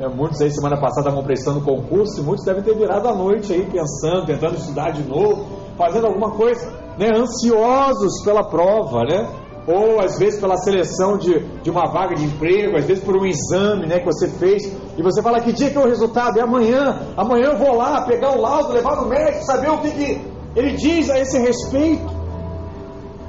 É, 0.00 0.08
muitos 0.08 0.40
aí 0.40 0.50
semana 0.50 0.80
passada 0.80 1.08
estavam 1.08 1.22
prestando 1.22 1.60
concurso 1.60 2.22
e 2.22 2.24
muitos 2.24 2.42
devem 2.46 2.62
ter 2.62 2.74
virado 2.74 3.06
à 3.06 3.14
noite 3.14 3.52
aí 3.52 3.66
pensando, 3.70 4.24
tentando 4.24 4.56
estudar 4.56 4.92
de 4.92 5.06
novo, 5.06 5.44
fazendo 5.76 6.06
alguma 6.06 6.30
coisa, 6.30 6.72
né? 6.96 7.10
Ansiosos 7.14 8.24
pela 8.24 8.42
prova, 8.42 9.04
né? 9.04 9.28
Ou 9.68 10.00
às 10.00 10.18
vezes 10.18 10.40
pela 10.40 10.56
seleção 10.56 11.18
de, 11.18 11.40
de 11.62 11.68
uma 11.68 11.84
vaga 11.92 12.14
de 12.14 12.24
emprego, 12.24 12.78
às 12.78 12.86
vezes 12.86 13.04
por 13.04 13.14
um 13.14 13.26
exame 13.26 13.86
né, 13.86 13.98
que 13.98 14.06
você 14.06 14.26
fez, 14.26 14.62
e 14.96 15.02
você 15.02 15.22
fala 15.22 15.38
que 15.38 15.52
dia 15.52 15.68
que 15.68 15.76
é 15.76 15.80
o 15.80 15.86
resultado? 15.86 16.38
É 16.38 16.42
amanhã, 16.42 16.98
amanhã 17.14 17.50
eu 17.50 17.58
vou 17.58 17.76
lá 17.76 18.00
pegar 18.06 18.34
o 18.34 18.40
laudo, 18.40 18.72
levar 18.72 18.96
no 18.96 19.06
médico, 19.06 19.44
saber 19.44 19.70
o 19.70 19.78
que, 19.82 19.90
que 19.90 20.20
ele 20.56 20.76
diz 20.78 21.10
a 21.10 21.18
esse 21.18 21.38
respeito. 21.38 22.10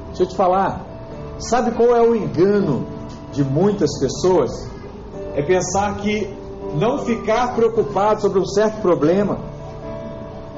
Deixa 0.07 0.23
eu 0.23 0.27
te 0.27 0.37
falar, 0.37 0.85
sabe 1.37 1.71
qual 1.71 1.93
é 1.97 2.01
o 2.01 2.15
engano 2.15 2.87
de 3.33 3.43
muitas 3.43 3.89
pessoas? 3.99 4.71
É 5.35 5.41
pensar 5.41 5.97
que 5.97 6.40
não 6.75 6.99
ficar 6.99 7.55
preocupado 7.55 8.21
sobre 8.21 8.39
um 8.39 8.45
certo 8.45 8.81
problema 8.81 9.39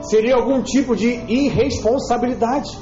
seria 0.01 0.35
algum 0.35 0.61
tipo 0.61 0.95
de 0.95 1.07
irresponsabilidade. 1.27 2.77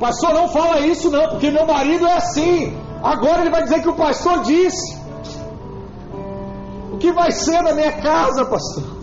Pastor, 0.00 0.32
não 0.32 0.48
fala 0.48 0.80
isso 0.80 1.10
não, 1.10 1.28
porque 1.28 1.50
meu 1.50 1.66
marido 1.66 2.06
é 2.06 2.16
assim. 2.16 2.76
Agora 3.02 3.40
ele 3.40 3.50
vai 3.50 3.62
dizer 3.62 3.82
que 3.82 3.88
o 3.88 3.94
pastor 3.94 4.42
disse. 4.42 4.98
O 6.92 6.98
que 6.98 7.12
vai 7.12 7.30
ser 7.30 7.62
da 7.62 7.72
minha 7.72 7.92
casa, 7.92 8.44
pastor? 8.44 8.98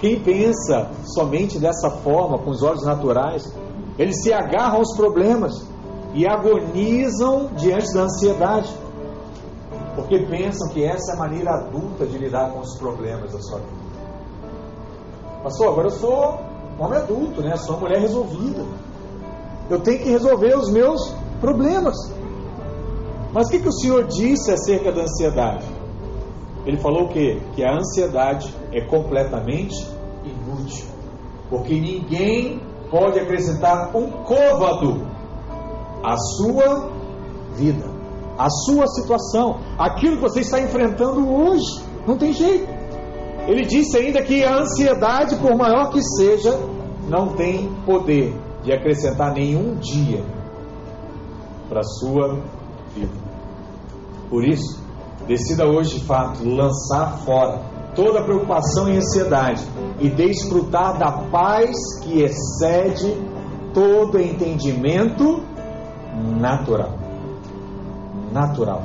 Quem 0.00 0.20
pensa 0.20 0.90
somente 1.04 1.58
dessa 1.58 1.90
forma, 1.90 2.38
com 2.38 2.50
os 2.50 2.62
olhos 2.62 2.84
naturais, 2.84 3.42
eles 3.98 4.22
se 4.22 4.32
agarram 4.32 4.78
aos 4.78 4.96
problemas 4.96 5.52
e 6.14 6.26
agonizam 6.26 7.50
diante 7.56 7.92
da 7.92 8.02
ansiedade, 8.02 8.72
porque 9.98 10.16
pensam 10.26 10.68
que 10.68 10.84
essa 10.84 11.10
é 11.10 11.14
a 11.16 11.18
maneira 11.18 11.50
adulta 11.50 12.06
de 12.06 12.16
lidar 12.16 12.52
com 12.52 12.60
os 12.60 12.78
problemas 12.78 13.32
da 13.32 13.40
sua 13.40 13.58
vida. 13.58 13.88
Pastor, 15.42 15.68
agora 15.70 15.86
eu 15.88 15.90
sou 15.90 16.40
homem 16.78 16.98
adulto, 17.00 17.42
né? 17.42 17.56
Sou 17.56 17.80
mulher 17.80 17.98
resolvida. 17.98 18.64
Eu 19.68 19.80
tenho 19.80 19.98
que 19.98 20.08
resolver 20.08 20.56
os 20.56 20.70
meus 20.70 21.12
problemas. 21.40 21.96
Mas 23.32 23.48
o 23.48 23.50
que, 23.50 23.58
que 23.58 23.68
o 23.68 23.72
Senhor 23.72 24.04
disse 24.04 24.52
acerca 24.52 24.92
da 24.92 25.02
ansiedade? 25.02 25.66
Ele 26.64 26.76
falou 26.76 27.06
o 27.06 27.08
quê? 27.08 27.40
Que 27.56 27.64
a 27.64 27.74
ansiedade 27.74 28.54
é 28.72 28.80
completamente 28.82 29.84
inútil. 30.24 30.86
Porque 31.50 31.74
ninguém 31.74 32.60
pode 32.88 33.18
acrescentar 33.18 33.96
um 33.96 34.12
côvado 34.22 35.08
à 36.04 36.16
sua 36.16 36.88
vida, 37.56 37.87
à 38.38 38.48
sua 38.48 38.86
situação, 38.86 39.58
aquilo 39.76 40.16
que 40.16 40.22
você 40.22 40.40
está 40.40 40.60
enfrentando 40.60 41.28
hoje. 41.28 41.82
Não 42.06 42.16
tem 42.16 42.32
jeito. 42.32 42.68
Ele 43.46 43.64
disse 43.64 43.96
ainda 43.96 44.22
que 44.22 44.44
a 44.44 44.58
ansiedade, 44.58 45.36
por 45.36 45.56
maior 45.56 45.90
que 45.90 46.00
seja, 46.02 46.58
não 47.08 47.28
tem 47.28 47.68
poder 47.84 48.34
de 48.62 48.72
acrescentar 48.72 49.32
nenhum 49.32 49.74
dia 49.76 50.22
para 51.68 51.80
a 51.80 51.84
sua 51.84 52.38
vida. 52.94 53.12
Por 54.30 54.44
isso, 54.44 54.80
decida 55.26 55.66
hoje 55.66 55.98
de 55.98 56.04
fato 56.04 56.46
lançar 56.46 57.18
fora 57.24 57.60
toda 57.94 58.22
preocupação 58.22 58.88
e 58.88 58.96
ansiedade 58.96 59.66
e 59.98 60.08
desfrutar 60.08 60.98
da 60.98 61.10
paz 61.10 61.74
que 62.02 62.22
excede 62.22 63.16
todo 63.74 64.20
entendimento 64.20 65.42
natural. 66.38 67.07
Natural. 68.38 68.82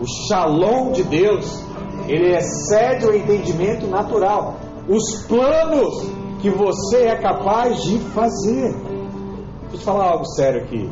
O 0.00 0.06
shalom 0.26 0.90
de 0.90 1.04
Deus, 1.04 1.62
ele 2.08 2.36
excede 2.36 3.06
o 3.06 3.14
entendimento 3.14 3.86
natural. 3.86 4.56
Os 4.88 5.24
planos 5.26 6.10
que 6.40 6.50
você 6.50 7.04
é 7.04 7.16
capaz 7.16 7.80
de 7.82 7.98
fazer. 7.98 8.72
Deixa 8.72 9.74
eu 9.74 9.78
te 9.78 9.84
falar 9.84 10.10
algo 10.10 10.24
sério 10.24 10.64
aqui. 10.64 10.90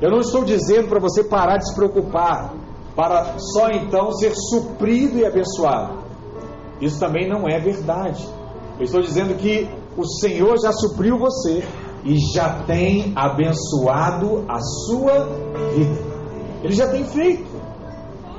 Eu 0.00 0.10
não 0.10 0.18
estou 0.18 0.44
dizendo 0.44 0.88
para 0.88 1.00
você 1.00 1.24
parar 1.24 1.56
de 1.56 1.68
se 1.68 1.74
preocupar, 1.74 2.54
para 2.94 3.36
só 3.38 3.68
então 3.70 4.12
ser 4.12 4.32
suprido 4.34 5.18
e 5.18 5.26
abençoado. 5.26 6.04
Isso 6.80 7.00
também 7.00 7.28
não 7.28 7.48
é 7.48 7.58
verdade. 7.58 8.24
Eu 8.78 8.84
estou 8.84 9.00
dizendo 9.00 9.36
que 9.36 9.68
o 9.96 10.04
Senhor 10.04 10.56
já 10.60 10.72
supriu 10.72 11.18
você 11.18 11.64
e 12.04 12.16
já 12.32 12.62
tem 12.64 13.12
abençoado 13.16 14.44
a 14.48 14.60
sua 14.60 15.28
vida. 15.74 16.09
Ele 16.62 16.74
já 16.74 16.88
tem 16.88 17.04
feito. 17.04 17.48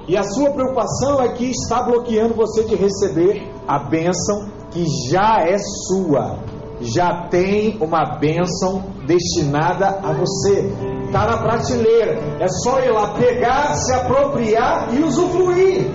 E 0.07 0.17
a 0.17 0.23
sua 0.23 0.51
preocupação 0.51 1.21
é 1.21 1.29
que 1.29 1.45
está 1.45 1.83
bloqueando 1.83 2.33
você 2.33 2.63
de 2.63 2.75
receber 2.75 3.47
a 3.67 3.79
bênção 3.79 4.49
que 4.71 4.83
já 5.09 5.43
é 5.45 5.57
sua. 5.87 6.39
Já 6.81 7.27
tem 7.29 7.77
uma 7.79 8.17
bênção 8.17 8.83
destinada 9.05 9.99
a 10.03 10.13
você. 10.13 10.71
Está 11.05 11.27
na 11.27 11.37
prateleira. 11.37 12.19
É 12.39 12.47
só 12.47 12.79
ir 12.79 12.91
lá 12.91 13.13
pegar, 13.13 13.75
se 13.75 13.93
apropriar 13.93 14.93
e 14.93 15.03
usufruir. 15.03 15.91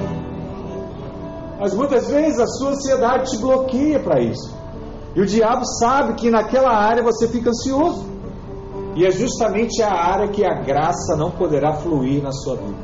Mas 1.59 1.75
muitas 1.75 2.09
vezes 2.09 2.39
a 2.39 2.47
sua 2.47 2.71
ansiedade 2.71 3.31
te 3.31 3.39
bloqueia 3.39 3.99
para 3.99 4.21
isso. 4.21 4.55
E 5.15 5.21
o 5.21 5.27
diabo 5.27 5.65
sabe 5.81 6.15
que 6.15 6.31
naquela 6.31 6.71
área 6.71 7.03
você 7.03 7.27
fica 7.29 7.51
ansioso. 7.51 8.05
E 8.96 9.04
é 9.04 9.11
justamente 9.11 9.82
a 9.82 9.92
área 9.92 10.28
que 10.28 10.42
a 10.42 10.54
graça 10.54 11.14
não 11.16 11.30
poderá 11.30 11.74
fluir 11.74 12.22
na 12.22 12.32
sua 12.32 12.56
vida. 12.56 12.78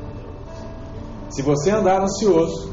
Se 1.31 1.41
você 1.41 1.71
andar 1.71 2.03
ansioso, 2.03 2.71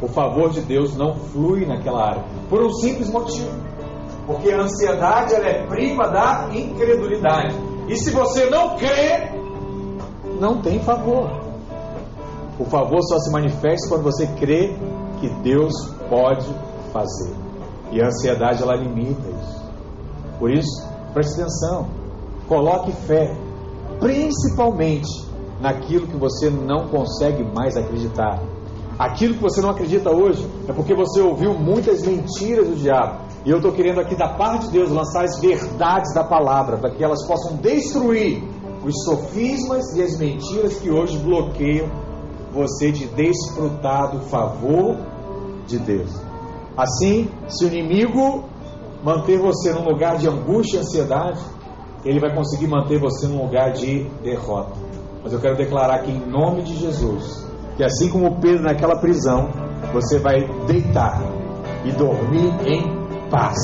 o 0.00 0.06
favor 0.06 0.50
de 0.50 0.60
Deus 0.60 0.96
não 0.96 1.16
flui 1.16 1.66
naquela 1.66 2.10
área. 2.10 2.24
Por 2.48 2.62
um 2.62 2.70
simples 2.74 3.10
motivo. 3.10 3.50
Porque 4.24 4.52
a 4.52 4.62
ansiedade 4.62 5.34
ela 5.34 5.46
é 5.46 5.66
prima 5.66 6.08
da 6.08 6.48
incredulidade. 6.54 7.56
E 7.88 7.96
se 7.96 8.12
você 8.12 8.48
não 8.50 8.76
crê, 8.76 9.32
não 10.40 10.60
tem 10.62 10.78
favor. 10.78 11.28
O 12.58 12.64
favor 12.64 13.02
só 13.02 13.18
se 13.18 13.32
manifesta 13.32 13.88
quando 13.88 14.04
você 14.04 14.28
crê 14.38 14.76
que 15.20 15.28
Deus 15.42 15.72
pode 16.08 16.46
fazer. 16.92 17.34
E 17.90 18.00
a 18.00 18.06
ansiedade 18.06 18.62
ela 18.62 18.76
limita 18.76 19.28
isso. 19.28 19.66
Por 20.38 20.52
isso, 20.52 20.88
preste 21.12 21.40
atenção. 21.40 21.88
Coloque 22.48 22.92
fé, 22.92 23.36
principalmente 23.98 25.26
naquilo 25.60 26.06
que 26.06 26.16
você 26.16 26.50
não 26.50 26.88
consegue 26.88 27.42
mais 27.42 27.76
acreditar. 27.76 28.40
Aquilo 28.98 29.34
que 29.34 29.42
você 29.42 29.60
não 29.60 29.70
acredita 29.70 30.10
hoje 30.10 30.46
é 30.68 30.72
porque 30.72 30.94
você 30.94 31.20
ouviu 31.20 31.52
muitas 31.54 32.02
mentiras 32.06 32.68
do 32.68 32.76
diabo. 32.76 33.26
E 33.44 33.50
eu 33.50 33.58
estou 33.58 33.72
querendo 33.72 34.00
aqui, 34.00 34.16
da 34.16 34.28
parte 34.28 34.66
de 34.66 34.72
Deus, 34.72 34.90
lançar 34.90 35.24
as 35.24 35.38
verdades 35.38 36.12
da 36.14 36.24
palavra, 36.24 36.78
para 36.78 36.90
que 36.90 37.04
elas 37.04 37.24
possam 37.26 37.56
destruir 37.56 38.42
os 38.84 39.04
sofismas 39.04 39.94
e 39.96 40.02
as 40.02 40.18
mentiras 40.18 40.78
que 40.78 40.90
hoje 40.90 41.18
bloqueiam 41.18 41.88
você 42.52 42.90
de 42.90 43.06
desfrutar 43.06 44.12
do 44.12 44.20
favor 44.22 44.96
de 45.66 45.78
Deus. 45.78 46.10
Assim, 46.76 47.28
se 47.48 47.64
o 47.64 47.68
inimigo 47.68 48.44
manter 49.02 49.38
você 49.38 49.72
num 49.72 49.84
lugar 49.84 50.16
de 50.16 50.28
angústia 50.28 50.78
e 50.78 50.80
ansiedade, 50.80 51.40
ele 52.08 52.20
vai 52.20 52.34
conseguir 52.34 52.68
manter 52.68 52.98
você 52.98 53.26
num 53.26 53.42
lugar 53.42 53.72
de 53.72 54.04
derrota. 54.22 54.72
Mas 55.22 55.32
eu 55.32 55.40
quero 55.40 55.56
declarar 55.56 56.00
que, 56.00 56.10
em 56.10 56.26
nome 56.26 56.62
de 56.62 56.76
Jesus, 56.76 57.46
que 57.76 57.84
assim 57.84 58.08
como 58.08 58.40
Pedro 58.40 58.62
naquela 58.62 58.98
prisão, 59.00 59.50
você 59.92 60.18
vai 60.18 60.46
deitar 60.66 61.20
e 61.84 61.92
dormir 61.92 62.52
em 62.66 63.28
paz, 63.28 63.58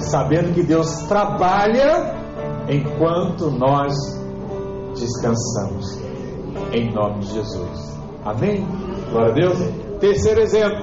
sabendo 0.00 0.52
que 0.54 0.62
Deus 0.62 0.88
trabalha 1.08 2.14
enquanto 2.68 3.50
nós 3.50 3.94
descansamos. 4.98 6.00
Em 6.72 6.92
nome 6.92 7.20
de 7.20 7.34
Jesus. 7.34 7.98
Amém? 8.24 8.66
Glória 9.10 9.30
a 9.30 9.34
Deus. 9.34 9.58
Terceiro 10.00 10.40
exemplo 10.40 10.82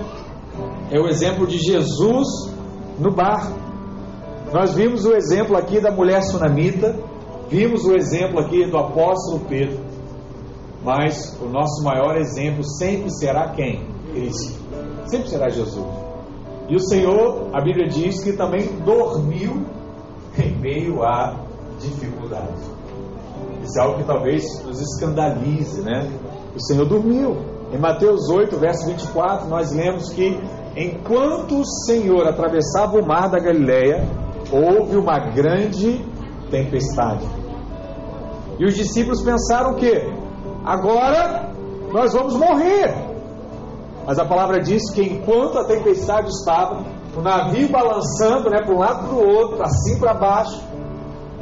é 0.91 0.99
o 0.99 1.07
exemplo 1.07 1.45
de 1.45 1.57
Jesus 1.57 2.27
no 2.97 3.13
barco. 3.13 3.68
Nós 4.51 4.73
vimos 4.73 5.05
o 5.05 5.13
exemplo 5.13 5.55
aqui 5.55 5.79
da 5.79 5.91
mulher 5.91 6.23
sunamita, 6.23 6.95
vimos 7.49 7.85
o 7.85 7.95
exemplo 7.95 8.39
aqui 8.39 8.65
do 8.65 8.77
apóstolo 8.77 9.41
Pedro, 9.47 9.79
mas 10.83 11.37
o 11.39 11.45
nosso 11.45 11.83
maior 11.83 12.17
exemplo 12.17 12.63
sempre 12.63 13.11
será 13.11 13.49
quem? 13.49 13.85
Cristo. 14.11 14.59
Sempre 15.05 15.29
será 15.29 15.49
Jesus. 15.49 15.85
E 16.67 16.75
o 16.75 16.79
Senhor, 16.79 17.49
a 17.53 17.61
Bíblia 17.61 17.87
diz 17.87 18.23
que 18.23 18.33
também 18.33 18.67
dormiu 18.83 19.65
em 20.37 20.55
meio 20.59 21.03
à 21.03 21.35
dificuldade. 21.79 22.61
Isso 23.63 23.79
é 23.79 23.83
algo 23.83 23.99
que 23.99 24.03
talvez 24.03 24.63
nos 24.63 24.81
escandalize, 24.81 25.81
né? 25.81 26.09
O 26.55 26.61
Senhor 26.61 26.85
dormiu. 26.85 27.37
Em 27.71 27.77
Mateus 27.77 28.29
8, 28.29 28.57
verso 28.57 28.87
24, 28.87 29.47
nós 29.47 29.71
lemos 29.71 30.09
que 30.09 30.39
enquanto 30.75 31.59
o 31.59 31.65
Senhor 31.85 32.27
atravessava 32.27 32.97
o 32.97 33.05
mar 33.05 33.29
da 33.29 33.39
Galileia, 33.39 34.07
houve 34.51 34.97
uma 34.97 35.19
grande 35.19 36.03
tempestade. 36.49 37.25
E 38.57 38.65
os 38.65 38.75
discípulos 38.75 39.21
pensaram 39.21 39.75
que 39.75 39.91
agora 40.65 41.49
nós 41.93 42.13
vamos 42.13 42.35
morrer. 42.35 42.93
Mas 44.05 44.19
a 44.19 44.25
palavra 44.25 44.59
diz 44.59 44.91
que 44.91 45.01
enquanto 45.01 45.59
a 45.59 45.65
tempestade 45.65 46.29
estava, 46.29 46.83
o 47.15 47.21
navio 47.21 47.69
balançando, 47.69 48.49
né, 48.49 48.61
para 48.61 48.73
um 48.73 48.79
lado 48.79 49.07
para 49.07 49.15
o 49.15 49.27
outro, 49.27 49.57
para 49.57 49.69
cima 49.69 49.99
para 49.99 50.13
baixo, 50.15 50.63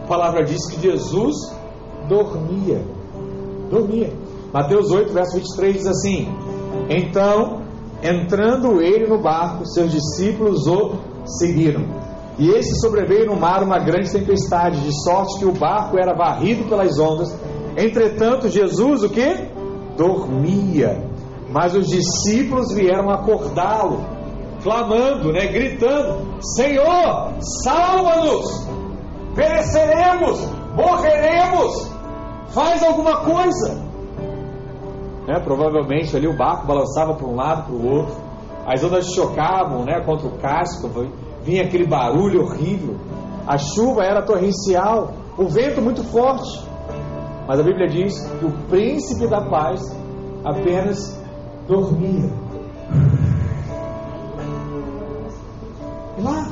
a 0.04 0.08
palavra 0.08 0.44
diz 0.44 0.66
que 0.70 0.82
Jesus 0.82 1.36
dormia. 2.08 2.84
Dormia. 3.70 4.14
Mateus 4.54 4.92
8, 4.92 5.14
verso 5.14 5.36
23 5.36 5.76
diz 5.76 5.88
assim: 5.88 6.28
Então, 6.90 7.62
entrando 8.02 8.82
ele 8.82 9.08
no 9.08 9.22
barco, 9.22 9.66
seus 9.66 9.92
discípulos 9.92 10.68
o 10.68 10.98
seguiram. 11.26 11.84
E 12.38 12.50
esse 12.52 12.80
sobreveio 12.80 13.26
no 13.26 13.36
mar 13.36 13.64
uma 13.64 13.80
grande 13.80 14.12
tempestade, 14.12 14.82
de 14.82 15.04
sorte 15.04 15.40
que 15.40 15.46
o 15.46 15.52
barco 15.52 15.98
era 15.98 16.14
varrido 16.14 16.70
pelas 16.70 17.00
ondas. 17.00 17.36
Entretanto, 17.76 18.48
Jesus 18.48 19.04
o 19.04 19.10
que? 19.10 19.50
Dormia. 19.98 21.04
Mas 21.50 21.76
os 21.76 21.88
discípulos 21.88 22.72
vieram 22.74 23.10
acordá-lo, 23.10 24.06
clamando, 24.62 25.32
né, 25.32 25.48
gritando: 25.48 26.40
Senhor, 26.56 27.34
salva-nos! 27.64 28.68
Pereceremos, 29.34 30.40
morreremos! 30.76 31.92
Faz 32.50 32.84
alguma 32.84 33.22
coisa! 33.22 33.88
Né, 35.28 35.40
provavelmente 35.44 36.16
ali 36.16 36.28
o 36.28 36.38
barco 36.38 36.68
balançava 36.68 37.16
para 37.16 37.28
um 37.28 37.36
lado, 37.36 37.64
para 37.64 37.74
o 37.74 37.88
outro, 37.88 38.16
as 38.66 38.84
ondas 38.84 39.08
chocavam 39.14 39.84
né, 39.84 40.02
contra 40.06 40.28
o 40.28 40.38
casco, 40.38 40.90
vinha 41.48 41.64
aquele 41.64 41.88
barulho 41.88 42.44
horrível, 42.44 42.98
a 43.48 43.58
chuva 43.58 44.04
era 44.04 44.22
torrencial, 44.22 45.14
o 45.38 45.48
vento 45.48 45.82
muito 45.82 46.04
forte. 46.04 46.68
Mas 47.48 47.62
a 47.62 47.64
Bíblia 47.64 47.88
diz 47.88 48.20
que 48.38 48.46
o 48.46 48.52
príncipe 48.68 49.26
da 49.28 49.50
paz 49.50 49.80
apenas 50.44 51.18
dormia. 51.66 52.30
E 56.18 56.22
lá, 56.22 56.50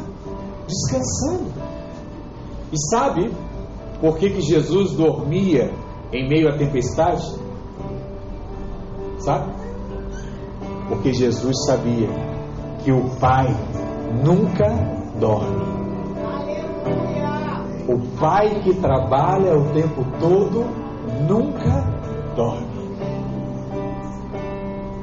descansando. 0.65 1.51
E 2.71 2.77
sabe 2.89 3.33
por 3.99 4.17
que, 4.17 4.29
que 4.29 4.41
Jesus 4.41 4.93
dormia 4.93 5.73
em 6.13 6.29
meio 6.29 6.47
à 6.47 6.57
tempestade? 6.57 7.25
Sabe? 9.19 9.51
Porque 10.87 11.11
Jesus 11.13 11.65
sabia 11.65 12.07
que 12.83 12.91
o 12.93 13.09
Pai 13.19 13.47
nunca 14.23 14.67
dorme. 15.19 15.75
O 17.87 17.99
Pai 18.19 18.61
que 18.63 18.73
trabalha 18.75 19.57
o 19.57 19.71
tempo 19.73 20.03
todo 20.19 20.65
nunca 21.27 21.81
dorme. 22.35 22.75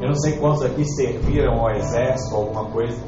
Eu 0.00 0.08
não 0.08 0.14
sei 0.16 0.36
quantos 0.38 0.62
aqui 0.62 0.84
serviram 0.84 1.60
ao 1.60 1.70
exército 1.70 2.34
alguma 2.34 2.64
coisa, 2.64 3.00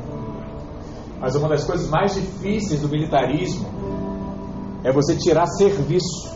mas 1.20 1.34
uma 1.34 1.48
das 1.48 1.64
coisas 1.64 1.88
mais 1.88 2.14
difíceis 2.14 2.80
do 2.80 2.88
militarismo 2.88 3.66
é 4.84 4.92
você 4.92 5.16
tirar 5.16 5.46
serviço. 5.46 6.32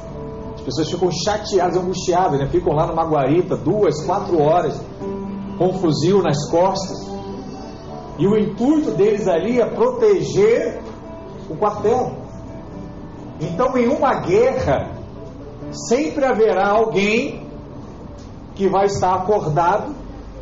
As 0.55 0.63
pessoas 0.63 0.91
ficam 0.91 1.11
chateadas, 1.13 1.77
angustiadas, 1.77 2.41
né? 2.41 2.47
ficam 2.47 2.73
lá 2.75 2.87
numa 2.87 3.05
guarita 3.05 3.57
duas, 3.57 4.05
quatro 4.05 4.43
horas, 4.43 4.81
com 5.59 5.67
um 5.67 5.79
fuzil 5.79 6.23
nas 6.23 6.51
costas. 6.51 7.07
E 8.19 8.27
o 8.27 8.37
intuito 8.37 8.91
deles 8.93 9.29
ali 9.29 9.61
é 9.61 9.67
proteger 9.67 10.81
o 11.49 11.57
quartel. 11.57 12.13
Então, 13.41 13.77
em 13.79 13.87
uma 13.89 14.21
guerra, 14.21 14.91
sempre 15.89 16.25
haverá 16.25 16.69
alguém 16.69 17.47
que 18.55 18.69
vai 18.69 18.87
estar 18.87 19.15
acordado 19.15 19.95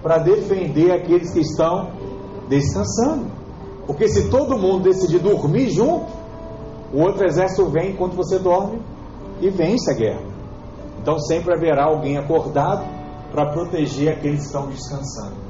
para 0.02 0.18
defender 0.18 0.90
aqueles 0.92 1.32
que 1.32 1.40
estão 1.40 1.90
descansando. 2.48 3.26
Porque 3.86 4.08
se 4.08 4.30
todo 4.30 4.58
mundo 4.58 4.84
decidir 4.84 5.18
dormir 5.18 5.68
junto, 5.70 6.06
o 6.92 7.00
outro 7.00 7.26
exército 7.26 7.68
vem 7.68 7.90
enquanto 7.90 8.14
você 8.14 8.38
dorme 8.38 8.80
e 9.40 9.50
vence 9.50 9.90
a 9.90 9.94
guerra. 9.94 10.22
Então 11.00 11.18
sempre 11.18 11.54
haverá 11.54 11.84
alguém 11.84 12.16
acordado 12.16 12.84
para 13.30 13.52
proteger 13.52 14.12
aqueles 14.12 14.40
que 14.40 14.46
estão 14.46 14.68
descansando. 14.68 15.45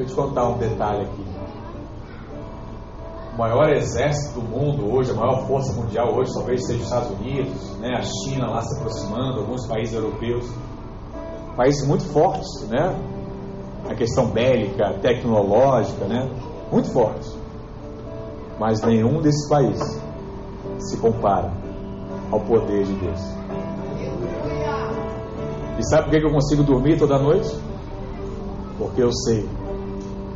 Deixa 0.00 0.14
eu 0.14 0.16
te 0.16 0.28
contar 0.28 0.48
um 0.48 0.56
detalhe 0.56 1.02
aqui. 1.02 1.24
O 3.34 3.38
maior 3.38 3.68
exército 3.68 4.40
do 4.40 4.48
mundo 4.48 4.90
hoje, 4.90 5.10
a 5.10 5.14
maior 5.14 5.46
força 5.46 5.74
mundial 5.74 6.14
hoje, 6.14 6.32
talvez 6.32 6.66
seja 6.66 6.78
os 6.78 6.84
Estados 6.84 7.10
Unidos, 7.10 7.76
né? 7.80 7.98
a 7.98 8.00
China 8.00 8.50
lá 8.50 8.62
se 8.62 8.78
aproximando, 8.78 9.40
alguns 9.40 9.66
países 9.66 9.94
europeus. 9.94 10.50
Países 11.54 11.86
muito 11.86 12.04
fortes, 12.14 12.66
né? 12.68 12.98
A 13.90 13.94
questão 13.94 14.30
bélica, 14.30 14.94
tecnológica, 15.02 16.06
né? 16.06 16.30
Muito 16.72 16.90
fortes. 16.92 17.36
Mas 18.58 18.80
nenhum 18.80 19.20
desses 19.20 19.46
países 19.50 20.00
se 20.78 20.96
compara 20.96 21.52
ao 22.32 22.40
poder 22.40 22.84
de 22.84 22.94
Deus. 22.94 23.20
E 25.78 25.82
sabe 25.90 26.04
por 26.04 26.18
que 26.18 26.26
eu 26.26 26.32
consigo 26.32 26.62
dormir 26.62 26.98
toda 26.98 27.18
noite? 27.18 27.54
porque 28.80 29.02
eu 29.02 29.12
sei 29.12 29.46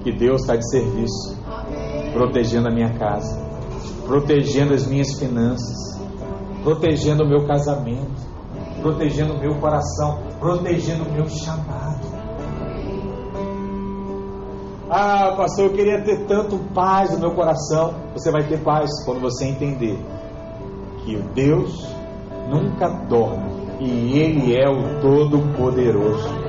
que 0.05 0.13
Deus 0.13 0.43
está 0.43 0.55
de 0.55 0.71
serviço, 0.71 1.43
protegendo 2.13 2.69
a 2.69 2.71
minha 2.71 2.93
casa, 2.99 3.43
protegendo 4.05 4.75
as 4.75 4.87
minhas 4.87 5.19
finanças, 5.19 5.99
protegendo 6.63 7.25
o 7.25 7.29
meu 7.29 7.47
casamento, 7.47 8.23
protegendo 8.83 9.33
o 9.33 9.41
meu 9.41 9.59
coração, 9.59 10.19
protegendo 10.39 11.05
o 11.05 11.11
meu 11.11 11.27
chamado. 11.27 12.05
Ah, 14.91 15.35
pastor, 15.37 15.71
eu 15.71 15.73
queria 15.73 16.03
ter 16.03 16.27
tanto 16.27 16.59
paz 16.75 17.11
no 17.13 17.19
meu 17.19 17.31
coração. 17.35 17.95
Você 18.13 18.31
vai 18.31 18.47
ter 18.47 18.63
paz 18.63 18.91
quando 19.07 19.23
você 19.23 19.47
entender 19.47 19.99
que 20.99 21.17
Deus 21.35 21.89
nunca 22.49 22.89
dorme 23.09 23.51
e 23.81 24.19
Ele 24.19 24.55
é 24.55 24.69
o 24.69 25.01
Todo-Poderoso. 25.01 26.44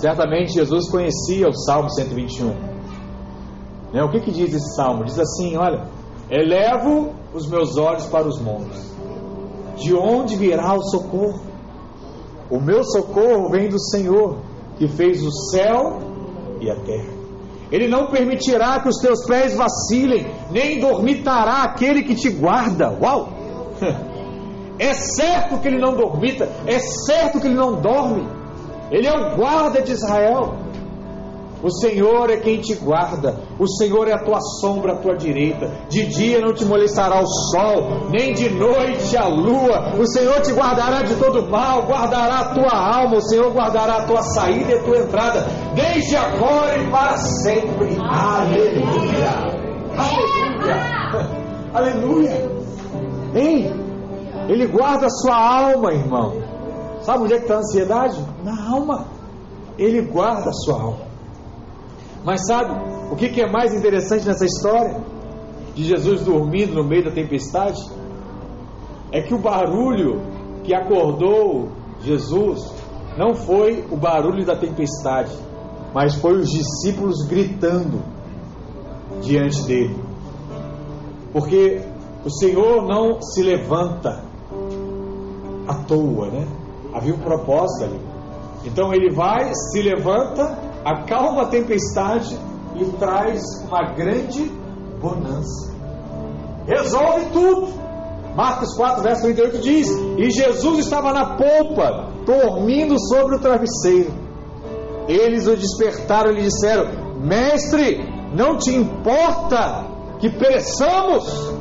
Certamente 0.00 0.54
Jesus 0.54 0.88
conhecia 0.88 1.46
o 1.46 1.52
Salmo 1.52 1.90
121. 1.90 2.48
Né? 3.92 4.02
O 4.02 4.10
que, 4.10 4.20
que 4.20 4.30
diz 4.30 4.54
esse 4.54 4.74
salmo? 4.74 5.04
Diz 5.04 5.18
assim: 5.18 5.56
Olha, 5.56 5.84
elevo 6.30 7.12
os 7.34 7.46
meus 7.46 7.76
olhos 7.76 8.06
para 8.06 8.26
os 8.26 8.40
montes, 8.40 8.90
de 9.76 9.94
onde 9.94 10.36
virá 10.36 10.74
o 10.74 10.82
socorro? 10.82 11.42
O 12.50 12.58
meu 12.58 12.82
socorro 12.82 13.50
vem 13.50 13.68
do 13.68 13.78
Senhor, 13.78 14.38
que 14.78 14.88
fez 14.88 15.22
o 15.22 15.30
céu 15.50 15.98
e 16.60 16.70
a 16.70 16.76
terra. 16.76 17.20
Ele 17.70 17.86
não 17.86 18.08
permitirá 18.08 18.80
que 18.80 18.88
os 18.88 18.96
teus 18.96 19.24
pés 19.26 19.54
vacilem, 19.54 20.26
nem 20.50 20.80
dormitará 20.80 21.62
aquele 21.62 22.02
que 22.02 22.14
te 22.14 22.30
guarda. 22.30 22.90
Uau! 23.00 23.28
É 24.82 24.94
certo 24.94 25.58
que 25.60 25.68
ele 25.68 25.78
não 25.78 25.94
dormita, 25.94 26.48
é 26.66 26.78
certo 26.78 27.38
que 27.38 27.46
ele 27.46 27.54
não 27.54 27.82
dorme. 27.82 28.26
Ele 28.90 29.06
é 29.06 29.12
o 29.12 29.36
guarda 29.36 29.80
de 29.80 29.92
Israel. 29.92 30.54
O 31.62 31.70
Senhor 31.70 32.30
é 32.30 32.38
quem 32.38 32.58
te 32.58 32.74
guarda, 32.74 33.36
o 33.58 33.68
Senhor 33.68 34.08
é 34.08 34.14
a 34.14 34.24
tua 34.24 34.40
sombra 34.40 34.94
à 34.94 34.96
tua 34.96 35.14
direita. 35.14 35.70
De 35.90 36.06
dia 36.06 36.40
não 36.40 36.54
te 36.54 36.64
molestará 36.64 37.20
o 37.20 37.26
sol, 37.26 38.08
nem 38.10 38.32
de 38.32 38.48
noite 38.48 39.14
a 39.14 39.28
lua. 39.28 39.94
O 39.98 40.06
Senhor 40.06 40.40
te 40.40 40.52
guardará 40.52 41.02
de 41.02 41.14
todo 41.16 41.50
mal, 41.50 41.82
guardará 41.82 42.38
a 42.38 42.54
tua 42.54 42.72
alma, 42.72 43.18
o 43.18 43.20
Senhor 43.20 43.52
guardará 43.52 43.98
a 43.98 44.06
tua 44.06 44.22
saída 44.22 44.72
e 44.72 44.78
a 44.78 44.82
tua 44.82 44.98
entrada, 45.00 45.46
desde 45.74 46.16
agora 46.16 46.78
e 46.78 46.90
para 46.90 47.16
sempre. 47.18 47.98
Aleluia! 48.00 49.50
Aleluia! 49.98 50.90
Aleluia! 51.74 52.50
Hein? 53.34 53.70
Ele 54.48 54.66
guarda 54.66 55.06
a 55.06 55.10
sua 55.10 55.36
alma, 55.36 55.92
irmão. 55.92 56.49
Sabe 57.02 57.24
onde 57.24 57.34
é 57.34 57.36
que 57.38 57.44
está 57.44 57.56
a 57.56 57.58
ansiedade? 57.58 58.24
Na 58.44 58.70
alma. 58.70 59.06
Ele 59.78 60.02
guarda 60.02 60.50
a 60.50 60.52
sua 60.52 60.80
alma. 60.80 61.10
Mas 62.24 62.46
sabe 62.46 62.72
o 63.10 63.16
que, 63.16 63.28
que 63.30 63.40
é 63.40 63.50
mais 63.50 63.74
interessante 63.74 64.26
nessa 64.26 64.44
história? 64.44 65.00
De 65.74 65.84
Jesus 65.84 66.22
dormindo 66.22 66.74
no 66.74 66.84
meio 66.84 67.04
da 67.04 67.10
tempestade? 67.10 67.80
É 69.10 69.22
que 69.22 69.34
o 69.34 69.38
barulho 69.38 70.20
que 70.62 70.74
acordou 70.74 71.70
Jesus 72.02 72.72
não 73.16 73.34
foi 73.34 73.84
o 73.90 73.96
barulho 73.96 74.44
da 74.44 74.56
tempestade, 74.56 75.36
mas 75.92 76.14
foi 76.14 76.40
os 76.40 76.50
discípulos 76.50 77.26
gritando 77.26 78.02
diante 79.22 79.62
dele. 79.62 79.96
Porque 81.32 81.80
o 82.24 82.30
Senhor 82.30 82.86
não 82.86 83.20
se 83.20 83.42
levanta 83.42 84.22
à 85.66 85.74
toa, 85.84 86.30
né? 86.30 86.59
Havia 86.92 87.14
um 87.14 87.18
propósito 87.18 87.84
ali. 87.84 88.00
Então 88.64 88.92
ele 88.92 89.14
vai, 89.14 89.52
se 89.54 89.82
levanta, 89.82 90.58
acalma 90.84 91.42
a 91.42 91.46
tempestade 91.46 92.36
e 92.76 92.84
traz 92.98 93.42
uma 93.66 93.92
grande 93.94 94.44
bonança. 95.00 95.72
Resolve 96.66 97.26
tudo. 97.32 97.80
Marcos 98.34 98.74
4, 98.76 99.02
verso 99.02 99.22
38 99.22 99.58
diz: 99.58 99.88
E 100.18 100.30
Jesus 100.30 100.78
estava 100.78 101.12
na 101.12 101.36
polpa, 101.36 102.10
dormindo 102.24 102.98
sobre 102.98 103.36
o 103.36 103.40
travesseiro. 103.40 104.12
Eles 105.08 105.46
o 105.46 105.56
despertaram 105.56 106.30
e 106.30 106.34
lhe 106.34 106.42
disseram: 106.42 106.86
Mestre, 107.20 107.98
não 108.32 108.56
te 108.56 108.74
importa 108.74 109.86
que 110.20 110.30
pereçamos? 110.30 111.52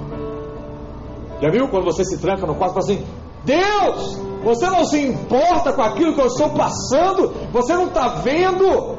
Já 1.42 1.50
viu 1.50 1.70
quando 1.70 1.86
você 1.86 2.04
se 2.04 2.20
tranca 2.20 2.46
no 2.46 2.56
quarto 2.56 2.74
e 2.78 2.82
fala 2.82 2.86
assim: 2.86 3.06
Deus, 3.46 4.29
você 4.44 4.70
não 4.70 4.86
se 4.86 5.02
importa 5.02 5.74
com 5.74 5.82
aquilo 5.82 6.14
que 6.14 6.22
eu 6.22 6.28
estou 6.28 6.50
passando? 6.52 7.34
Você 7.52 7.74
não 7.74 7.88
está 7.88 8.08
vendo 8.16 8.98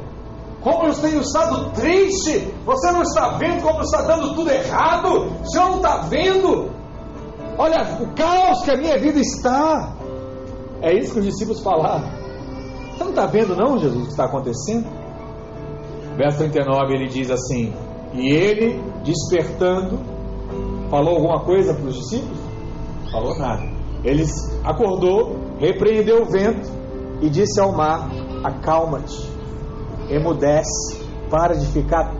como 0.60 0.86
eu 0.86 0.94
tenho 0.94 1.20
estado 1.20 1.70
triste? 1.70 2.52
Você 2.66 2.92
não 2.92 3.02
está 3.02 3.38
vendo 3.38 3.62
como 3.62 3.80
está 3.80 4.02
dando 4.02 4.34
tudo 4.34 4.50
errado? 4.50 5.30
Senhor 5.44 5.70
não 5.70 5.76
está 5.76 5.98
vendo? 6.02 6.70
Olha 7.56 7.98
o 8.00 8.14
caos 8.14 8.62
que 8.62 8.70
a 8.70 8.76
minha 8.76 8.98
vida 8.98 9.18
está. 9.18 9.94
É 10.82 10.92
isso 10.92 11.14
que 11.14 11.20
os 11.20 11.26
discípulos 11.26 11.60
falaram. 11.62 12.08
Você 12.92 13.04
não 13.04 13.10
está 13.10 13.26
vendo, 13.26 13.56
não, 13.56 13.78
Jesus, 13.78 14.02
o 14.02 14.04
que 14.04 14.10
está 14.10 14.24
acontecendo? 14.26 14.86
Verso 16.16 16.38
39 16.38 16.94
ele 16.94 17.08
diz 17.08 17.30
assim: 17.30 17.72
E 18.12 18.28
ele, 18.28 18.82
despertando, 19.02 19.98
falou 20.90 21.16
alguma 21.16 21.40
coisa 21.44 21.72
para 21.72 21.84
os 21.84 21.96
discípulos? 21.96 22.38
Falou 23.10 23.38
nada. 23.38 23.79
Ele 24.04 24.24
acordou, 24.64 25.36
repreendeu 25.58 26.22
o 26.22 26.24
vento 26.24 26.68
e 27.20 27.28
disse 27.28 27.60
ao 27.60 27.72
mar: 27.72 28.10
Acalma-te, 28.42 29.30
emudece, 30.08 31.04
para 31.30 31.54
de 31.54 31.66
ficar 31.66 32.14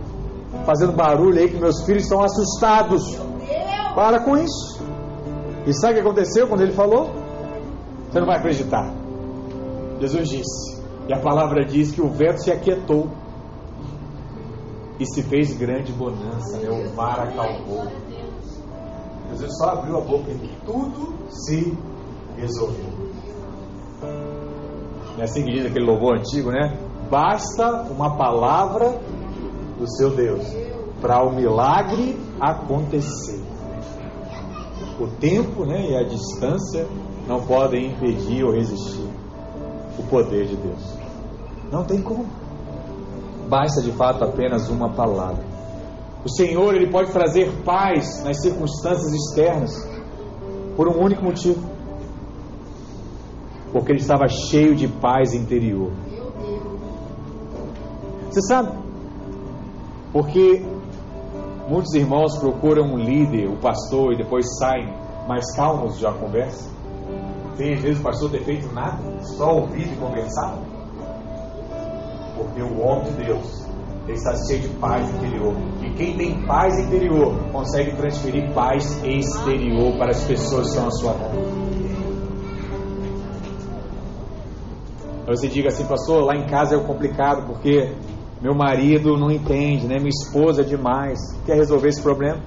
fazendo 0.65 0.93
barulho 0.93 1.39
aí 1.39 1.49
que 1.49 1.57
meus 1.57 1.83
filhos 1.85 2.03
estão 2.03 2.21
assustados. 2.21 3.19
Para 3.95 4.19
com 4.21 4.37
isso. 4.37 4.81
E 5.65 5.73
sabe 5.73 5.93
o 5.93 5.95
que 5.95 6.01
aconteceu 6.01 6.47
quando 6.47 6.61
ele 6.61 6.71
falou? 6.71 7.11
Você 8.09 8.19
não 8.19 8.27
vai 8.27 8.37
acreditar. 8.37 8.91
Jesus 9.99 10.29
disse, 10.29 10.81
e 11.07 11.13
a 11.13 11.19
palavra 11.19 11.65
diz 11.65 11.91
que 11.91 12.01
o 12.01 12.09
vento 12.09 12.41
se 12.41 12.51
aquietou 12.51 13.09
e 14.99 15.05
se 15.05 15.23
fez 15.23 15.55
grande 15.57 15.91
bonança, 15.91 16.57
né? 16.57 16.69
o 16.69 16.95
mar 16.95 17.19
acalmou. 17.19 17.87
Jesus 19.31 19.57
só 19.57 19.69
abriu 19.69 19.97
a 19.97 20.01
boca 20.01 20.31
e 20.31 20.57
tudo 20.65 21.13
se 21.29 21.77
resolveu. 22.37 23.11
É 25.17 25.23
assim 25.23 25.43
que 25.43 25.51
diz 25.51 25.65
aquele 25.65 25.85
louvor 25.85 26.17
antigo, 26.17 26.51
né? 26.51 26.77
Basta 27.09 27.83
uma 27.91 28.15
palavra 28.17 28.99
do 29.77 29.89
seu 29.97 30.15
Deus 30.15 30.45
para 31.01 31.23
o 31.23 31.31
milagre 31.35 32.17
acontecer. 32.39 33.41
O 34.99 35.07
tempo 35.19 35.65
né, 35.65 35.89
e 35.89 35.97
a 35.97 36.03
distância 36.03 36.87
não 37.27 37.41
podem 37.41 37.91
impedir 37.91 38.43
ou 38.43 38.53
resistir 38.53 39.09
o 39.97 40.03
poder 40.03 40.45
de 40.47 40.55
Deus. 40.55 40.97
Não 41.71 41.83
tem 41.83 42.01
como. 42.01 42.25
Basta 43.49 43.81
de 43.81 43.91
fato 43.91 44.23
apenas 44.23 44.69
uma 44.69 44.89
palavra. 44.89 45.50
O 46.23 46.29
Senhor 46.29 46.75
ele 46.75 46.91
pode 46.91 47.11
trazer 47.11 47.51
paz 47.63 48.23
nas 48.23 48.41
circunstâncias 48.41 49.11
externas 49.11 49.71
por 50.75 50.87
um 50.87 51.03
único 51.03 51.23
motivo. 51.23 51.67
Porque 53.71 53.91
ele 53.91 54.01
estava 54.01 54.27
cheio 54.27 54.75
de 54.75 54.87
paz 54.87 55.33
interior. 55.33 55.91
Você 58.29 58.41
sabe? 58.41 58.77
Porque 60.13 60.63
muitos 61.67 61.93
irmãos 61.93 62.37
procuram 62.37 62.83
um 62.83 62.97
líder, 62.97 63.47
o 63.47 63.53
um 63.53 63.57
pastor, 63.57 64.13
e 64.13 64.17
depois 64.17 64.45
saem 64.59 64.93
mais 65.27 65.55
calmos 65.55 65.97
de 65.97 66.05
uma 66.05 66.13
conversa. 66.13 66.69
Tem 67.57 67.73
às 67.73 67.81
vezes 67.81 67.99
o 67.99 68.03
pastor 68.03 68.29
ter 68.29 68.43
feito 68.43 68.71
nada, 68.73 68.99
só 69.37 69.55
ouvido 69.55 69.91
e 69.93 69.97
conversado. 69.97 70.59
Porque 72.37 72.61
o 72.61 72.79
homem 72.79 73.11
de 73.11 73.25
Deus 73.25 73.60
ele 74.07 74.17
está 74.17 74.35
cheio 74.45 74.61
de 74.61 74.69
paz 74.79 75.09
interior. 75.15 75.53
E 75.81 75.89
quem 75.93 76.17
tem 76.17 76.45
paz 76.45 76.77
interior 76.79 77.33
consegue 77.51 77.95
transferir 77.95 78.51
paz 78.53 79.01
exterior 79.03 79.97
para 79.97 80.11
as 80.11 80.23
pessoas 80.23 80.63
que 80.63 80.69
estão 80.69 80.87
à 80.87 80.91
sua 80.91 81.13
volta. 81.13 81.71
Você 85.27 85.47
diga 85.47 85.69
assim, 85.69 85.85
pastor, 85.85 86.25
lá 86.25 86.35
em 86.35 86.45
casa 86.47 86.75
é 86.75 86.79
complicado 86.79 87.45
porque 87.45 87.93
meu 88.41 88.55
marido 88.55 89.15
não 89.17 89.31
entende, 89.31 89.87
né? 89.87 89.97
Minha 89.97 90.09
esposa 90.09 90.61
é 90.61 90.65
demais. 90.65 91.19
Quer 91.45 91.55
resolver 91.55 91.89
esse 91.89 92.01
problema? 92.01 92.39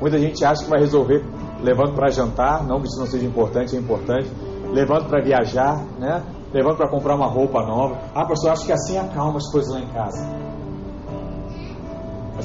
Muita 0.00 0.18
gente 0.18 0.44
acha 0.44 0.64
que 0.64 0.68
vai 0.68 0.80
resolver 0.80 1.24
levando 1.62 1.94
para 1.94 2.10
jantar, 2.10 2.66
não 2.66 2.80
que 2.80 2.88
isso 2.88 2.98
não 2.98 3.06
seja 3.06 3.24
importante, 3.24 3.76
é 3.76 3.78
importante. 3.78 4.28
Levando 4.72 5.08
para 5.08 5.22
viajar, 5.22 5.84
né? 5.98 6.22
Levando 6.52 6.76
para 6.76 6.88
comprar 6.88 7.14
uma 7.14 7.26
roupa 7.26 7.62
nova. 7.62 7.98
Ah, 8.14 8.24
pastor, 8.26 8.50
acho 8.50 8.66
que 8.66 8.72
assim 8.72 8.98
acalma 8.98 9.36
as 9.36 9.50
coisas 9.50 9.72
lá 9.72 9.80
em 9.80 9.88
casa. 9.88 10.49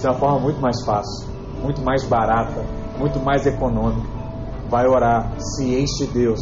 É 0.05 0.09
uma 0.09 0.19
forma 0.19 0.39
muito 0.39 0.61
mais 0.61 0.85
fácil, 0.85 1.27
muito 1.63 1.81
mais 1.83 2.03
barata, 2.03 2.63
muito 2.99 3.19
mais 3.19 3.45
econômica. 3.47 4.07
Vai 4.69 4.85
orar, 4.85 5.33
se 5.39 5.79
enche 5.79 6.05
Deus. 6.05 6.39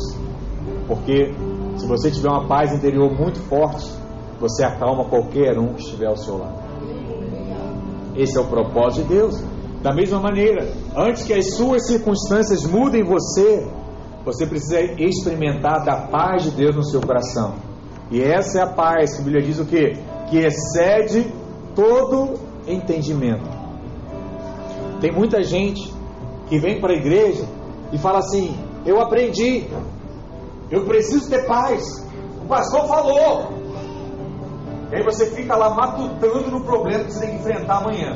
Porque 0.85 1.33
se 1.77 1.87
você 1.87 2.11
tiver 2.11 2.29
uma 2.29 2.45
paz 2.45 2.73
interior 2.73 3.09
muito 3.13 3.39
forte, 3.47 3.89
você 4.37 4.65
acalma 4.65 5.05
qualquer 5.05 5.57
um 5.57 5.73
que 5.75 5.81
estiver 5.81 6.07
ao 6.07 6.17
seu 6.17 6.37
lado. 6.37 6.61
Esse 8.17 8.37
é 8.37 8.41
o 8.41 8.47
propósito 8.47 9.07
de 9.07 9.13
Deus. 9.13 9.41
Da 9.81 9.93
mesma 9.93 10.19
maneira, 10.19 10.67
antes 10.95 11.23
que 11.23 11.33
as 11.33 11.55
suas 11.55 11.87
circunstâncias 11.87 12.65
mudem 12.65 13.03
você, 13.03 13.65
você 14.25 14.45
precisa 14.45 14.81
experimentar 14.81 15.85
da 15.85 16.07
paz 16.07 16.43
de 16.43 16.51
Deus 16.51 16.75
no 16.75 16.83
seu 16.83 16.99
coração. 16.99 17.55
E 18.11 18.21
essa 18.21 18.59
é 18.59 18.61
a 18.61 18.67
paz 18.67 19.15
que 19.15 19.21
a 19.21 19.23
Bíblia 19.23 19.41
diz 19.41 19.59
o 19.59 19.65
quê? 19.65 19.93
Que 20.29 20.39
excede 20.39 21.33
todo 21.75 22.52
entendimento. 22.67 23.49
Tem 24.99 25.11
muita 25.11 25.43
gente 25.43 25.93
que 26.47 26.57
vem 26.57 26.79
para 26.79 26.93
a 26.93 26.95
igreja 26.95 27.45
e 27.91 27.97
fala 27.97 28.19
assim: 28.19 28.57
Eu 28.85 29.01
aprendi, 29.01 29.67
eu 30.69 30.85
preciso 30.85 31.29
ter 31.29 31.45
paz. 31.45 31.83
O 32.41 32.47
pastor 32.47 32.87
falou. 32.87 33.63
E 34.91 34.95
aí 34.95 35.03
você 35.03 35.27
fica 35.31 35.55
lá 35.55 35.73
matutando 35.73 36.51
no 36.51 36.63
problema 36.63 37.03
que 37.03 37.13
você 37.13 37.21
tem 37.21 37.29
que 37.31 37.35
enfrentar 37.41 37.77
amanhã. 37.77 38.15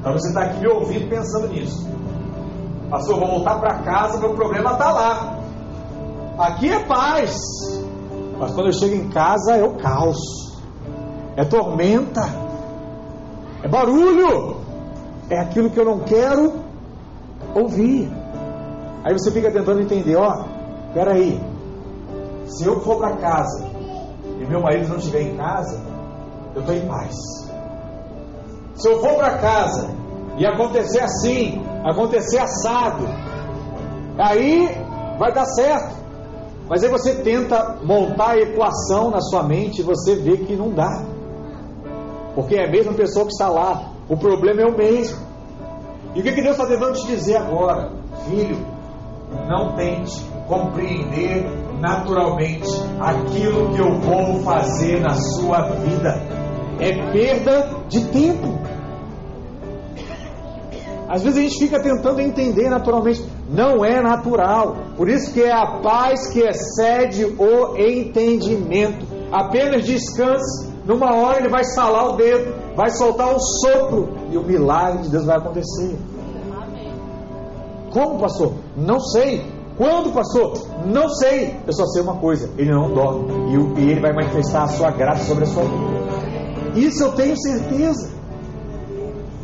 Então 0.00 0.12
você 0.12 0.28
está 0.28 0.42
aqui 0.44 0.60
me 0.60 0.68
ouvindo 0.68 1.08
pensando 1.08 1.48
nisso. 1.48 1.86
Pastor, 2.90 3.18
vou 3.18 3.28
voltar 3.28 3.58
para 3.58 3.78
casa, 3.82 4.18
meu 4.18 4.34
problema 4.34 4.72
está 4.72 4.92
lá. 4.92 5.38
Aqui 6.38 6.70
é 6.70 6.84
paz. 6.84 7.36
Mas 8.38 8.52
quando 8.52 8.66
eu 8.66 8.72
chego 8.72 8.94
em 8.94 9.08
casa 9.08 9.56
é 9.56 9.62
o 9.62 9.76
caos. 9.76 10.18
É 11.36 11.44
tormenta. 11.44 12.22
É 13.62 13.68
barulho. 13.68 14.56
É 15.30 15.38
aquilo 15.38 15.70
que 15.70 15.78
eu 15.78 15.84
não 15.84 16.00
quero 16.00 16.52
ouvir. 17.54 18.10
Aí 19.04 19.12
você 19.12 19.30
fica 19.30 19.50
tentando 19.50 19.80
entender, 19.80 20.16
ó, 20.16 20.44
peraí, 20.92 21.40
se 22.46 22.64
eu 22.64 22.80
for 22.80 22.98
para 22.98 23.16
casa 23.16 23.66
e 24.40 24.44
meu 24.44 24.60
marido 24.60 24.88
não 24.88 24.96
estiver 24.96 25.22
em 25.22 25.36
casa, 25.36 25.80
eu 26.54 26.60
estou 26.60 26.74
em 26.74 26.86
paz. 26.86 27.14
Se 28.74 28.88
eu 28.88 29.00
for 29.00 29.14
para 29.14 29.38
casa 29.38 29.90
e 30.36 30.46
acontecer 30.46 31.00
assim, 31.00 31.62
acontecer 31.84 32.38
assado, 32.38 33.04
aí 34.18 34.68
vai 35.18 35.32
dar 35.32 35.46
certo. 35.46 36.02
Mas 36.68 36.82
aí 36.82 36.90
você 36.90 37.22
tenta 37.22 37.78
montar 37.82 38.30
a 38.30 38.38
equação 38.38 39.10
na 39.10 39.20
sua 39.20 39.42
mente 39.42 39.80
e 39.80 39.84
você 39.84 40.14
vê 40.16 40.36
que 40.38 40.56
não 40.56 40.70
dá. 40.70 41.04
Porque 42.34 42.56
é 42.56 42.66
a 42.66 42.70
mesma 42.70 42.94
pessoa 42.94 43.26
que 43.26 43.32
está 43.32 43.48
lá. 43.48 43.92
O 44.08 44.16
problema 44.16 44.62
é 44.62 44.66
o 44.66 44.76
mesmo. 44.76 45.18
E 46.14 46.20
o 46.20 46.22
que, 46.22 46.32
que 46.32 46.42
Deus 46.42 46.56
está 46.56 46.66
tentando 46.66 46.92
te 46.94 47.06
dizer 47.06 47.36
agora? 47.36 47.90
Filho, 48.28 48.58
não 49.48 49.74
tente 49.76 50.24
compreender 50.46 51.44
naturalmente 51.80 52.68
aquilo 53.00 53.72
que 53.74 53.80
eu 53.80 53.98
vou 53.98 54.42
fazer 54.42 55.00
na 55.00 55.14
sua 55.14 55.62
vida. 55.70 56.20
É 56.78 57.12
perda 57.12 57.70
de 57.88 58.04
tempo. 58.06 58.60
Às 61.08 61.22
vezes 61.22 61.38
a 61.38 61.42
gente 61.42 61.58
fica 61.58 61.82
tentando 61.82 62.20
entender 62.20 62.70
naturalmente, 62.70 63.22
não 63.50 63.84
é 63.84 64.00
natural. 64.00 64.76
Por 64.96 65.10
isso 65.10 65.32
que 65.32 65.42
é 65.42 65.52
a 65.52 65.80
paz 65.82 66.32
que 66.32 66.40
excede 66.40 67.24
o 67.24 67.76
entendimento. 67.76 69.06
Apenas 69.30 69.84
descanse. 69.84 70.71
Numa 70.84 71.14
hora 71.14 71.38
ele 71.38 71.48
vai 71.48 71.64
salar 71.64 72.10
o 72.10 72.16
dedo, 72.16 72.54
vai 72.74 72.90
soltar 72.90 73.34
um 73.34 73.38
sopro 73.38 74.08
e 74.30 74.36
o 74.36 74.42
milagre 74.42 75.02
de 75.02 75.10
Deus 75.10 75.24
vai 75.24 75.36
acontecer. 75.36 75.96
Como, 77.92 78.18
pastor? 78.18 78.54
Não 78.76 78.98
sei. 78.98 79.46
Quando, 79.76 80.12
pastor? 80.12 80.54
Não 80.86 81.08
sei. 81.08 81.56
Eu 81.66 81.72
só 81.72 81.86
sei 81.86 82.02
uma 82.02 82.16
coisa: 82.16 82.50
ele 82.56 82.70
não 82.70 82.92
dorme 82.92 83.32
e 83.78 83.90
ele 83.90 84.00
vai 84.00 84.12
manifestar 84.12 84.64
a 84.64 84.68
sua 84.68 84.90
graça 84.90 85.24
sobre 85.24 85.44
a 85.44 85.46
sua 85.46 85.62
vida. 85.62 86.02
Isso 86.74 87.02
eu 87.02 87.12
tenho 87.12 87.36
certeza. 87.36 88.10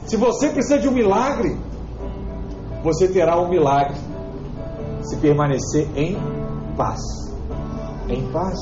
Se 0.07 0.17
você 0.17 0.49
precisa 0.49 0.79
de 0.79 0.89
um 0.89 0.93
milagre, 0.93 1.59
você 2.83 3.09
terá 3.09 3.39
um 3.39 3.49
milagre 3.49 3.97
se 5.03 5.17
permanecer 5.17 5.87
em 5.95 6.17
paz. 6.77 7.01
Em 8.09 8.27
paz. 8.33 8.59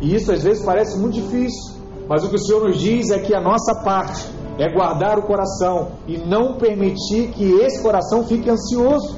E 0.00 0.14
isso 0.14 0.32
às 0.32 0.42
vezes 0.42 0.64
parece 0.64 0.96
muito 0.98 1.14
difícil, 1.14 1.79
mas 2.10 2.24
o 2.24 2.28
que 2.28 2.34
o 2.34 2.38
Senhor 2.40 2.64
nos 2.66 2.76
diz 2.76 3.10
é 3.10 3.20
que 3.20 3.32
a 3.32 3.40
nossa 3.40 3.72
parte 3.84 4.26
é 4.58 4.68
guardar 4.68 5.16
o 5.16 5.22
coração 5.22 5.92
e 6.08 6.18
não 6.18 6.54
permitir 6.54 7.28
que 7.28 7.52
esse 7.60 7.80
coração 7.80 8.24
fique 8.24 8.50
ansioso. 8.50 9.16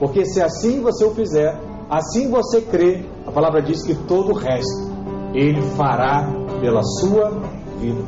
Porque 0.00 0.24
se 0.24 0.42
assim 0.42 0.80
você 0.80 1.04
o 1.04 1.14
fizer, 1.14 1.56
assim 1.88 2.28
você 2.28 2.60
crê, 2.60 3.04
a 3.24 3.30
palavra 3.30 3.62
diz 3.62 3.84
que 3.84 3.94
todo 3.94 4.32
o 4.32 4.34
resto 4.34 4.90
ele 5.32 5.62
fará 5.76 6.28
pela 6.60 6.82
sua 6.82 7.30
vida. 7.78 8.02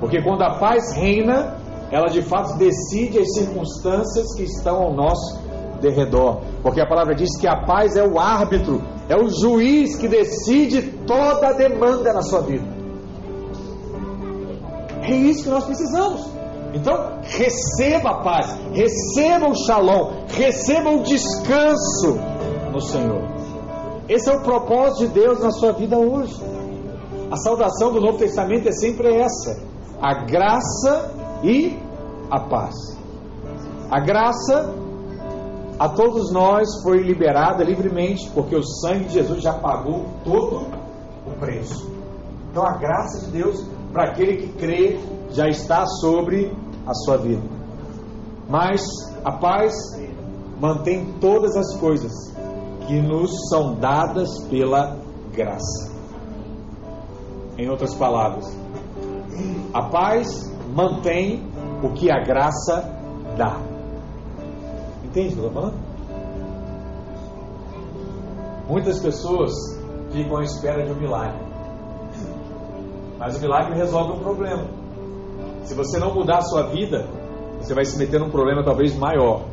Porque 0.00 0.20
quando 0.20 0.42
a 0.42 0.58
paz 0.58 0.92
reina, 0.92 1.56
ela 1.90 2.08
de 2.08 2.20
fato 2.20 2.58
decide 2.58 3.20
as 3.20 3.32
circunstâncias 3.32 4.34
que 4.36 4.42
estão 4.42 4.82
ao 4.82 4.92
nosso 4.92 5.40
derredor. 5.80 6.42
Porque 6.62 6.78
a 6.78 6.86
palavra 6.86 7.14
diz 7.14 7.34
que 7.38 7.46
a 7.46 7.56
paz 7.64 7.96
é 7.96 8.06
o 8.06 8.18
árbitro, 8.18 8.82
é 9.08 9.16
o 9.16 9.30
juiz 9.30 9.96
que 9.96 10.08
decide 10.08 10.82
toda 11.06 11.48
a 11.48 11.52
demanda 11.54 12.12
na 12.12 12.20
sua 12.20 12.42
vida. 12.42 12.73
É 15.04 15.14
isso 15.14 15.44
que 15.44 15.50
nós 15.50 15.64
precisamos. 15.64 16.26
Então, 16.72 17.20
receba 17.22 18.10
a 18.10 18.22
paz, 18.22 18.58
receba 18.72 19.48
o 19.48 19.54
shalom, 19.54 20.24
receba 20.28 20.90
o 20.90 21.02
descanso 21.02 22.18
no 22.72 22.80
Senhor. 22.80 23.22
Esse 24.08 24.28
é 24.28 24.32
o 24.32 24.42
propósito 24.42 25.06
de 25.06 25.20
Deus 25.20 25.40
na 25.40 25.50
sua 25.50 25.72
vida 25.72 25.96
hoje. 25.96 26.34
A 27.30 27.36
saudação 27.36 27.92
do 27.92 28.00
Novo 28.00 28.18
Testamento 28.18 28.68
é 28.68 28.72
sempre 28.72 29.14
essa: 29.14 29.62
a 30.00 30.24
graça 30.24 31.14
e 31.42 31.78
a 32.30 32.40
paz. 32.40 32.74
A 33.90 34.00
graça 34.00 34.74
a 35.78 35.88
todos 35.88 36.32
nós 36.32 36.82
foi 36.82 36.98
liberada 37.02 37.62
livremente, 37.62 38.30
porque 38.30 38.56
o 38.56 38.62
sangue 38.62 39.04
de 39.04 39.14
Jesus 39.14 39.42
já 39.42 39.54
pagou 39.54 40.06
todo 40.24 40.66
o 41.26 41.30
preço. 41.38 41.90
Então 42.50 42.64
a 42.64 42.76
graça 42.76 43.26
de 43.26 43.32
Deus 43.32 43.64
para 43.94 44.10
aquele 44.10 44.36
que 44.36 44.48
crê 44.58 44.98
já 45.30 45.48
está 45.48 45.86
sobre 45.86 46.52
a 46.84 46.92
sua 46.92 47.16
vida. 47.16 47.42
Mas 48.48 48.82
a 49.24 49.30
paz 49.30 49.72
mantém 50.60 51.14
todas 51.20 51.56
as 51.56 51.76
coisas 51.78 52.12
que 52.86 53.00
nos 53.00 53.30
são 53.48 53.76
dadas 53.76 54.28
pela 54.50 54.98
graça. 55.32 55.94
Em 57.56 57.70
outras 57.70 57.94
palavras, 57.94 58.44
a 59.72 59.82
paz 59.82 60.52
mantém 60.74 61.46
o 61.82 61.90
que 61.90 62.10
a 62.10 62.18
graça 62.18 62.90
dá. 63.38 63.60
Entende 65.04 65.38
o? 65.38 65.72
Muitas 68.68 68.98
pessoas 68.98 69.52
ficam 70.10 70.38
à 70.38 70.42
espera 70.42 70.84
de 70.84 70.90
um 70.90 70.96
milagre. 70.96 71.43
Mas 73.24 73.38
o 73.38 73.40
milagre 73.40 73.74
resolve 73.74 74.18
um 74.18 74.18
problema. 74.18 74.66
Se 75.62 75.74
você 75.74 75.98
não 75.98 76.12
mudar 76.14 76.38
a 76.38 76.42
sua 76.42 76.64
vida, 76.64 77.08
você 77.58 77.72
vai 77.72 77.82
se 77.86 77.98
meter 77.98 78.20
num 78.20 78.28
problema 78.28 78.62
talvez 78.62 78.94
maior. 78.94 79.46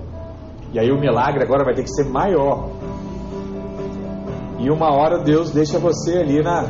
E 0.74 0.80
aí 0.80 0.92
o 0.92 1.00
milagre 1.00 1.42
agora 1.42 1.64
vai 1.64 1.74
ter 1.74 1.84
que 1.84 1.90
ser 1.90 2.04
maior. 2.04 2.70
E 4.60 4.70
uma 4.70 4.94
hora 4.94 5.24
Deus 5.24 5.52
deixa 5.52 5.80
você 5.80 6.18
ali 6.18 6.44
na 6.44 6.66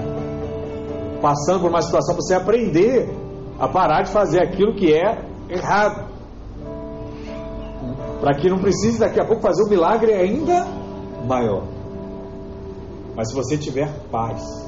passando 1.19 1.61
por 1.61 1.71
uma 1.71 1.81
situação 1.81 2.13
para 2.13 2.23
você 2.23 2.35
aprender 2.35 3.09
a 3.59 3.67
parar 3.67 4.03
de 4.03 4.11
fazer 4.11 4.39
aquilo 4.39 4.75
que 4.75 4.93
é 4.93 5.25
errado. 5.49 6.07
Para 8.19 8.35
que 8.35 8.47
não 8.47 8.59
precise 8.59 8.99
daqui 8.99 9.19
a 9.19 9.25
pouco 9.25 9.41
fazer 9.41 9.63
um 9.63 9.69
milagre 9.69 10.13
ainda 10.13 10.67
maior. 11.27 11.63
Mas 13.15 13.29
se 13.29 13.35
você 13.35 13.57
tiver 13.57 13.91
paz, 14.11 14.60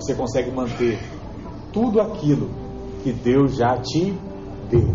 você 0.00 0.14
consegue 0.14 0.50
manter 0.50 0.98
tudo 1.72 2.00
aquilo 2.00 2.48
que 3.02 3.12
Deus 3.12 3.56
já 3.56 3.76
te 3.76 4.12
deu. 4.70 4.88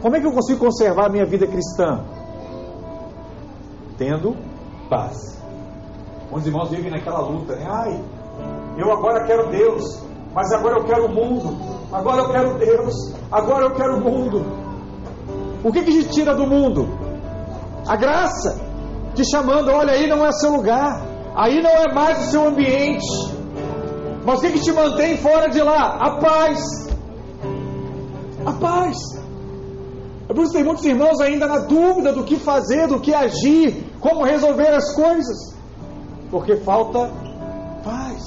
Como 0.00 0.16
é 0.16 0.20
que 0.20 0.26
eu 0.26 0.32
consigo 0.32 0.60
conservar 0.60 1.06
a 1.06 1.08
minha 1.08 1.26
vida 1.26 1.46
cristã? 1.46 2.04
Tendo 3.98 4.34
paz. 4.88 5.40
Os 6.32 6.46
irmãos 6.46 6.70
vivem 6.70 6.90
naquela 6.90 7.20
luta, 7.20 7.54
né? 7.56 7.66
Ai, 7.68 8.02
eu 8.78 8.90
agora 8.92 9.26
quero 9.26 9.50
Deus, 9.50 10.02
mas 10.34 10.50
agora 10.52 10.78
eu 10.78 10.84
quero 10.84 11.06
o 11.06 11.14
mundo, 11.14 11.56
agora 11.92 12.22
eu 12.22 12.30
quero 12.30 12.58
Deus, 12.58 12.94
agora 13.30 13.66
eu 13.66 13.74
quero 13.74 13.96
o 13.96 14.00
mundo. 14.00 14.44
O 15.62 15.72
que, 15.72 15.82
que 15.82 15.92
te 15.92 16.08
tira 16.08 16.34
do 16.34 16.46
mundo? 16.46 16.88
A 17.86 17.96
graça, 17.96 18.60
te 19.14 19.22
chamando, 19.28 19.70
olha 19.70 19.92
aí 19.92 20.06
não 20.06 20.24
é 20.24 20.32
seu 20.32 20.52
lugar, 20.52 21.09
aí 21.34 21.62
não 21.62 21.70
é 21.70 21.92
mais 21.92 22.26
o 22.26 22.30
seu 22.30 22.48
ambiente. 22.48 23.06
Mas 24.24 24.38
o 24.38 24.42
que, 24.42 24.52
que 24.52 24.60
te 24.60 24.72
mantém 24.72 25.16
fora 25.16 25.48
de 25.48 25.60
lá? 25.60 25.96
A 26.00 26.16
paz. 26.18 26.88
A 28.44 28.52
paz. 28.52 28.96
É 30.28 30.32
por 30.32 30.42
isso 30.42 30.52
que 30.52 30.58
tem 30.58 30.64
muitos 30.64 30.84
irmãos 30.84 31.20
ainda 31.20 31.46
na 31.46 31.58
dúvida 31.58 32.12
do 32.12 32.22
que 32.22 32.36
fazer, 32.36 32.86
do 32.86 33.00
que 33.00 33.12
agir, 33.12 33.84
como 34.00 34.24
resolver 34.24 34.68
as 34.68 34.94
coisas. 34.94 35.56
Porque 36.30 36.56
falta 36.56 37.10
paz. 37.82 38.22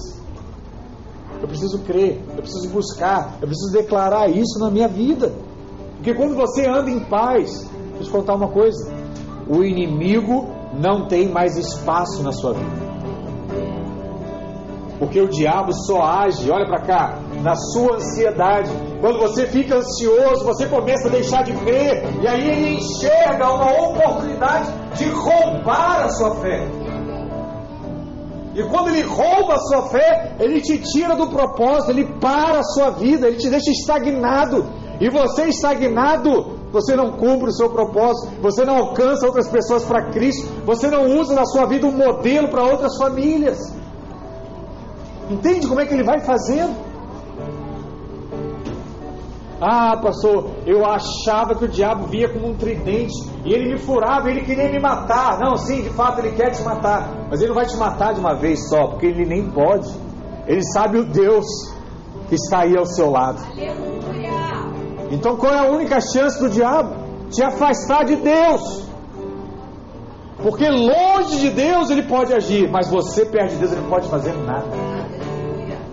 eu 1.41 1.47
preciso 1.47 1.79
crer, 1.79 2.21
eu 2.35 2.41
preciso 2.41 2.69
buscar, 2.69 3.37
eu 3.41 3.47
preciso 3.47 3.71
declarar 3.71 4.29
isso 4.29 4.59
na 4.59 4.69
minha 4.69 4.87
vida. 4.87 5.31
Porque 5.95 6.13
quando 6.13 6.35
você 6.35 6.67
anda 6.67 6.89
em 6.89 6.99
paz, 6.99 7.65
deixa 7.93 8.09
eu 8.09 8.11
contar 8.11 8.35
uma 8.35 8.49
coisa: 8.49 8.91
o 9.47 9.63
inimigo 9.63 10.49
não 10.73 11.07
tem 11.07 11.29
mais 11.29 11.55
espaço 11.55 12.21
na 12.21 12.33
sua 12.33 12.53
vida. 12.53 12.82
Porque 14.99 15.19
o 15.19 15.27
diabo 15.27 15.73
só 15.73 16.01
age, 16.01 16.49
olha 16.49 16.65
para 16.65 16.81
cá, 16.81 17.19
na 17.41 17.55
sua 17.55 17.95
ansiedade. 17.95 18.71
Quando 19.01 19.19
você 19.19 19.47
fica 19.47 19.75
ansioso, 19.75 20.45
você 20.45 20.67
começa 20.67 21.07
a 21.07 21.11
deixar 21.11 21.43
de 21.43 21.53
crer, 21.53 22.03
e 22.21 22.27
aí 22.27 22.49
ele 22.49 22.77
enxerga 22.77 23.51
uma 23.51 23.71
oportunidade 23.89 24.71
de 24.95 25.05
roubar 25.09 26.05
a 26.05 26.09
sua 26.09 26.35
fé. 26.35 26.67
E 28.55 28.63
quando 28.69 28.89
ele 28.89 29.01
rouba 29.01 29.55
a 29.55 29.59
sua 29.59 29.81
fé, 29.89 30.35
ele 30.39 30.61
te 30.61 30.77
tira 30.77 31.15
do 31.15 31.27
propósito, 31.27 31.91
ele 31.91 32.05
para 32.19 32.59
a 32.59 32.63
sua 32.63 32.91
vida, 32.91 33.27
ele 33.27 33.37
te 33.37 33.49
deixa 33.49 33.71
estagnado. 33.71 34.65
E 35.01 35.09
você 35.09 35.45
estagnado, 35.45 36.59
você 36.71 36.95
não 36.95 37.13
cumpre 37.13 37.49
o 37.49 37.53
seu 37.53 37.69
propósito, 37.71 38.31
você 38.41 38.63
não 38.63 38.77
alcança 38.77 39.25
outras 39.25 39.47
pessoas 39.47 39.83
para 39.83 40.11
Cristo, 40.11 40.47
você 40.65 40.87
não 40.87 41.19
usa 41.19 41.33
na 41.33 41.45
sua 41.45 41.65
vida 41.65 41.87
um 41.87 41.91
modelo 41.91 42.47
para 42.49 42.63
outras 42.63 42.95
famílias. 42.97 43.57
Entende 45.29 45.67
como 45.67 45.79
é 45.79 45.85
que 45.85 45.93
ele 45.93 46.03
vai 46.03 46.19
fazendo? 46.19 46.75
Ah, 49.61 49.95
pastor, 49.95 50.51
eu 50.65 50.85
achava 50.85 51.55
que 51.55 51.63
o 51.63 51.67
diabo 51.69 52.07
via 52.07 52.27
como 52.27 52.49
um 52.49 52.55
tridente 52.55 53.13
e 53.45 53.53
ele 53.53 53.73
me 53.73 53.79
furava, 53.79 54.29
ele 54.29 54.41
queria 54.41 54.69
me 54.69 54.79
matar. 54.79 55.39
Não, 55.39 55.55
sim, 55.55 55.81
de 55.81 55.89
fato 55.91 56.19
ele 56.19 56.31
quer 56.31 56.51
te 56.51 56.61
matar, 56.63 57.27
mas 57.29 57.39
ele 57.39 57.49
não 57.49 57.55
vai 57.55 57.65
te 57.65 57.77
matar 57.77 58.13
de 58.13 58.19
uma 58.19 58.35
vez 58.35 58.67
só, 58.67 58.87
porque 58.87 59.05
ele 59.05 59.25
nem 59.25 59.49
pode. 59.49 59.89
Ele 60.47 60.61
sabe 60.73 60.97
o 60.97 61.05
Deus 61.05 61.45
que 62.27 62.35
está 62.35 62.63
aí 62.63 62.77
ao 62.77 62.85
seu 62.85 63.09
lado. 63.09 63.41
Então 65.09 65.37
qual 65.37 65.53
é 65.53 65.59
a 65.59 65.71
única 65.71 66.01
chance 66.01 66.37
do 66.39 66.49
diabo? 66.49 66.95
Te 67.29 67.41
afastar 67.41 68.03
de 68.03 68.17
Deus. 68.17 68.83
Porque 70.43 70.69
longe 70.69 71.39
de 71.39 71.49
Deus 71.51 71.89
ele 71.89 72.03
pode 72.03 72.33
agir, 72.33 72.69
mas 72.69 72.89
você 72.89 73.25
perto 73.25 73.51
de 73.51 73.59
Deus 73.59 73.71
ele 73.71 73.81
não 73.81 73.89
pode 73.89 74.09
fazer 74.09 74.33
nada. 74.33 74.67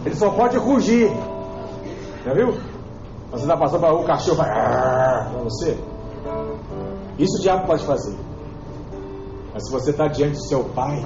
Ele 0.05 0.15
só 0.17 0.31
pode 0.31 0.59
rugir. 0.59 1.09
Já 2.25 2.35
viu? 2.35 2.55
Você 3.31 3.45
está 3.45 3.57
passando 3.57 3.81
para 3.81 3.95
o 3.95 4.05
cachorro 4.05 4.39
vai 4.39 4.51
para 4.51 5.41
você. 5.45 5.79
Isso 7.17 7.39
o 7.39 7.41
diabo 7.41 7.65
pode 7.65 7.85
fazer. 7.85 8.17
Mas 9.55 9.67
se 9.67 9.73
você 9.73 9.91
está 9.93 10.09
diante 10.09 10.33
do 10.33 10.45
seu 10.49 10.65
pai, 10.65 11.05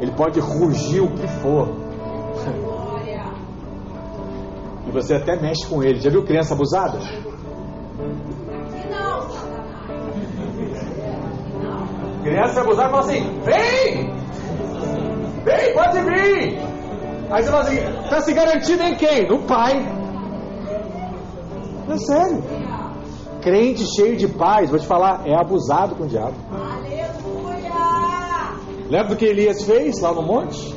ele 0.00 0.12
pode 0.12 0.40
rugir 0.40 1.00
o 1.00 1.10
que 1.10 1.28
for. 1.28 1.68
E 4.86 4.90
você 4.90 5.14
até 5.14 5.34
mexe 5.40 5.66
com 5.66 5.82
ele. 5.82 5.98
Já 5.98 6.10
viu 6.10 6.22
criança 6.24 6.52
abusada? 6.52 6.98
Criança 12.24 12.62
abusada 12.62 12.88
fala 12.88 13.02
assim: 13.02 13.20
vem! 13.42 14.10
Vem, 15.44 15.74
pode 15.74 16.00
vir! 16.00 16.58
Aí 17.30 17.42
você 17.42 17.50
fala 17.50 17.62
assim, 17.62 17.76
está 18.02 18.20
se 18.22 18.32
garantindo 18.32 18.82
em 18.82 18.94
quem? 18.96 19.28
No 19.28 19.42
pai. 19.42 19.74
É 21.90 21.96
sério. 21.98 22.42
Crente 23.42 23.84
cheio 23.94 24.16
de 24.16 24.26
paz, 24.26 24.70
vou 24.70 24.78
te 24.78 24.86
falar, 24.86 25.26
é 25.26 25.38
abusado 25.38 25.96
com 25.96 26.04
o 26.04 26.06
diabo. 26.06 26.34
Aleluia! 26.50 27.74
Lembra 28.88 29.08
do 29.08 29.16
que 29.16 29.26
Elias 29.26 29.62
fez 29.64 30.00
lá 30.00 30.14
no 30.14 30.22
monte? 30.22 30.74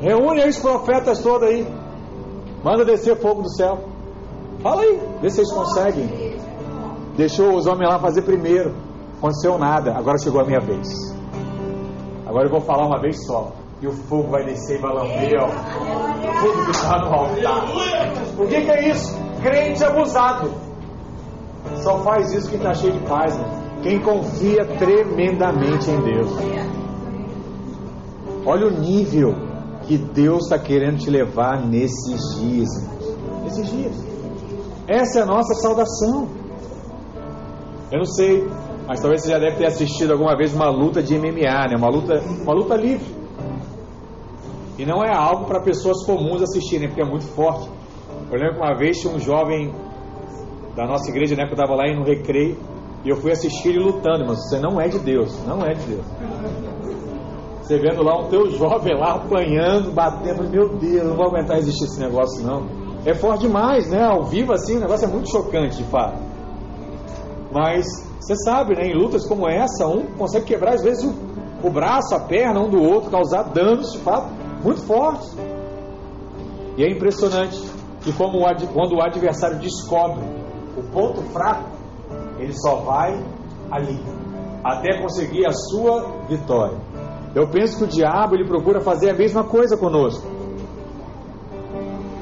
Reúne 0.00 0.40
aí 0.40 0.48
os 0.48 0.58
profetas 0.58 1.18
todos 1.22 1.48
aí. 1.48 1.66
Manda 2.64 2.82
descer 2.82 3.20
fogo 3.20 3.42
do 3.42 3.50
céu. 3.50 3.78
Fala 4.62 4.80
aí, 4.80 5.00
vê 5.20 5.28
se 5.28 5.36
vocês 5.36 5.52
conseguem. 5.52 6.38
Deixou 7.14 7.54
os 7.54 7.66
homens 7.66 7.90
lá 7.90 7.98
fazer 7.98 8.22
primeiro. 8.22 8.85
Aconteceu 9.18 9.58
nada. 9.58 9.96
Agora 9.96 10.18
chegou 10.18 10.40
a 10.40 10.44
minha 10.44 10.60
vez. 10.60 10.88
Agora 12.26 12.46
eu 12.46 12.50
vou 12.50 12.60
falar 12.60 12.86
uma 12.86 13.00
vez 13.00 13.24
só 13.26 13.52
e 13.80 13.86
o 13.86 13.92
fogo 13.92 14.30
vai 14.30 14.44
descer 14.44 14.78
e 14.78 14.82
vai 14.82 14.92
lamber 14.92 15.38
ó, 15.38 15.48
tudo 16.40 16.64
que 16.64 16.70
está 16.70 16.98
no 16.98 17.14
altar. 17.14 17.64
O 18.38 18.46
que, 18.46 18.62
que, 18.62 18.70
é 18.70 18.88
isso? 18.90 19.14
Crente 19.42 19.84
abusado. 19.84 20.50
Só 21.82 21.98
faz 21.98 22.32
isso 22.32 22.48
quem 22.48 22.58
está 22.58 22.72
cheio 22.72 22.94
de 22.94 23.06
paz. 23.06 23.36
Né? 23.36 23.44
Quem 23.82 24.00
confia 24.00 24.64
tremendamente 24.78 25.90
em 25.90 26.00
Deus. 26.00 26.30
Olha 28.46 28.68
o 28.68 28.80
nível 28.80 29.34
que 29.82 29.98
Deus 29.98 30.44
está 30.44 30.58
querendo 30.58 30.98
te 30.98 31.10
levar 31.10 31.64
nesses 31.66 32.36
dias. 32.40 32.68
Nesses 33.44 33.70
dias. 33.70 33.94
Essa 34.88 35.20
é 35.20 35.22
a 35.22 35.26
nossa 35.26 35.54
saudação. 35.54 36.28
Eu 37.92 37.98
não 37.98 38.04
sei, 38.04 38.48
mas 38.86 39.00
talvez 39.00 39.22
você 39.22 39.30
já 39.30 39.38
deve 39.38 39.56
ter 39.56 39.66
assistido 39.66 40.12
alguma 40.12 40.36
vez 40.36 40.54
uma 40.54 40.68
luta 40.68 41.02
de 41.02 41.18
MMA, 41.18 41.68
né? 41.68 41.76
uma, 41.76 41.88
luta, 41.88 42.20
uma 42.20 42.54
luta 42.54 42.76
livre. 42.76 43.14
E 44.78 44.84
não 44.84 45.02
é 45.02 45.14
algo 45.14 45.46
para 45.46 45.60
pessoas 45.60 46.04
comuns 46.04 46.42
assistirem, 46.42 46.88
porque 46.88 47.02
é 47.02 47.04
muito 47.04 47.26
forte. 47.26 47.68
Eu 48.30 48.38
lembro 48.38 48.54
que 48.54 48.60
uma 48.60 48.76
vez 48.76 49.00
tinha 49.00 49.12
um 49.12 49.18
jovem 49.18 49.74
da 50.76 50.86
nossa 50.86 51.10
igreja, 51.10 51.34
né, 51.34 51.44
que 51.44 51.52
eu 51.52 51.54
estava 51.54 51.74
lá 51.74 51.84
no 51.94 52.04
recreio, 52.04 52.58
e 53.04 53.08
eu 53.08 53.16
fui 53.16 53.32
assistir 53.32 53.70
ele 53.70 53.78
lutando, 53.78 54.26
mas 54.26 54.38
você 54.38 54.58
não 54.58 54.80
é 54.80 54.88
de 54.88 54.98
Deus, 54.98 55.34
não 55.46 55.64
é 55.64 55.72
de 55.72 55.86
Deus. 55.86 56.04
Você 57.62 57.78
vendo 57.78 58.02
lá 58.02 58.20
um 58.20 58.28
teu 58.28 58.50
jovem 58.50 58.94
lá 58.96 59.14
apanhando, 59.14 59.92
batendo, 59.92 60.48
meu 60.48 60.68
Deus, 60.76 61.04
não 61.04 61.16
vou 61.16 61.26
aguentar 61.26 61.58
existir 61.58 61.84
esse 61.84 61.98
negócio 61.98 62.44
não. 62.44 62.66
É 63.04 63.14
forte 63.14 63.42
demais, 63.42 63.90
né? 63.90 64.04
Ao 64.04 64.24
vivo 64.24 64.52
assim, 64.52 64.76
o 64.76 64.80
negócio 64.80 65.08
é 65.08 65.10
muito 65.10 65.30
chocante 65.30 65.76
de 65.76 65.84
fato. 65.84 66.18
Mas 67.52 67.86
você 68.20 68.34
sabe, 68.36 68.74
né? 68.74 68.88
Em 68.88 68.94
lutas 68.94 69.26
como 69.26 69.48
essa, 69.48 69.86
um 69.86 70.06
consegue 70.16 70.46
quebrar 70.46 70.74
às 70.74 70.82
vezes 70.82 71.04
o, 71.04 71.14
o 71.66 71.70
braço, 71.70 72.14
a 72.14 72.20
perna 72.20 72.60
um 72.60 72.68
do 72.68 72.82
outro, 72.82 73.10
causar 73.10 73.44
danos 73.44 73.92
de 73.92 73.98
fato 73.98 74.28
muito 74.62 74.82
fortes. 74.82 75.36
E 76.76 76.84
é 76.84 76.90
impressionante 76.90 77.58
que 78.02 78.12
como 78.12 78.38
o, 78.38 78.66
quando 78.72 78.96
o 78.96 79.02
adversário 79.02 79.58
descobre 79.58 80.24
o 80.76 80.82
ponto 80.90 81.22
fraco, 81.32 81.70
ele 82.38 82.52
só 82.52 82.76
vai 82.76 83.24
ali 83.70 83.98
até 84.62 85.00
conseguir 85.00 85.46
a 85.46 85.52
sua 85.52 86.26
vitória. 86.28 86.78
Eu 87.34 87.48
penso 87.48 87.78
que 87.78 87.84
o 87.84 87.86
diabo 87.86 88.34
ele 88.34 88.46
procura 88.46 88.80
fazer 88.80 89.10
a 89.10 89.14
mesma 89.14 89.44
coisa 89.44 89.76
conosco. 89.76 90.26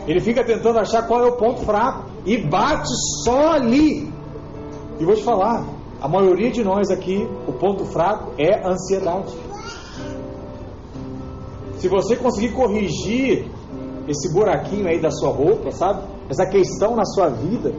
Ele 0.06 0.20
fica 0.20 0.44
tentando 0.44 0.78
achar 0.78 1.06
qual 1.06 1.22
é 1.24 1.26
o 1.26 1.36
ponto 1.36 1.62
fraco 1.62 2.10
e 2.26 2.36
bate 2.36 2.90
só 3.24 3.52
ali. 3.52 4.12
E 4.98 5.04
vou 5.04 5.14
te 5.14 5.22
falar, 5.22 5.64
a 6.04 6.08
maioria 6.08 6.50
de 6.50 6.62
nós 6.62 6.90
aqui, 6.90 7.26
o 7.48 7.52
ponto 7.54 7.86
fraco 7.86 8.32
é 8.36 8.62
ansiedade. 8.68 9.32
Se 11.78 11.88
você 11.88 12.14
conseguir 12.14 12.52
corrigir 12.52 13.50
esse 14.06 14.30
buraquinho 14.30 14.86
aí 14.86 15.00
da 15.00 15.10
sua 15.10 15.30
roupa, 15.30 15.70
sabe? 15.70 16.02
Essa 16.28 16.44
questão 16.44 16.94
na 16.94 17.06
sua 17.06 17.30
vida, 17.30 17.72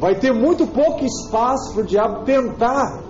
vai 0.00 0.16
ter 0.16 0.32
muito 0.32 0.66
pouco 0.66 1.04
espaço 1.04 1.72
para 1.72 1.82
o 1.84 1.86
diabo 1.86 2.24
tentar 2.24 3.04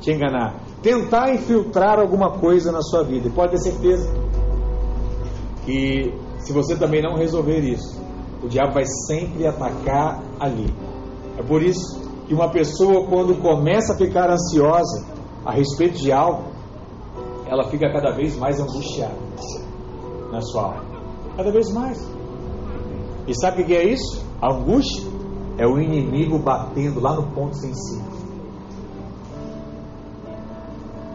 te 0.00 0.10
enganar, 0.10 0.56
tentar 0.82 1.32
infiltrar 1.32 2.00
alguma 2.00 2.32
coisa 2.40 2.72
na 2.72 2.82
sua 2.82 3.04
vida. 3.04 3.28
E 3.28 3.30
pode 3.30 3.52
ter 3.52 3.58
certeza 3.58 4.12
que 5.64 6.12
se 6.40 6.52
você 6.52 6.74
também 6.74 7.00
não 7.00 7.14
resolver 7.14 7.60
isso, 7.60 8.02
o 8.42 8.48
diabo 8.48 8.74
vai 8.74 8.86
sempre 9.06 9.46
atacar 9.46 10.20
ali. 10.40 10.74
É 11.38 11.44
por 11.44 11.62
isso 11.62 12.03
que 12.26 12.34
uma 12.34 12.50
pessoa, 12.50 13.06
quando 13.06 13.40
começa 13.40 13.94
a 13.94 13.96
ficar 13.96 14.30
ansiosa 14.30 15.06
a 15.44 15.52
respeito 15.52 15.98
de 15.98 16.10
algo, 16.10 16.44
ela 17.46 17.68
fica 17.68 17.92
cada 17.92 18.10
vez 18.12 18.36
mais 18.36 18.58
angustiada 18.58 19.16
na 20.32 20.40
sua 20.40 20.62
alma. 20.62 20.84
Cada 21.36 21.50
vez 21.50 21.72
mais. 21.72 21.98
E 23.26 23.34
sabe 23.34 23.62
o 23.62 23.66
que 23.66 23.74
é 23.74 23.84
isso? 23.84 24.24
A 24.40 24.52
angústia 24.52 25.06
é 25.58 25.66
o 25.66 25.78
inimigo 25.78 26.38
batendo 26.38 27.00
lá 27.00 27.14
no 27.14 27.30
ponto 27.34 27.56
sensível. 27.56 28.12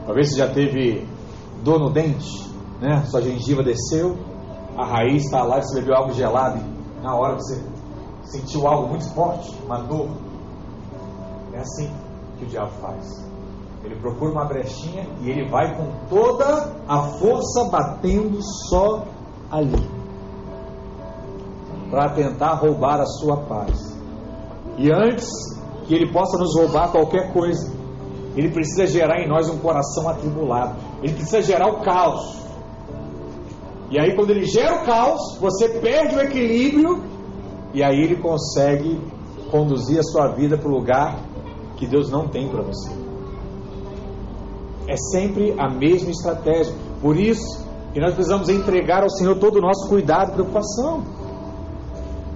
Talvez 0.06 0.30
você 0.30 0.38
já 0.38 0.48
teve 0.48 1.08
dor 1.64 1.80
no 1.80 1.92
dente, 1.92 2.50
né? 2.82 3.04
Sua 3.06 3.22
gengiva 3.22 3.62
desceu, 3.62 4.18
a 4.76 4.86
raiz 4.86 5.26
está 5.26 5.44
lá, 5.44 5.62
você 5.62 5.80
bebeu 5.80 5.96
algo 5.96 6.14
gelado 6.14 6.58
e 6.60 7.04
na 7.04 7.16
hora 7.16 7.36
você 7.36 7.62
sentiu 8.24 8.68
algo 8.68 8.88
muito 8.88 9.06
forte, 9.14 9.54
uma 9.66 9.80
dor. 9.80 10.10
É 11.60 11.62
assim 11.62 11.92
que 12.38 12.46
o 12.46 12.48
diabo 12.48 12.72
faz. 12.80 13.28
Ele 13.84 13.96
procura 13.98 14.32
uma 14.32 14.46
brechinha 14.46 15.06
e 15.22 15.30
ele 15.30 15.50
vai 15.50 15.76
com 15.76 15.92
toda 16.08 16.74
a 16.88 17.02
força 17.20 17.66
batendo 17.70 18.40
só 18.70 19.04
ali 19.52 20.00
para 21.90 22.10
tentar 22.12 22.54
roubar 22.54 23.02
a 23.02 23.06
sua 23.06 23.38
paz. 23.38 23.98
E 24.78 24.90
antes 24.92 25.28
que 25.86 25.94
ele 25.94 26.12
possa 26.14 26.38
nos 26.38 26.56
roubar 26.56 26.92
qualquer 26.92 27.34
coisa, 27.34 27.74
ele 28.38 28.50
precisa 28.52 28.88
gerar 28.88 29.22
em 29.22 29.28
nós 29.28 29.50
um 29.50 29.58
coração 29.58 30.08
atribulado. 30.08 30.78
Ele 31.04 31.14
precisa 31.14 31.42
gerar 31.42 31.68
o 31.68 31.82
caos. 31.82 32.40
E 33.90 34.00
aí, 34.00 34.16
quando 34.16 34.30
ele 34.30 34.46
gera 34.46 34.82
o 34.82 34.86
caos, 34.86 35.38
você 35.40 35.68
perde 35.68 36.16
o 36.16 36.22
equilíbrio 36.22 37.04
e 37.74 37.84
aí 37.84 38.00
ele 38.00 38.18
consegue 38.18 39.02
conduzir 39.50 40.00
a 40.00 40.04
sua 40.04 40.28
vida 40.36 40.58
para 40.58 40.70
o 40.70 40.72
lugar 40.72 41.29
que 41.80 41.88
Deus 41.88 42.12
não 42.12 42.28
tem 42.28 42.50
para 42.50 42.62
você. 42.62 42.92
É 44.86 44.98
sempre 44.98 45.56
a 45.58 45.70
mesma 45.70 46.12
estratégia. 46.12 46.76
Por 47.02 47.18
isso 47.18 47.66
que 47.94 48.02
nós 48.02 48.14
precisamos 48.14 48.50
entregar 48.50 49.02
ao 49.02 49.10
Senhor 49.10 49.40
todo 49.40 49.58
o 49.58 49.62
nosso 49.62 49.88
cuidado 49.88 50.32
e 50.32 50.34
preocupação. 50.34 51.04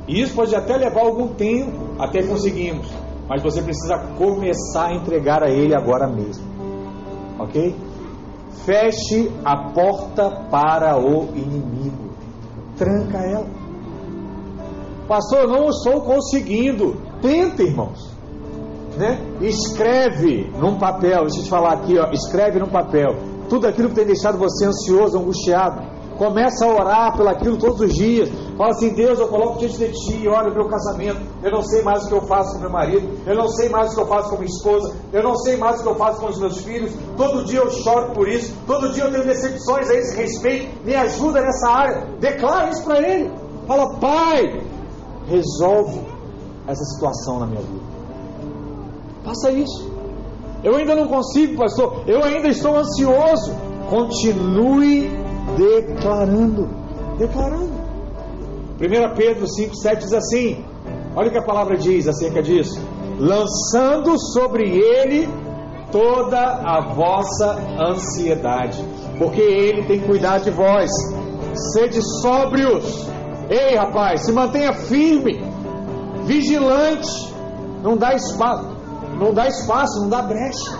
E 0.08 0.22
isso 0.22 0.34
pode 0.34 0.56
até 0.56 0.78
levar 0.78 1.02
algum 1.02 1.28
tempo 1.28 1.72
até 2.00 2.24
conseguirmos, 2.24 2.88
mas 3.28 3.42
você 3.42 3.62
precisa 3.62 3.98
começar 4.18 4.88
a 4.88 4.96
entregar 4.96 5.44
a 5.44 5.50
Ele 5.50 5.76
agora 5.76 6.08
mesmo. 6.08 6.46
Ok? 7.40 7.76
Feche 8.66 9.30
a 9.44 9.72
porta 9.72 10.30
para 10.50 10.98
o 10.98 11.36
inimigo. 11.36 12.12
Tranca 12.78 13.18
ela. 13.18 13.48
Pastor, 15.08 15.48
não 15.48 15.70
estou 15.70 16.02
conseguindo. 16.02 16.96
Tenta, 17.22 17.64
irmãos. 17.64 18.13
Né? 18.98 19.20
Escreve 19.42 20.52
num 20.60 20.78
papel. 20.78 21.24
Deixa 21.24 21.40
eu 21.40 21.44
te 21.44 21.50
falar 21.50 21.74
aqui, 21.74 21.98
ó. 21.98 22.12
Escreve 22.12 22.60
num 22.60 22.70
papel. 22.70 23.16
Tudo 23.50 23.68
aquilo 23.68 23.90
que 23.90 23.96
tem 23.96 24.06
deixado 24.06 24.38
você 24.38 24.66
ansioso, 24.66 25.18
angustiado. 25.18 25.94
Começa 26.18 26.64
a 26.64 26.70
orar 26.70 27.18
pelo 27.18 27.30
aquilo 27.30 27.58
todos 27.58 27.82
os 27.82 27.94
dias. 27.94 28.30
Fala 28.56 28.70
assim: 28.70 28.94
Deus, 28.94 29.20
eu 29.20 29.28
coloco 29.28 29.58
diante 29.58 29.78
de 29.78 29.92
ti, 29.92 30.28
olha 30.28 30.52
o 30.52 30.54
meu 30.54 30.68
casamento. 30.68 31.20
Eu 31.42 31.52
não 31.52 31.64
sei 31.64 31.82
mais 31.82 32.06
o 32.06 32.08
que 32.08 32.14
eu 32.14 32.22
faço 32.22 32.54
com 32.54 32.60
meu 32.60 32.70
marido. 32.70 33.08
Eu 33.26 33.36
não 33.36 33.48
sei 33.48 33.70
mais 33.70 33.92
o 33.92 33.96
que 33.96 34.02
eu 34.02 34.08
faço 34.08 34.30
com 34.30 34.36
minha 34.36 34.48
esposa. 34.48 34.96
Eu 35.12 35.24
não 35.24 35.36
sei 35.38 35.58
mais 35.58 35.80
o 35.80 35.84
que 35.84 35.90
eu 35.90 35.96
faço 35.96 36.22
com 36.22 36.28
os 36.28 36.40
meus 36.40 36.58
filhos. 36.60 36.94
Todo 37.18 37.46
dia 37.46 37.60
eu 37.60 37.70
choro 37.72 38.12
por 38.14 38.28
isso. 38.28 38.54
Todo 38.68 38.94
dia 38.94 39.06
eu 39.06 39.12
tenho 39.12 39.26
decepções 39.26 39.90
a 39.90 39.94
esse 39.96 40.16
respeito. 40.16 40.86
Me 40.86 40.96
ajuda 40.96 41.42
nessa 41.42 41.68
área. 41.68 42.08
Declara 42.20 42.70
isso 42.70 42.84
para 42.84 43.00
Ele. 43.00 43.32
Fala, 43.68 43.96
Pai, 43.96 44.62
resolve 45.28 46.00
essa 46.68 46.84
situação 46.84 47.40
na 47.40 47.48
minha 47.48 47.62
vida. 47.62 47.83
Faça 49.24 49.52
isso. 49.52 49.92
Eu 50.64 50.76
ainda 50.76 50.96
não 50.96 51.08
consigo, 51.08 51.58
pastor. 51.58 52.04
Eu 52.08 52.24
ainda 52.24 52.48
estou 52.48 52.76
ansioso. 52.78 53.54
Continue 53.90 55.12
declarando. 55.58 56.70
Declarando. 57.18 57.84
1 58.80 59.16
Pedro 59.16 59.46
5,7 59.46 59.98
diz 59.98 60.14
assim: 60.14 60.64
olha 61.16 61.30
o 61.30 61.32
que 61.32 61.38
a 61.38 61.44
palavra 61.44 61.78
diz 61.78 62.08
acerca 62.08 62.42
disso. 62.42 62.80
Lançando 63.20 64.18
sobre 64.34 64.70
ele 64.70 65.30
toda 65.92 66.40
a 66.40 66.82
vossa 66.82 67.56
ansiedade, 67.80 68.84
porque 69.20 69.40
ele 69.40 69.84
tem 69.84 70.00
cuidado 70.02 70.44
de 70.44 70.52
vós. 70.52 70.90
Sede 71.74 72.02
sóbrios. 72.22 73.08
Ei, 73.50 73.76
rapaz, 73.76 74.26
se 74.26 74.32
mantenha 74.32 74.74
firme, 74.74 75.40
vigilante. 76.24 77.32
Não 77.84 77.96
dá 77.96 78.16
espaço, 78.16 78.66
não 79.24 79.34
dá 79.34 79.48
espaço, 79.48 80.02
não 80.02 80.10
dá 80.10 80.22
brecha. 80.22 80.78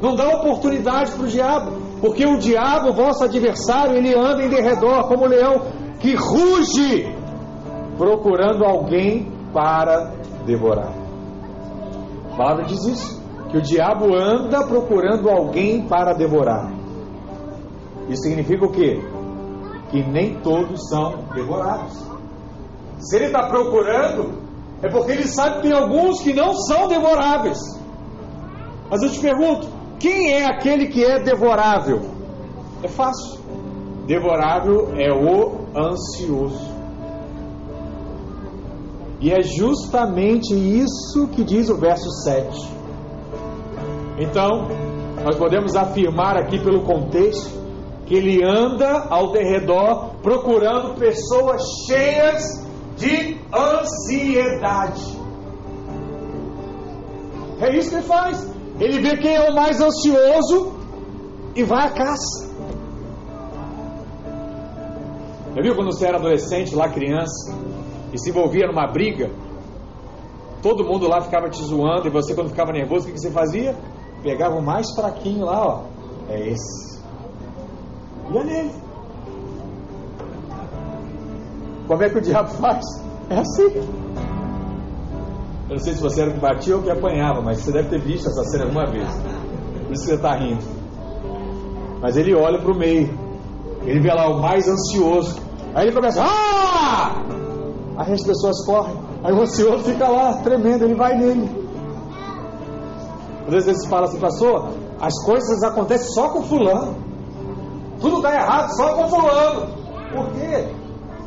Não 0.00 0.14
dá 0.14 0.28
oportunidade 0.28 1.12
para 1.12 1.24
o 1.24 1.28
diabo, 1.28 1.72
porque 2.00 2.26
o 2.26 2.38
diabo, 2.38 2.92
vosso 2.92 3.24
adversário, 3.24 3.96
ele 3.96 4.14
anda 4.14 4.42
em 4.42 4.48
derredor 4.48 5.08
como 5.08 5.26
leão 5.26 5.62
que 6.00 6.14
ruge 6.14 7.14
procurando 7.96 8.64
alguém 8.64 9.32
para 9.52 10.12
devorar. 10.44 10.92
A 12.32 12.36
palavra 12.36 12.64
diz 12.64 12.84
isso, 12.84 13.22
que 13.50 13.56
o 13.56 13.62
diabo 13.62 14.14
anda 14.14 14.66
procurando 14.66 15.30
alguém 15.30 15.86
para 15.86 16.12
devorar. 16.12 16.72
Isso 18.08 18.22
significa 18.24 18.66
o 18.66 18.72
quê? 18.72 19.00
Que 19.90 20.02
nem 20.02 20.34
todos 20.40 20.88
são 20.88 21.24
devorados. 21.32 21.96
Se 22.98 23.16
ele 23.16 23.26
está 23.26 23.46
procurando, 23.46 24.43
é 24.84 24.90
porque 24.90 25.12
ele 25.12 25.26
sabe 25.26 25.56
que 25.56 25.62
tem 25.62 25.72
alguns 25.72 26.20
que 26.20 26.34
não 26.34 26.52
são 26.52 26.86
devoráveis. 26.86 27.58
Mas 28.90 29.02
eu 29.02 29.10
te 29.10 29.18
pergunto, 29.18 29.66
quem 29.98 30.30
é 30.30 30.44
aquele 30.44 30.88
que 30.88 31.02
é 31.02 31.22
devorável? 31.22 32.02
É 32.82 32.88
fácil. 32.88 33.40
Devorável 34.06 34.92
é 34.98 35.10
o 35.10 35.64
ansioso. 35.74 36.70
E 39.20 39.32
é 39.32 39.40
justamente 39.40 40.52
isso 40.52 41.28
que 41.28 41.42
diz 41.42 41.70
o 41.70 41.78
verso 41.78 42.10
7. 42.22 42.68
Então, 44.18 44.68
nós 45.24 45.34
podemos 45.36 45.74
afirmar 45.74 46.36
aqui 46.36 46.58
pelo 46.62 46.82
contexto 46.82 47.50
que 48.04 48.14
ele 48.14 48.44
anda 48.44 49.06
ao 49.08 49.32
derredor 49.32 50.10
procurando 50.22 50.94
pessoas 50.98 51.62
cheias 51.86 52.63
de 52.96 53.38
ansiedade. 53.52 55.18
É 57.60 57.76
isso 57.76 57.90
que 57.90 57.96
ele 57.96 58.04
faz. 58.04 58.54
Ele 58.80 59.00
vê 59.00 59.16
quem 59.16 59.34
é 59.34 59.50
o 59.50 59.54
mais 59.54 59.80
ansioso 59.80 60.74
e 61.54 61.62
vai 61.62 61.86
à 61.86 61.90
caça. 61.90 62.54
Já 65.54 65.62
viu 65.62 65.76
quando 65.76 65.92
você 65.92 66.06
era 66.06 66.18
adolescente, 66.18 66.74
lá 66.74 66.88
criança, 66.88 67.54
e 68.12 68.18
se 68.18 68.30
envolvia 68.30 68.66
numa 68.66 68.88
briga? 68.88 69.30
Todo 70.60 70.84
mundo 70.84 71.06
lá 71.06 71.20
ficava 71.20 71.48
te 71.48 71.62
zoando, 71.62 72.08
e 72.08 72.10
você, 72.10 72.34
quando 72.34 72.48
ficava 72.48 72.72
nervoso, 72.72 73.08
o 73.08 73.12
que 73.12 73.20
você 73.20 73.30
fazia? 73.30 73.76
Pegava 74.22 74.56
o 74.56 74.62
mais 74.62 74.92
fraquinho 74.94 75.44
lá, 75.44 75.64
ó. 75.64 75.82
É 76.28 76.48
esse. 76.48 77.00
Ia 78.32 78.42
nele. 78.42 78.83
Como 81.86 82.02
é 82.02 82.08
que 82.08 82.18
o 82.18 82.20
diabo 82.20 82.48
faz? 82.50 82.84
É 83.30 83.38
assim. 83.38 83.76
Eu 85.68 85.76
não 85.76 85.78
sei 85.78 85.94
se 85.94 86.02
você 86.02 86.22
era 86.22 86.32
que 86.32 86.38
batia 86.38 86.76
ou 86.76 86.82
que 86.82 86.90
apanhava, 86.90 87.40
mas 87.40 87.60
você 87.60 87.72
deve 87.72 87.88
ter 87.88 88.00
visto 88.00 88.28
essa 88.28 88.44
cena 88.44 88.64
alguma 88.64 88.86
vez. 88.86 89.08
Por 89.86 89.92
isso 89.92 90.02
que 90.02 90.10
você 90.10 90.14
está 90.14 90.36
rindo. 90.36 90.62
Mas 92.00 92.16
ele 92.16 92.34
olha 92.34 92.60
para 92.60 92.70
o 92.70 92.76
meio. 92.76 93.08
Ele 93.82 94.00
vê 94.00 94.12
lá 94.12 94.28
o 94.28 94.40
mais 94.40 94.68
ansioso. 94.68 95.40
Aí 95.74 95.86
ele 95.86 95.94
começa, 95.94 96.22
ah! 96.22 97.22
Aí 97.96 98.12
as 98.12 98.22
pessoas 98.22 98.64
correm. 98.66 98.96
Aí 99.22 99.32
o 99.32 99.40
ansioso 99.40 99.84
fica 99.84 100.08
lá, 100.08 100.34
tremendo, 100.42 100.84
ele 100.84 100.94
vai 100.94 101.16
nele. 101.16 101.64
Às 103.46 103.52
vezes 103.52 103.82
você 103.82 103.88
fala 103.88 104.04
assim, 104.04 104.18
pastor, 104.18 104.70
as 105.00 105.24
coisas 105.24 105.62
acontecem 105.62 106.08
só 106.12 106.28
com 106.28 106.42
fulano. 106.42 106.94
Tudo 108.00 108.20
dá 108.22 108.34
errado 108.34 108.70
só 108.76 108.94
com 108.94 109.08
fulano. 109.08 109.66
Por 110.12 110.30
quê? 110.32 110.68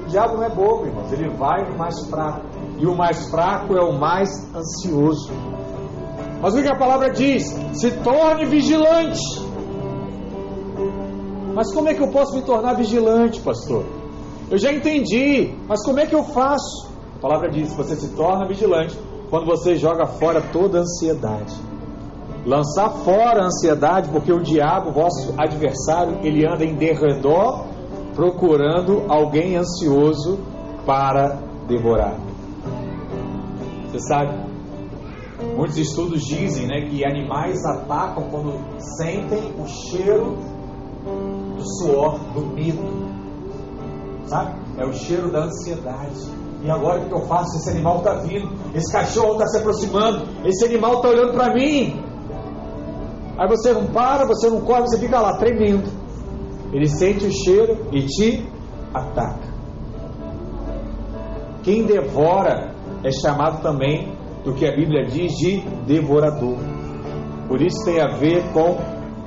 Diabo 0.08 0.38
não 0.38 0.44
é 0.44 0.50
bobo, 0.50 0.86
irmãos. 0.86 1.12
Ele 1.12 1.30
vai 1.30 1.70
no 1.70 1.78
mais 1.78 2.08
fraco. 2.10 2.42
E 2.78 2.86
o 2.86 2.96
mais 2.96 3.30
fraco 3.30 3.76
é 3.76 3.82
o 3.82 3.94
mais 3.98 4.30
ansioso. 4.56 5.32
Mas 6.42 6.54
o 6.54 6.62
que 6.62 6.68
a 6.68 6.78
palavra 6.78 7.10
diz? 7.10 7.44
Se 7.74 7.92
torne 8.04 8.46
vigilante. 8.46 9.20
Mas 11.54 11.74
como 11.74 11.90
é 11.90 11.94
que 11.94 12.02
eu 12.02 12.10
posso 12.10 12.36
me 12.36 12.44
tornar 12.44 12.74
vigilante, 12.74 13.42
pastor? 13.42 13.84
Eu 14.50 14.58
já 14.58 14.72
entendi, 14.72 15.56
mas 15.68 15.84
como 15.84 16.00
é 16.00 16.06
que 16.06 16.16
eu 16.16 16.24
faço? 16.24 16.88
A 17.18 17.20
palavra 17.20 17.50
diz: 17.50 17.74
você 17.74 17.96
se 17.96 18.10
torna 18.10 18.48
vigilante 18.48 18.98
quando 19.30 19.46
você 19.46 19.76
joga 19.76 20.06
fora 20.06 20.42
toda 20.54 20.78
a 20.78 20.82
ansiedade. 20.82 21.56
Lançar 22.46 22.90
fora 23.04 23.42
a 23.42 23.46
ansiedade, 23.48 24.10
porque 24.10 24.32
o 24.32 24.40
diabo, 24.40 24.92
vosso 24.92 25.34
adversário, 25.38 26.20
ele 26.24 26.48
anda 26.48 26.64
em 26.64 26.76
derredor 26.76 27.66
procurando 28.18 29.04
alguém 29.08 29.56
ansioso 29.56 30.40
para 30.88 31.38
devorar. 31.68 32.16
Você 33.86 34.00
sabe, 34.00 34.34
muitos 35.56 35.78
estudos 35.78 36.24
dizem 36.24 36.66
né, 36.66 36.82
que 36.90 37.06
animais 37.06 37.64
atacam 37.64 38.24
quando 38.32 38.60
sentem 38.98 39.54
o 39.56 39.68
cheiro 39.68 40.36
do 41.56 41.64
suor, 41.78 42.18
do 42.34 42.42
medo 42.56 43.06
sabe? 44.26 44.56
É 44.78 44.86
o 44.86 44.94
cheiro 44.94 45.32
da 45.32 45.46
ansiedade. 45.46 46.28
E 46.64 46.72
agora 46.72 47.02
o 47.02 47.06
que 47.06 47.14
eu 47.14 47.22
faço? 47.28 47.58
Esse 47.58 47.70
animal 47.70 48.00
está 48.00 48.14
vindo, 48.16 48.50
esse 48.74 48.92
cachorro 48.92 49.34
está 49.34 49.46
se 49.48 49.58
aproximando, 49.60 50.28
esse 50.44 50.66
animal 50.66 50.96
está 50.96 51.10
olhando 51.10 51.34
para 51.34 51.54
mim. 51.54 52.04
Aí 53.38 53.48
você 53.48 53.72
não 53.74 53.86
para, 53.86 54.26
você 54.26 54.50
não 54.50 54.62
corre, 54.62 54.82
você 54.82 54.98
fica 54.98 55.20
lá 55.20 55.38
tremendo. 55.38 55.97
Ele 56.72 56.88
sente 56.88 57.26
o 57.26 57.32
cheiro 57.32 57.88
e 57.92 58.06
te 58.06 58.46
ataca. 58.94 59.48
Quem 61.64 61.86
devora 61.86 62.74
é 63.04 63.12
chamado 63.12 63.62
também 63.62 64.16
do 64.44 64.54
que 64.54 64.66
a 64.66 64.76
Bíblia 64.76 65.06
diz 65.06 65.34
de 65.34 65.62
devorador. 65.86 66.58
Por 67.48 67.62
isso 67.62 67.84
tem 67.86 68.02
a 68.02 68.08
ver 68.08 68.44
com 68.54 68.78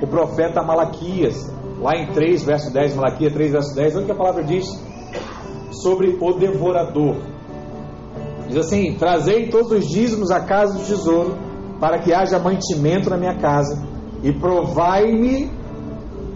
o 0.01 0.07
profeta 0.07 0.63
Malaquias, 0.63 1.35
lá 1.79 1.95
em 1.95 2.11
3, 2.11 2.43
verso 2.43 2.73
10, 2.73 2.95
Malaquias 2.95 3.33
3, 3.33 3.51
verso 3.51 3.75
10, 3.75 3.95
onde 3.97 4.11
a 4.11 4.15
palavra 4.15 4.43
diz 4.43 4.65
sobre 5.71 6.17
o 6.19 6.33
devorador. 6.33 7.17
Diz 8.47 8.57
assim: 8.57 8.95
Trazei 8.95 9.49
todos 9.49 9.71
os 9.71 9.87
dízimos 9.87 10.31
à 10.31 10.41
casa 10.41 10.77
do 10.77 10.85
tesouro, 10.85 11.37
para 11.79 11.99
que 11.99 12.13
haja 12.13 12.37
mantimento 12.39 13.09
na 13.09 13.17
minha 13.17 13.37
casa, 13.37 13.81
e 14.23 14.31
provai-me 14.31 15.49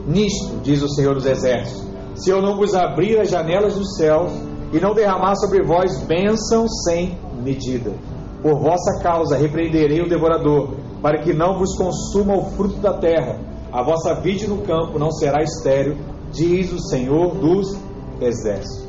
nisto, 0.07 0.57
diz 0.61 0.81
o 0.81 0.89
Senhor 0.89 1.15
dos 1.15 1.25
Exércitos, 1.25 1.85
se 2.15 2.29
eu 2.29 2.41
não 2.41 2.55
vos 2.55 2.73
abrir 2.73 3.19
as 3.19 3.29
janelas 3.29 3.75
dos 3.75 3.95
céus 3.97 4.31
e 4.71 4.79
não 4.79 4.93
derramar 4.93 5.35
sobre 5.35 5.63
vós 5.63 6.01
bênção 6.03 6.67
sem 6.67 7.17
medida. 7.43 7.93
Por 8.41 8.59
vossa 8.59 9.01
causa 9.01 9.37
repreenderei 9.37 10.01
o 10.01 10.09
devorador, 10.09 10.75
para 11.01 11.19
que 11.21 11.33
não 11.33 11.57
vos 11.57 11.75
consuma 11.77 12.35
o 12.35 12.45
fruto 12.51 12.77
da 12.77 12.93
terra. 12.93 13.39
A 13.71 13.83
vossa 13.83 14.15
vide 14.15 14.47
no 14.47 14.59
campo 14.59 14.97
não 14.97 15.11
será 15.11 15.43
estéril, 15.43 15.97
diz 16.31 16.71
o 16.71 16.79
Senhor 16.79 17.35
dos 17.35 17.77
exércitos. 18.21 18.85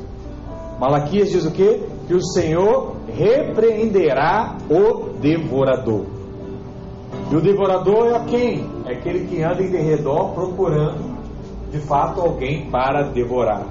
Malaquias 0.79 1.31
diz 1.31 1.45
o 1.45 1.51
que? 1.51 1.81
Que 2.07 2.13
o 2.13 2.23
Senhor 2.23 2.95
repreenderá 3.07 4.57
o 4.69 5.09
devorador. 5.19 6.05
E 7.31 7.35
o 7.35 7.41
devorador 7.41 8.07
é 8.07 8.19
quem? 8.25 8.69
É 8.85 8.93
aquele 8.93 9.27
que 9.27 9.41
anda 9.41 9.61
em 9.61 9.71
derredor 9.71 10.33
procurando 10.33 11.06
de 11.71 11.79
fato 11.79 12.21
alguém 12.21 12.69
para 12.69 13.09
devorar. 13.09 13.67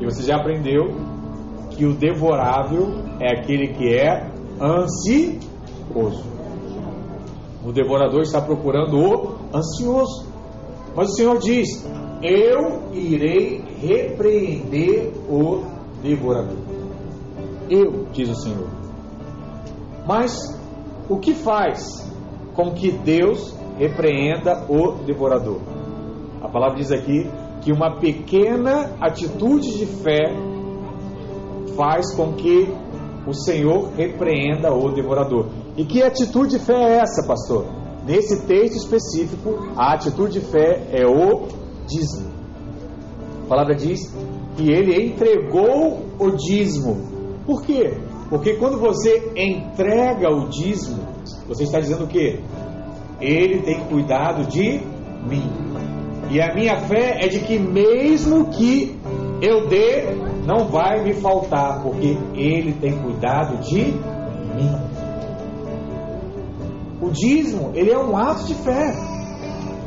E 0.00 0.04
você 0.04 0.22
já 0.22 0.36
aprendeu 0.36 0.94
que 1.70 1.84
o 1.84 1.94
devorável 1.94 2.88
é 3.20 3.38
aquele 3.38 3.68
que 3.68 3.94
é 3.94 4.30
ansioso. 4.60 6.24
O 7.64 7.72
devorador 7.72 8.22
está 8.22 8.40
procurando 8.40 8.96
o 8.98 9.56
ansioso. 9.56 10.26
Mas 10.94 11.10
o 11.10 11.14
Senhor 11.14 11.38
diz: 11.38 11.86
Eu 12.22 12.92
irei 12.92 13.62
repreender 13.80 15.12
o 15.28 15.64
devorador. 16.02 16.58
Eu, 17.68 18.06
diz 18.12 18.28
o 18.28 18.34
Senhor. 18.34 18.68
Mas 20.06 20.58
o 21.08 21.18
que 21.18 21.34
faz 21.34 22.10
com 22.54 22.72
que 22.72 22.90
Deus 22.90 23.54
repreenda 23.78 24.64
o 24.68 24.92
devorador? 25.04 25.77
A 26.42 26.48
palavra 26.48 26.76
diz 26.76 26.92
aqui 26.92 27.28
que 27.60 27.72
uma 27.72 27.98
pequena 27.98 28.92
atitude 29.00 29.78
de 29.78 29.86
fé 29.86 30.32
faz 31.76 32.14
com 32.14 32.32
que 32.34 32.68
o 33.26 33.32
Senhor 33.32 33.90
repreenda 33.96 34.72
o 34.72 34.90
devorador. 34.92 35.48
E 35.76 35.84
que 35.84 36.02
atitude 36.02 36.58
de 36.58 36.64
fé 36.64 36.74
é 36.74 36.98
essa, 36.98 37.26
pastor? 37.26 37.66
Nesse 38.06 38.46
texto 38.46 38.76
específico, 38.76 39.68
a 39.76 39.92
atitude 39.92 40.40
de 40.40 40.46
fé 40.46 40.88
é 40.92 41.06
o 41.06 41.46
dízimo. 41.86 42.30
A 43.44 43.48
palavra 43.48 43.74
diz 43.74 44.14
que 44.56 44.70
ele 44.70 45.06
entregou 45.06 46.06
o 46.18 46.30
dízimo. 46.30 47.42
Por 47.44 47.62
quê? 47.62 47.98
Porque 48.28 48.54
quando 48.54 48.78
você 48.78 49.32
entrega 49.36 50.28
o 50.30 50.48
dízimo, 50.48 51.02
você 51.46 51.64
está 51.64 51.78
dizendo 51.80 52.04
o 52.04 52.08
quê? 52.08 52.40
Ele 53.20 53.62
tem 53.62 53.80
cuidado 53.84 54.46
de 54.46 54.80
mim. 55.26 55.67
E 56.30 56.40
a 56.40 56.54
minha 56.54 56.76
fé 56.80 57.24
é 57.24 57.28
de 57.28 57.40
que 57.40 57.58
mesmo 57.58 58.46
que 58.50 58.98
eu 59.40 59.66
dê, 59.66 60.14
não 60.44 60.68
vai 60.68 61.02
me 61.02 61.14
faltar, 61.14 61.82
porque 61.82 62.16
Ele 62.34 62.72
tem 62.72 62.92
cuidado 62.98 63.58
de 63.58 63.92
mim. 64.54 64.98
O 67.00 67.10
dízimo, 67.10 67.70
ele 67.74 67.90
é 67.90 67.98
um 67.98 68.16
ato 68.16 68.44
de 68.44 68.54
fé. 68.54 68.94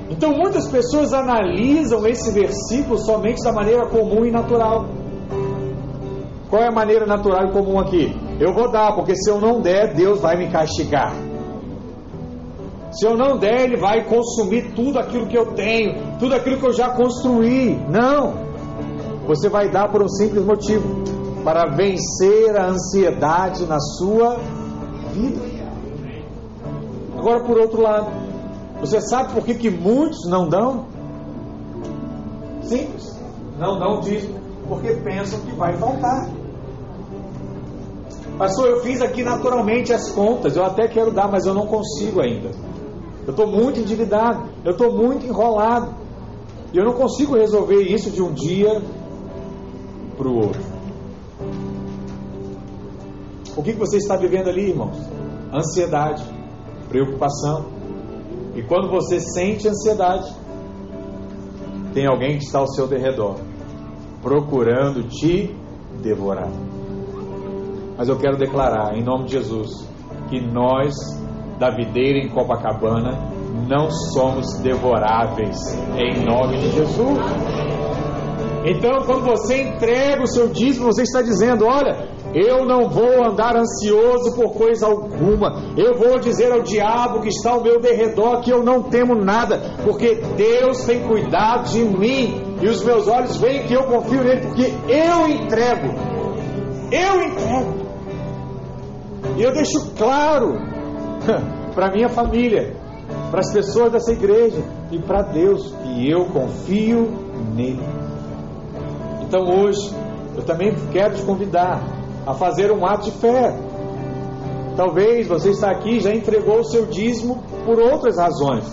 Então 0.10 0.32
muitas 0.32 0.68
pessoas 0.68 1.14
analisam 1.14 2.08
esse 2.08 2.32
versículo 2.32 2.98
somente 2.98 3.44
da 3.44 3.52
maneira 3.52 3.86
comum 3.88 4.26
e 4.26 4.32
natural. 4.32 4.88
Qual 6.50 6.62
é 6.62 6.68
a 6.68 6.72
maneira 6.72 7.06
natural 7.06 7.48
e 7.48 7.52
comum 7.52 7.80
aqui? 7.80 8.14
Eu 8.39 8.54
vou 8.54 8.72
dar, 8.72 8.94
porque 8.94 9.16
se 9.16 9.30
eu 9.30 9.39
não 9.39 9.62
der, 9.62 9.94
Deus 9.94 10.20
vai 10.20 10.36
me 10.36 10.50
castigar. 10.50 11.14
Se 12.92 13.06
eu 13.06 13.16
não 13.16 13.38
der, 13.38 13.62
Ele 13.62 13.78
vai 13.78 14.04
consumir 14.06 14.74
tudo 14.76 15.00
aquilo 15.00 15.28
que 15.28 15.38
eu 15.38 15.54
tenho, 15.54 16.18
tudo 16.20 16.36
aquilo 16.36 16.58
que 16.58 16.66
eu 16.66 16.74
já 16.74 16.89
construí. 16.89 17.80
Não! 17.89 18.34
Você 19.28 19.48
vai 19.48 19.70
dar 19.70 19.89
por 19.89 20.04
um 20.04 20.10
simples 20.10 20.44
motivo: 20.44 21.04
para 21.44 21.68
vencer 21.74 22.56
a 22.58 22.68
ansiedade 22.68 23.66
na 23.66 23.80
sua 23.80 24.38
vida. 25.14 25.39
Agora, 27.18 27.44
por 27.44 27.58
outro 27.58 27.82
lado, 27.82 28.12
você 28.80 29.00
sabe 29.00 29.34
por 29.34 29.46
que, 29.46 29.54
que 29.54 29.70
muitos 29.70 30.28
não 30.28 30.50
dão? 30.50 30.88
Simples. 32.64 33.20
Não 33.58 33.78
dão 33.78 34.02
dízimo 34.02 34.39
porque 34.68 34.94
pensam 34.94 35.39
que 35.42 35.52
vai 35.52 35.78
faltar. 35.78 36.30
Pastor, 38.38 38.70
eu 38.70 38.82
fiz 38.82 39.02
aqui 39.02 39.24
naturalmente 39.24 39.94
as 39.94 40.10
contas, 40.10 40.56
eu 40.56 40.64
até 40.64 40.88
quero 40.88 41.12
dar, 41.12 41.30
mas 41.30 41.46
eu 41.46 41.54
não 41.54 41.68
consigo 41.68 42.22
ainda. 42.22 42.50
Eu 43.26 43.32
estou 43.32 43.48
muito 43.48 43.80
endividado, 43.80 44.50
eu 44.66 44.72
estou 44.72 44.92
muito 44.94 45.26
enrolado. 45.26 45.96
E 46.74 46.78
eu 46.78 46.86
não 46.86 46.94
consigo 46.94 47.36
resolver 47.36 47.82
isso 47.82 48.10
de 48.10 48.22
um 48.22 48.34
dia 48.34 48.82
para 50.18 50.28
o 50.28 50.36
outro. 50.36 50.62
O 53.56 53.62
que, 53.62 53.74
que 53.74 53.80
você 53.80 53.98
está 53.98 54.16
vivendo 54.16 54.50
ali, 54.50 54.70
irmãos? 54.70 54.98
Ansiedade, 55.54 56.24
preocupação. 56.88 57.66
E 58.56 58.64
quando 58.64 58.90
você 58.90 59.20
sente 59.20 59.68
ansiedade, 59.68 60.34
tem 61.94 62.08
alguém 62.08 62.38
que 62.38 62.46
está 62.46 62.60
ao 62.60 62.68
seu 62.68 62.88
derredor, 62.88 63.36
procurando 64.22 65.04
te 65.04 65.54
devorar. 66.02 66.50
Mas 67.98 68.08
eu 68.08 68.18
quero 68.18 68.38
declarar, 68.38 68.98
em 68.98 69.04
nome 69.04 69.26
de 69.26 69.34
Jesus, 69.34 69.88
que 70.30 70.40
nós, 70.40 70.94
da 71.62 71.70
videira 71.70 72.18
em 72.18 72.28
Copacabana, 72.28 73.20
não 73.70 73.91
somos 73.91 74.55
devoráveis, 74.64 75.55
em 75.95 76.26
nome 76.26 76.57
de 76.57 76.72
Jesus. 76.72 77.20
Então, 78.66 79.03
quando 79.05 79.26
você 79.26 79.62
entrega 79.62 80.24
o 80.24 80.28
seu 80.28 80.47
dízimo, 80.47 80.88
você 80.88 81.03
está 81.03 81.22
dizendo: 81.22 81.66
Olha, 81.66 82.09
eu 82.34 82.66
não 82.66 82.89
vou 82.89 83.24
andar 83.24 83.55
ansioso 83.55 84.36
por 84.36 84.53
coisa 84.53 84.88
alguma. 84.88 85.76
Eu 85.78 85.99
vou 85.99 86.18
dizer 86.18 86.51
ao 86.51 86.64
diabo 86.64 87.22
que 87.22 87.30
está 87.30 87.51
ao 87.51 87.62
meu 87.62 87.80
derredor 87.80 88.41
que 88.41 88.51
eu 88.51 88.64
não 88.64 88.82
temo 88.82 89.14
nada, 89.14 89.62
porque 89.84 90.16
Deus 90.36 90.84
tem 90.86 91.07
cuidado 91.07 91.70
de 91.70 91.84
mim 91.84 92.57
e 92.59 92.68
os 92.68 92.84
meus 92.84 93.07
olhos 93.07 93.38
veem 93.38 93.68
que 93.68 93.74
eu 93.76 93.84
confio 93.84 94.24
nele, 94.24 94.47
porque 94.47 94.74
eu 94.89 95.28
entrego. 95.28 95.93
Eu 96.91 97.22
entrego. 97.22 97.82
E 99.38 99.43
eu 99.43 99.53
deixo 99.53 99.91
claro 99.95 100.71
para 101.74 101.92
minha 101.92 102.10
família, 102.10 102.76
para 103.30 103.40
as 103.40 103.52
pessoas 103.52 103.92
dessa 103.92 104.12
igreja 104.12 104.64
e 104.92 105.00
para 105.00 105.22
Deus 105.22 105.74
que 105.84 106.10
eu 106.10 106.26
confio 106.26 107.08
nele. 107.56 107.82
Então 109.22 109.42
hoje 109.44 109.94
eu 110.36 110.44
também 110.44 110.74
quero 110.92 111.16
te 111.16 111.24
convidar 111.24 111.82
a 112.26 112.34
fazer 112.34 112.72
um 112.72 112.86
ato 112.86 113.06
de 113.06 113.12
fé. 113.12 113.58
Talvez 114.76 115.28
você 115.28 115.50
está 115.50 115.72
aqui 115.72 115.98
e 115.98 116.00
já 116.00 116.14
entregou 116.14 116.60
o 116.60 116.64
seu 116.64 116.86
dízimo 116.86 117.44
por 117.66 117.80
outras 117.80 118.18
razões. 118.18 118.66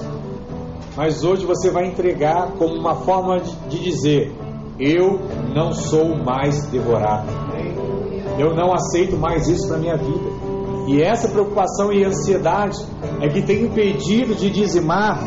Mas 0.96 1.22
hoje 1.22 1.44
você 1.44 1.70
vai 1.70 1.86
entregar 1.86 2.52
como 2.58 2.74
uma 2.74 2.94
forma 2.96 3.38
de 3.68 3.78
dizer: 3.78 4.32
Eu 4.78 5.20
não 5.54 5.72
sou 5.72 6.16
mais 6.16 6.66
devorado. 6.68 7.28
Eu 8.38 8.54
não 8.54 8.72
aceito 8.72 9.16
mais 9.16 9.48
isso 9.48 9.68
na 9.68 9.78
minha 9.78 9.96
vida. 9.96 10.37
E 10.88 11.02
essa 11.02 11.28
preocupação 11.28 11.92
e 11.92 12.02
ansiedade 12.02 12.78
é 13.20 13.28
que 13.28 13.42
tem 13.42 13.64
impedido 13.64 14.34
de 14.34 14.48
dizimar, 14.48 15.22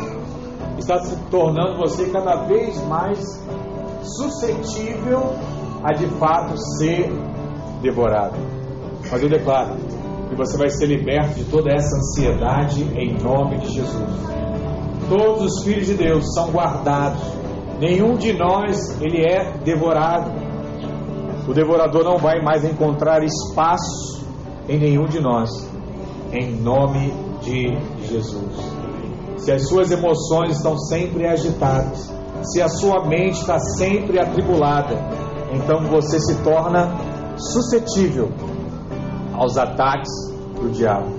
está 0.79 0.99
se 1.03 1.15
tornando 1.29 1.77
você 1.77 2.09
cada 2.09 2.47
vez 2.47 2.83
mais 2.87 3.19
suscetível 4.01 5.35
a 5.83 5.93
de 5.93 6.07
fato 6.17 6.57
ser 6.79 7.11
devorado. 7.79 8.39
Mas 9.11 9.21
eu 9.21 9.29
declaro 9.29 9.75
que 10.29 10.35
você 10.35 10.57
vai 10.57 10.69
ser 10.69 10.87
liberto 10.87 11.35
de 11.35 11.43
toda 11.43 11.71
essa 11.71 11.95
ansiedade 11.95 12.81
em 12.95 13.13
nome 13.21 13.59
de 13.59 13.73
Jesus. 13.73 14.31
Todos 15.07 15.43
os 15.43 15.63
filhos 15.63 15.85
de 15.85 15.93
Deus 15.93 16.33
são 16.33 16.49
guardados. 16.49 17.21
Nenhum 17.79 18.15
de 18.15 18.33
nós 18.33 18.99
ele 18.99 19.23
é 19.23 19.59
devorado. 19.59 20.31
O 21.47 21.53
devorador 21.53 22.03
não 22.03 22.17
vai 22.17 22.41
mais 22.41 22.65
encontrar 22.65 23.23
espaço 23.23 24.20
em 24.71 24.79
nenhum 24.79 25.05
de 25.05 25.19
nós. 25.19 25.49
Em 26.31 26.55
nome 26.55 27.13
de 27.41 27.77
Jesus. 28.07 28.55
Se 29.35 29.51
as 29.51 29.67
suas 29.67 29.91
emoções 29.91 30.55
estão 30.55 30.77
sempre 30.77 31.27
agitadas, 31.27 32.09
se 32.43 32.61
a 32.61 32.69
sua 32.69 33.05
mente 33.05 33.41
está 33.41 33.59
sempre 33.59 34.17
atribulada, 34.17 34.95
então 35.51 35.81
você 35.87 36.19
se 36.21 36.41
torna 36.41 36.95
suscetível 37.35 38.29
aos 39.33 39.57
ataques 39.57 40.11
do 40.55 40.69
diabo. 40.69 41.11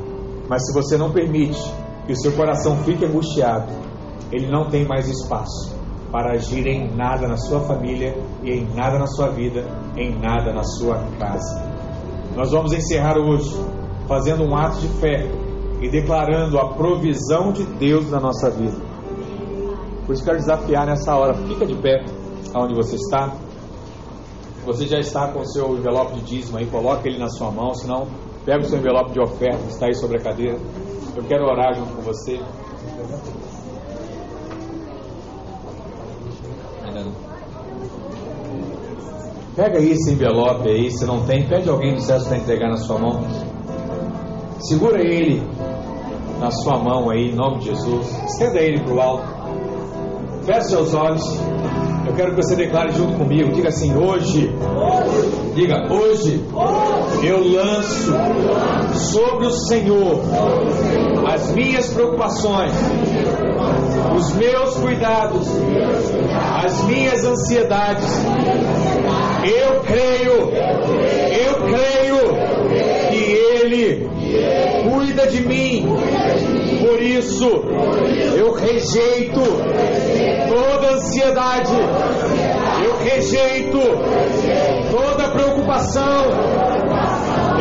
Mas 0.49 0.65
se 0.65 0.73
você 0.73 0.97
não 0.97 1.13
permite 1.13 1.61
que 2.07 2.13
o 2.13 2.17
seu 2.17 2.33
coração 2.33 2.77
fique 2.85 3.05
angustiado, 3.05 3.71
ele 4.31 4.51
não 4.51 4.71
tem 4.71 4.87
mais 4.87 5.07
espaço 5.09 5.77
para 6.11 6.33
agir 6.35 6.67
em 6.67 6.91
nada 6.95 7.29
na 7.29 7.37
sua 7.37 7.61
família 7.61 8.17
e 8.43 8.51
em 8.51 8.75
nada 8.75 8.99
na 8.99 9.07
sua 9.07 9.29
vida, 9.29 9.67
em 9.97 10.19
nada 10.19 10.55
na 10.55 10.63
sua 10.63 11.05
casa. 11.19 11.72
Nós 12.37 12.51
vamos 12.51 12.73
encerrar 12.73 13.19
hoje 13.19 13.55
fazendo 14.09 14.43
um 14.43 14.57
ato 14.57 14.79
de 14.79 14.89
fé 15.01 15.31
e 15.81 15.91
declarando 15.91 16.59
a 16.59 16.75
provisão 16.75 17.53
de 17.53 17.65
Deus 17.65 18.11
na 18.11 18.21
nossa 18.21 18.51
vida. 18.51 18.77
Por 20.07 20.15
isso 20.15 20.25
quero 20.25 20.39
desafiar 20.39 20.87
nessa 20.87 21.15
hora, 21.15 21.35
fica 21.35 21.67
de 21.67 21.75
pé. 21.75 22.05
onde 22.55 22.75
você 22.75 22.97
está. 22.97 23.33
Você 24.65 24.87
já 24.87 24.99
está 24.99 25.29
com 25.29 25.41
o 25.41 25.47
seu 25.47 25.77
envelope 25.77 26.15
de 26.15 26.21
dízimo 26.23 26.59
aí, 26.59 26.67
coloque 26.67 27.09
ele 27.09 27.19
na 27.19 27.29
sua 27.29 27.51
mão, 27.51 27.75
senão 27.75 28.07
pega 28.45 28.61
o 28.65 28.69
seu 28.69 28.79
envelope 28.79 29.13
de 29.13 29.21
oferta 29.21 29.59
que 29.59 29.73
está 29.73 29.87
aí 29.87 29.95
sobre 29.95 30.19
a 30.19 30.23
cadeira. 30.23 30.59
Eu 31.17 31.25
quero 31.25 31.45
orar 31.45 31.75
junto 31.75 31.95
com 31.95 32.03
você. 32.03 32.41
Ainda 36.85 37.05
não. 37.05 37.32
Pega 39.55 39.79
esse 39.79 40.13
envelope 40.13 40.69
aí, 40.69 40.91
se 40.91 41.05
não 41.05 41.25
tem, 41.25 41.47
pede 41.47 41.69
alguém 41.69 41.95
do 41.95 42.01
céu 42.01 42.19
para 42.21 42.39
entregar 42.39 42.71
na 42.71 42.79
sua 42.79 42.99
mão. 42.99 43.21
Segura 44.61 45.01
ele 45.01 45.43
na 46.41 46.51
sua 46.51 46.79
mão 46.79 47.11
aí, 47.11 47.31
em 47.31 47.35
nome 47.35 47.59
de 47.59 47.67
Jesus. 47.67 48.07
Estenda 48.25 48.59
ele 48.61 48.81
para 48.81 48.95
o 48.95 49.01
alto. 49.01 49.25
Feche 50.45 50.69
seus 50.71 50.95
olhos. 50.95 51.23
Eu 52.07 52.15
quero 52.15 52.35
que 52.35 52.43
você 52.43 52.57
declare 52.57 52.93
junto 52.93 53.17
comigo. 53.19 53.53
Diga 53.53 53.69
assim: 53.69 53.95
hoje. 53.95 54.51
Diga, 55.55 55.93
hoje. 55.93 56.45
Eu 57.23 57.47
lanço 57.53 58.13
sobre 59.13 59.47
o 59.47 59.51
Senhor 59.53 60.21
as 61.33 61.53
minhas 61.53 61.89
preocupações, 61.89 62.73
os 64.17 64.35
meus 64.35 64.75
cuidados, 64.77 65.47
as 66.65 66.85
minhas 66.85 67.25
ansiedades. 67.25 68.07
Eu 69.45 69.81
creio, 69.81 70.53
eu 70.53 71.55
creio 71.67 72.19
que 73.11 73.17
Ele 73.61 74.09
cuida 74.89 75.27
de 75.27 75.41
mim. 75.43 75.87
Por 76.87 77.03
isso, 77.03 77.49
eu 78.37 78.53
rejeito 78.53 79.41
toda 80.49 80.95
ansiedade, 80.95 81.75
eu 82.85 82.97
rejeito 82.99 83.79
toda 84.91 85.29
preocupação, 85.31 86.25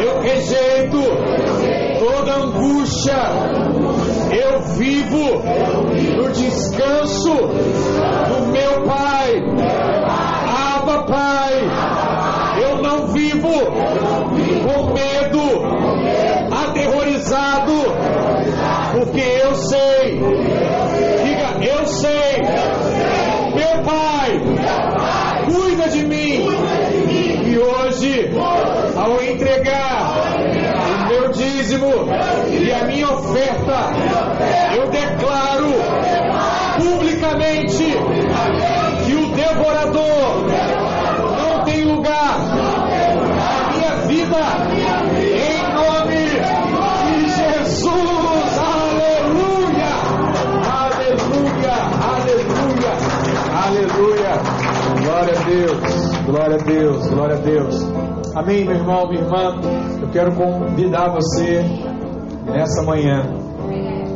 eu 0.04 0.22
rejeito 0.22 1.00
toda 2.00 2.36
angústia. 2.36 3.18
Eu 4.32 4.62
vivo 4.78 5.42
no 6.16 6.32
descanso 6.32 7.34
do 7.34 8.48
meu 8.48 8.84
Pai. 8.86 10.31
Pai. 11.12 11.54
Eu 12.64 12.82
não 12.82 13.08
vivo 13.08 13.50
com 13.50 14.94
medo, 14.94 15.42
aterrorizado, 16.56 17.74
porque 18.94 19.20
eu 19.20 19.54
sei. 19.56 20.22
Diga, 21.24 21.66
eu 21.70 21.86
sei. 21.86 22.38
Meu 23.54 23.84
Pai 23.84 24.40
cuida 25.52 25.90
de 25.90 26.06
mim. 26.06 26.48
E 27.46 27.58
hoje, 27.58 28.32
ao 28.96 29.22
entregar 29.22 30.14
o 30.88 31.08
meu 31.10 31.30
dízimo 31.32 31.92
e 32.50 32.72
a 32.72 32.86
minha 32.86 33.12
oferta, 33.12 33.92
eu 34.78 34.90
declaro 34.90 35.74
publicamente 36.80 37.84
que 39.06 39.14
o 39.14 39.32
devorador 39.36 40.21
Glória 55.22 55.40
a 55.40 55.44
Deus! 55.44 56.26
Glória 56.26 56.56
a 56.56 56.64
Deus! 56.64 57.08
Glória 57.12 57.36
a 57.36 57.40
Deus! 57.40 57.76
Amém, 58.36 58.66
meu 58.66 58.76
irmão, 58.76 59.08
minha 59.08 59.22
irmã. 59.22 59.62
Eu 60.02 60.10
quero 60.10 60.32
convidar 60.32 61.10
você 61.10 61.64
nessa 62.44 62.82
manhã 62.82 63.41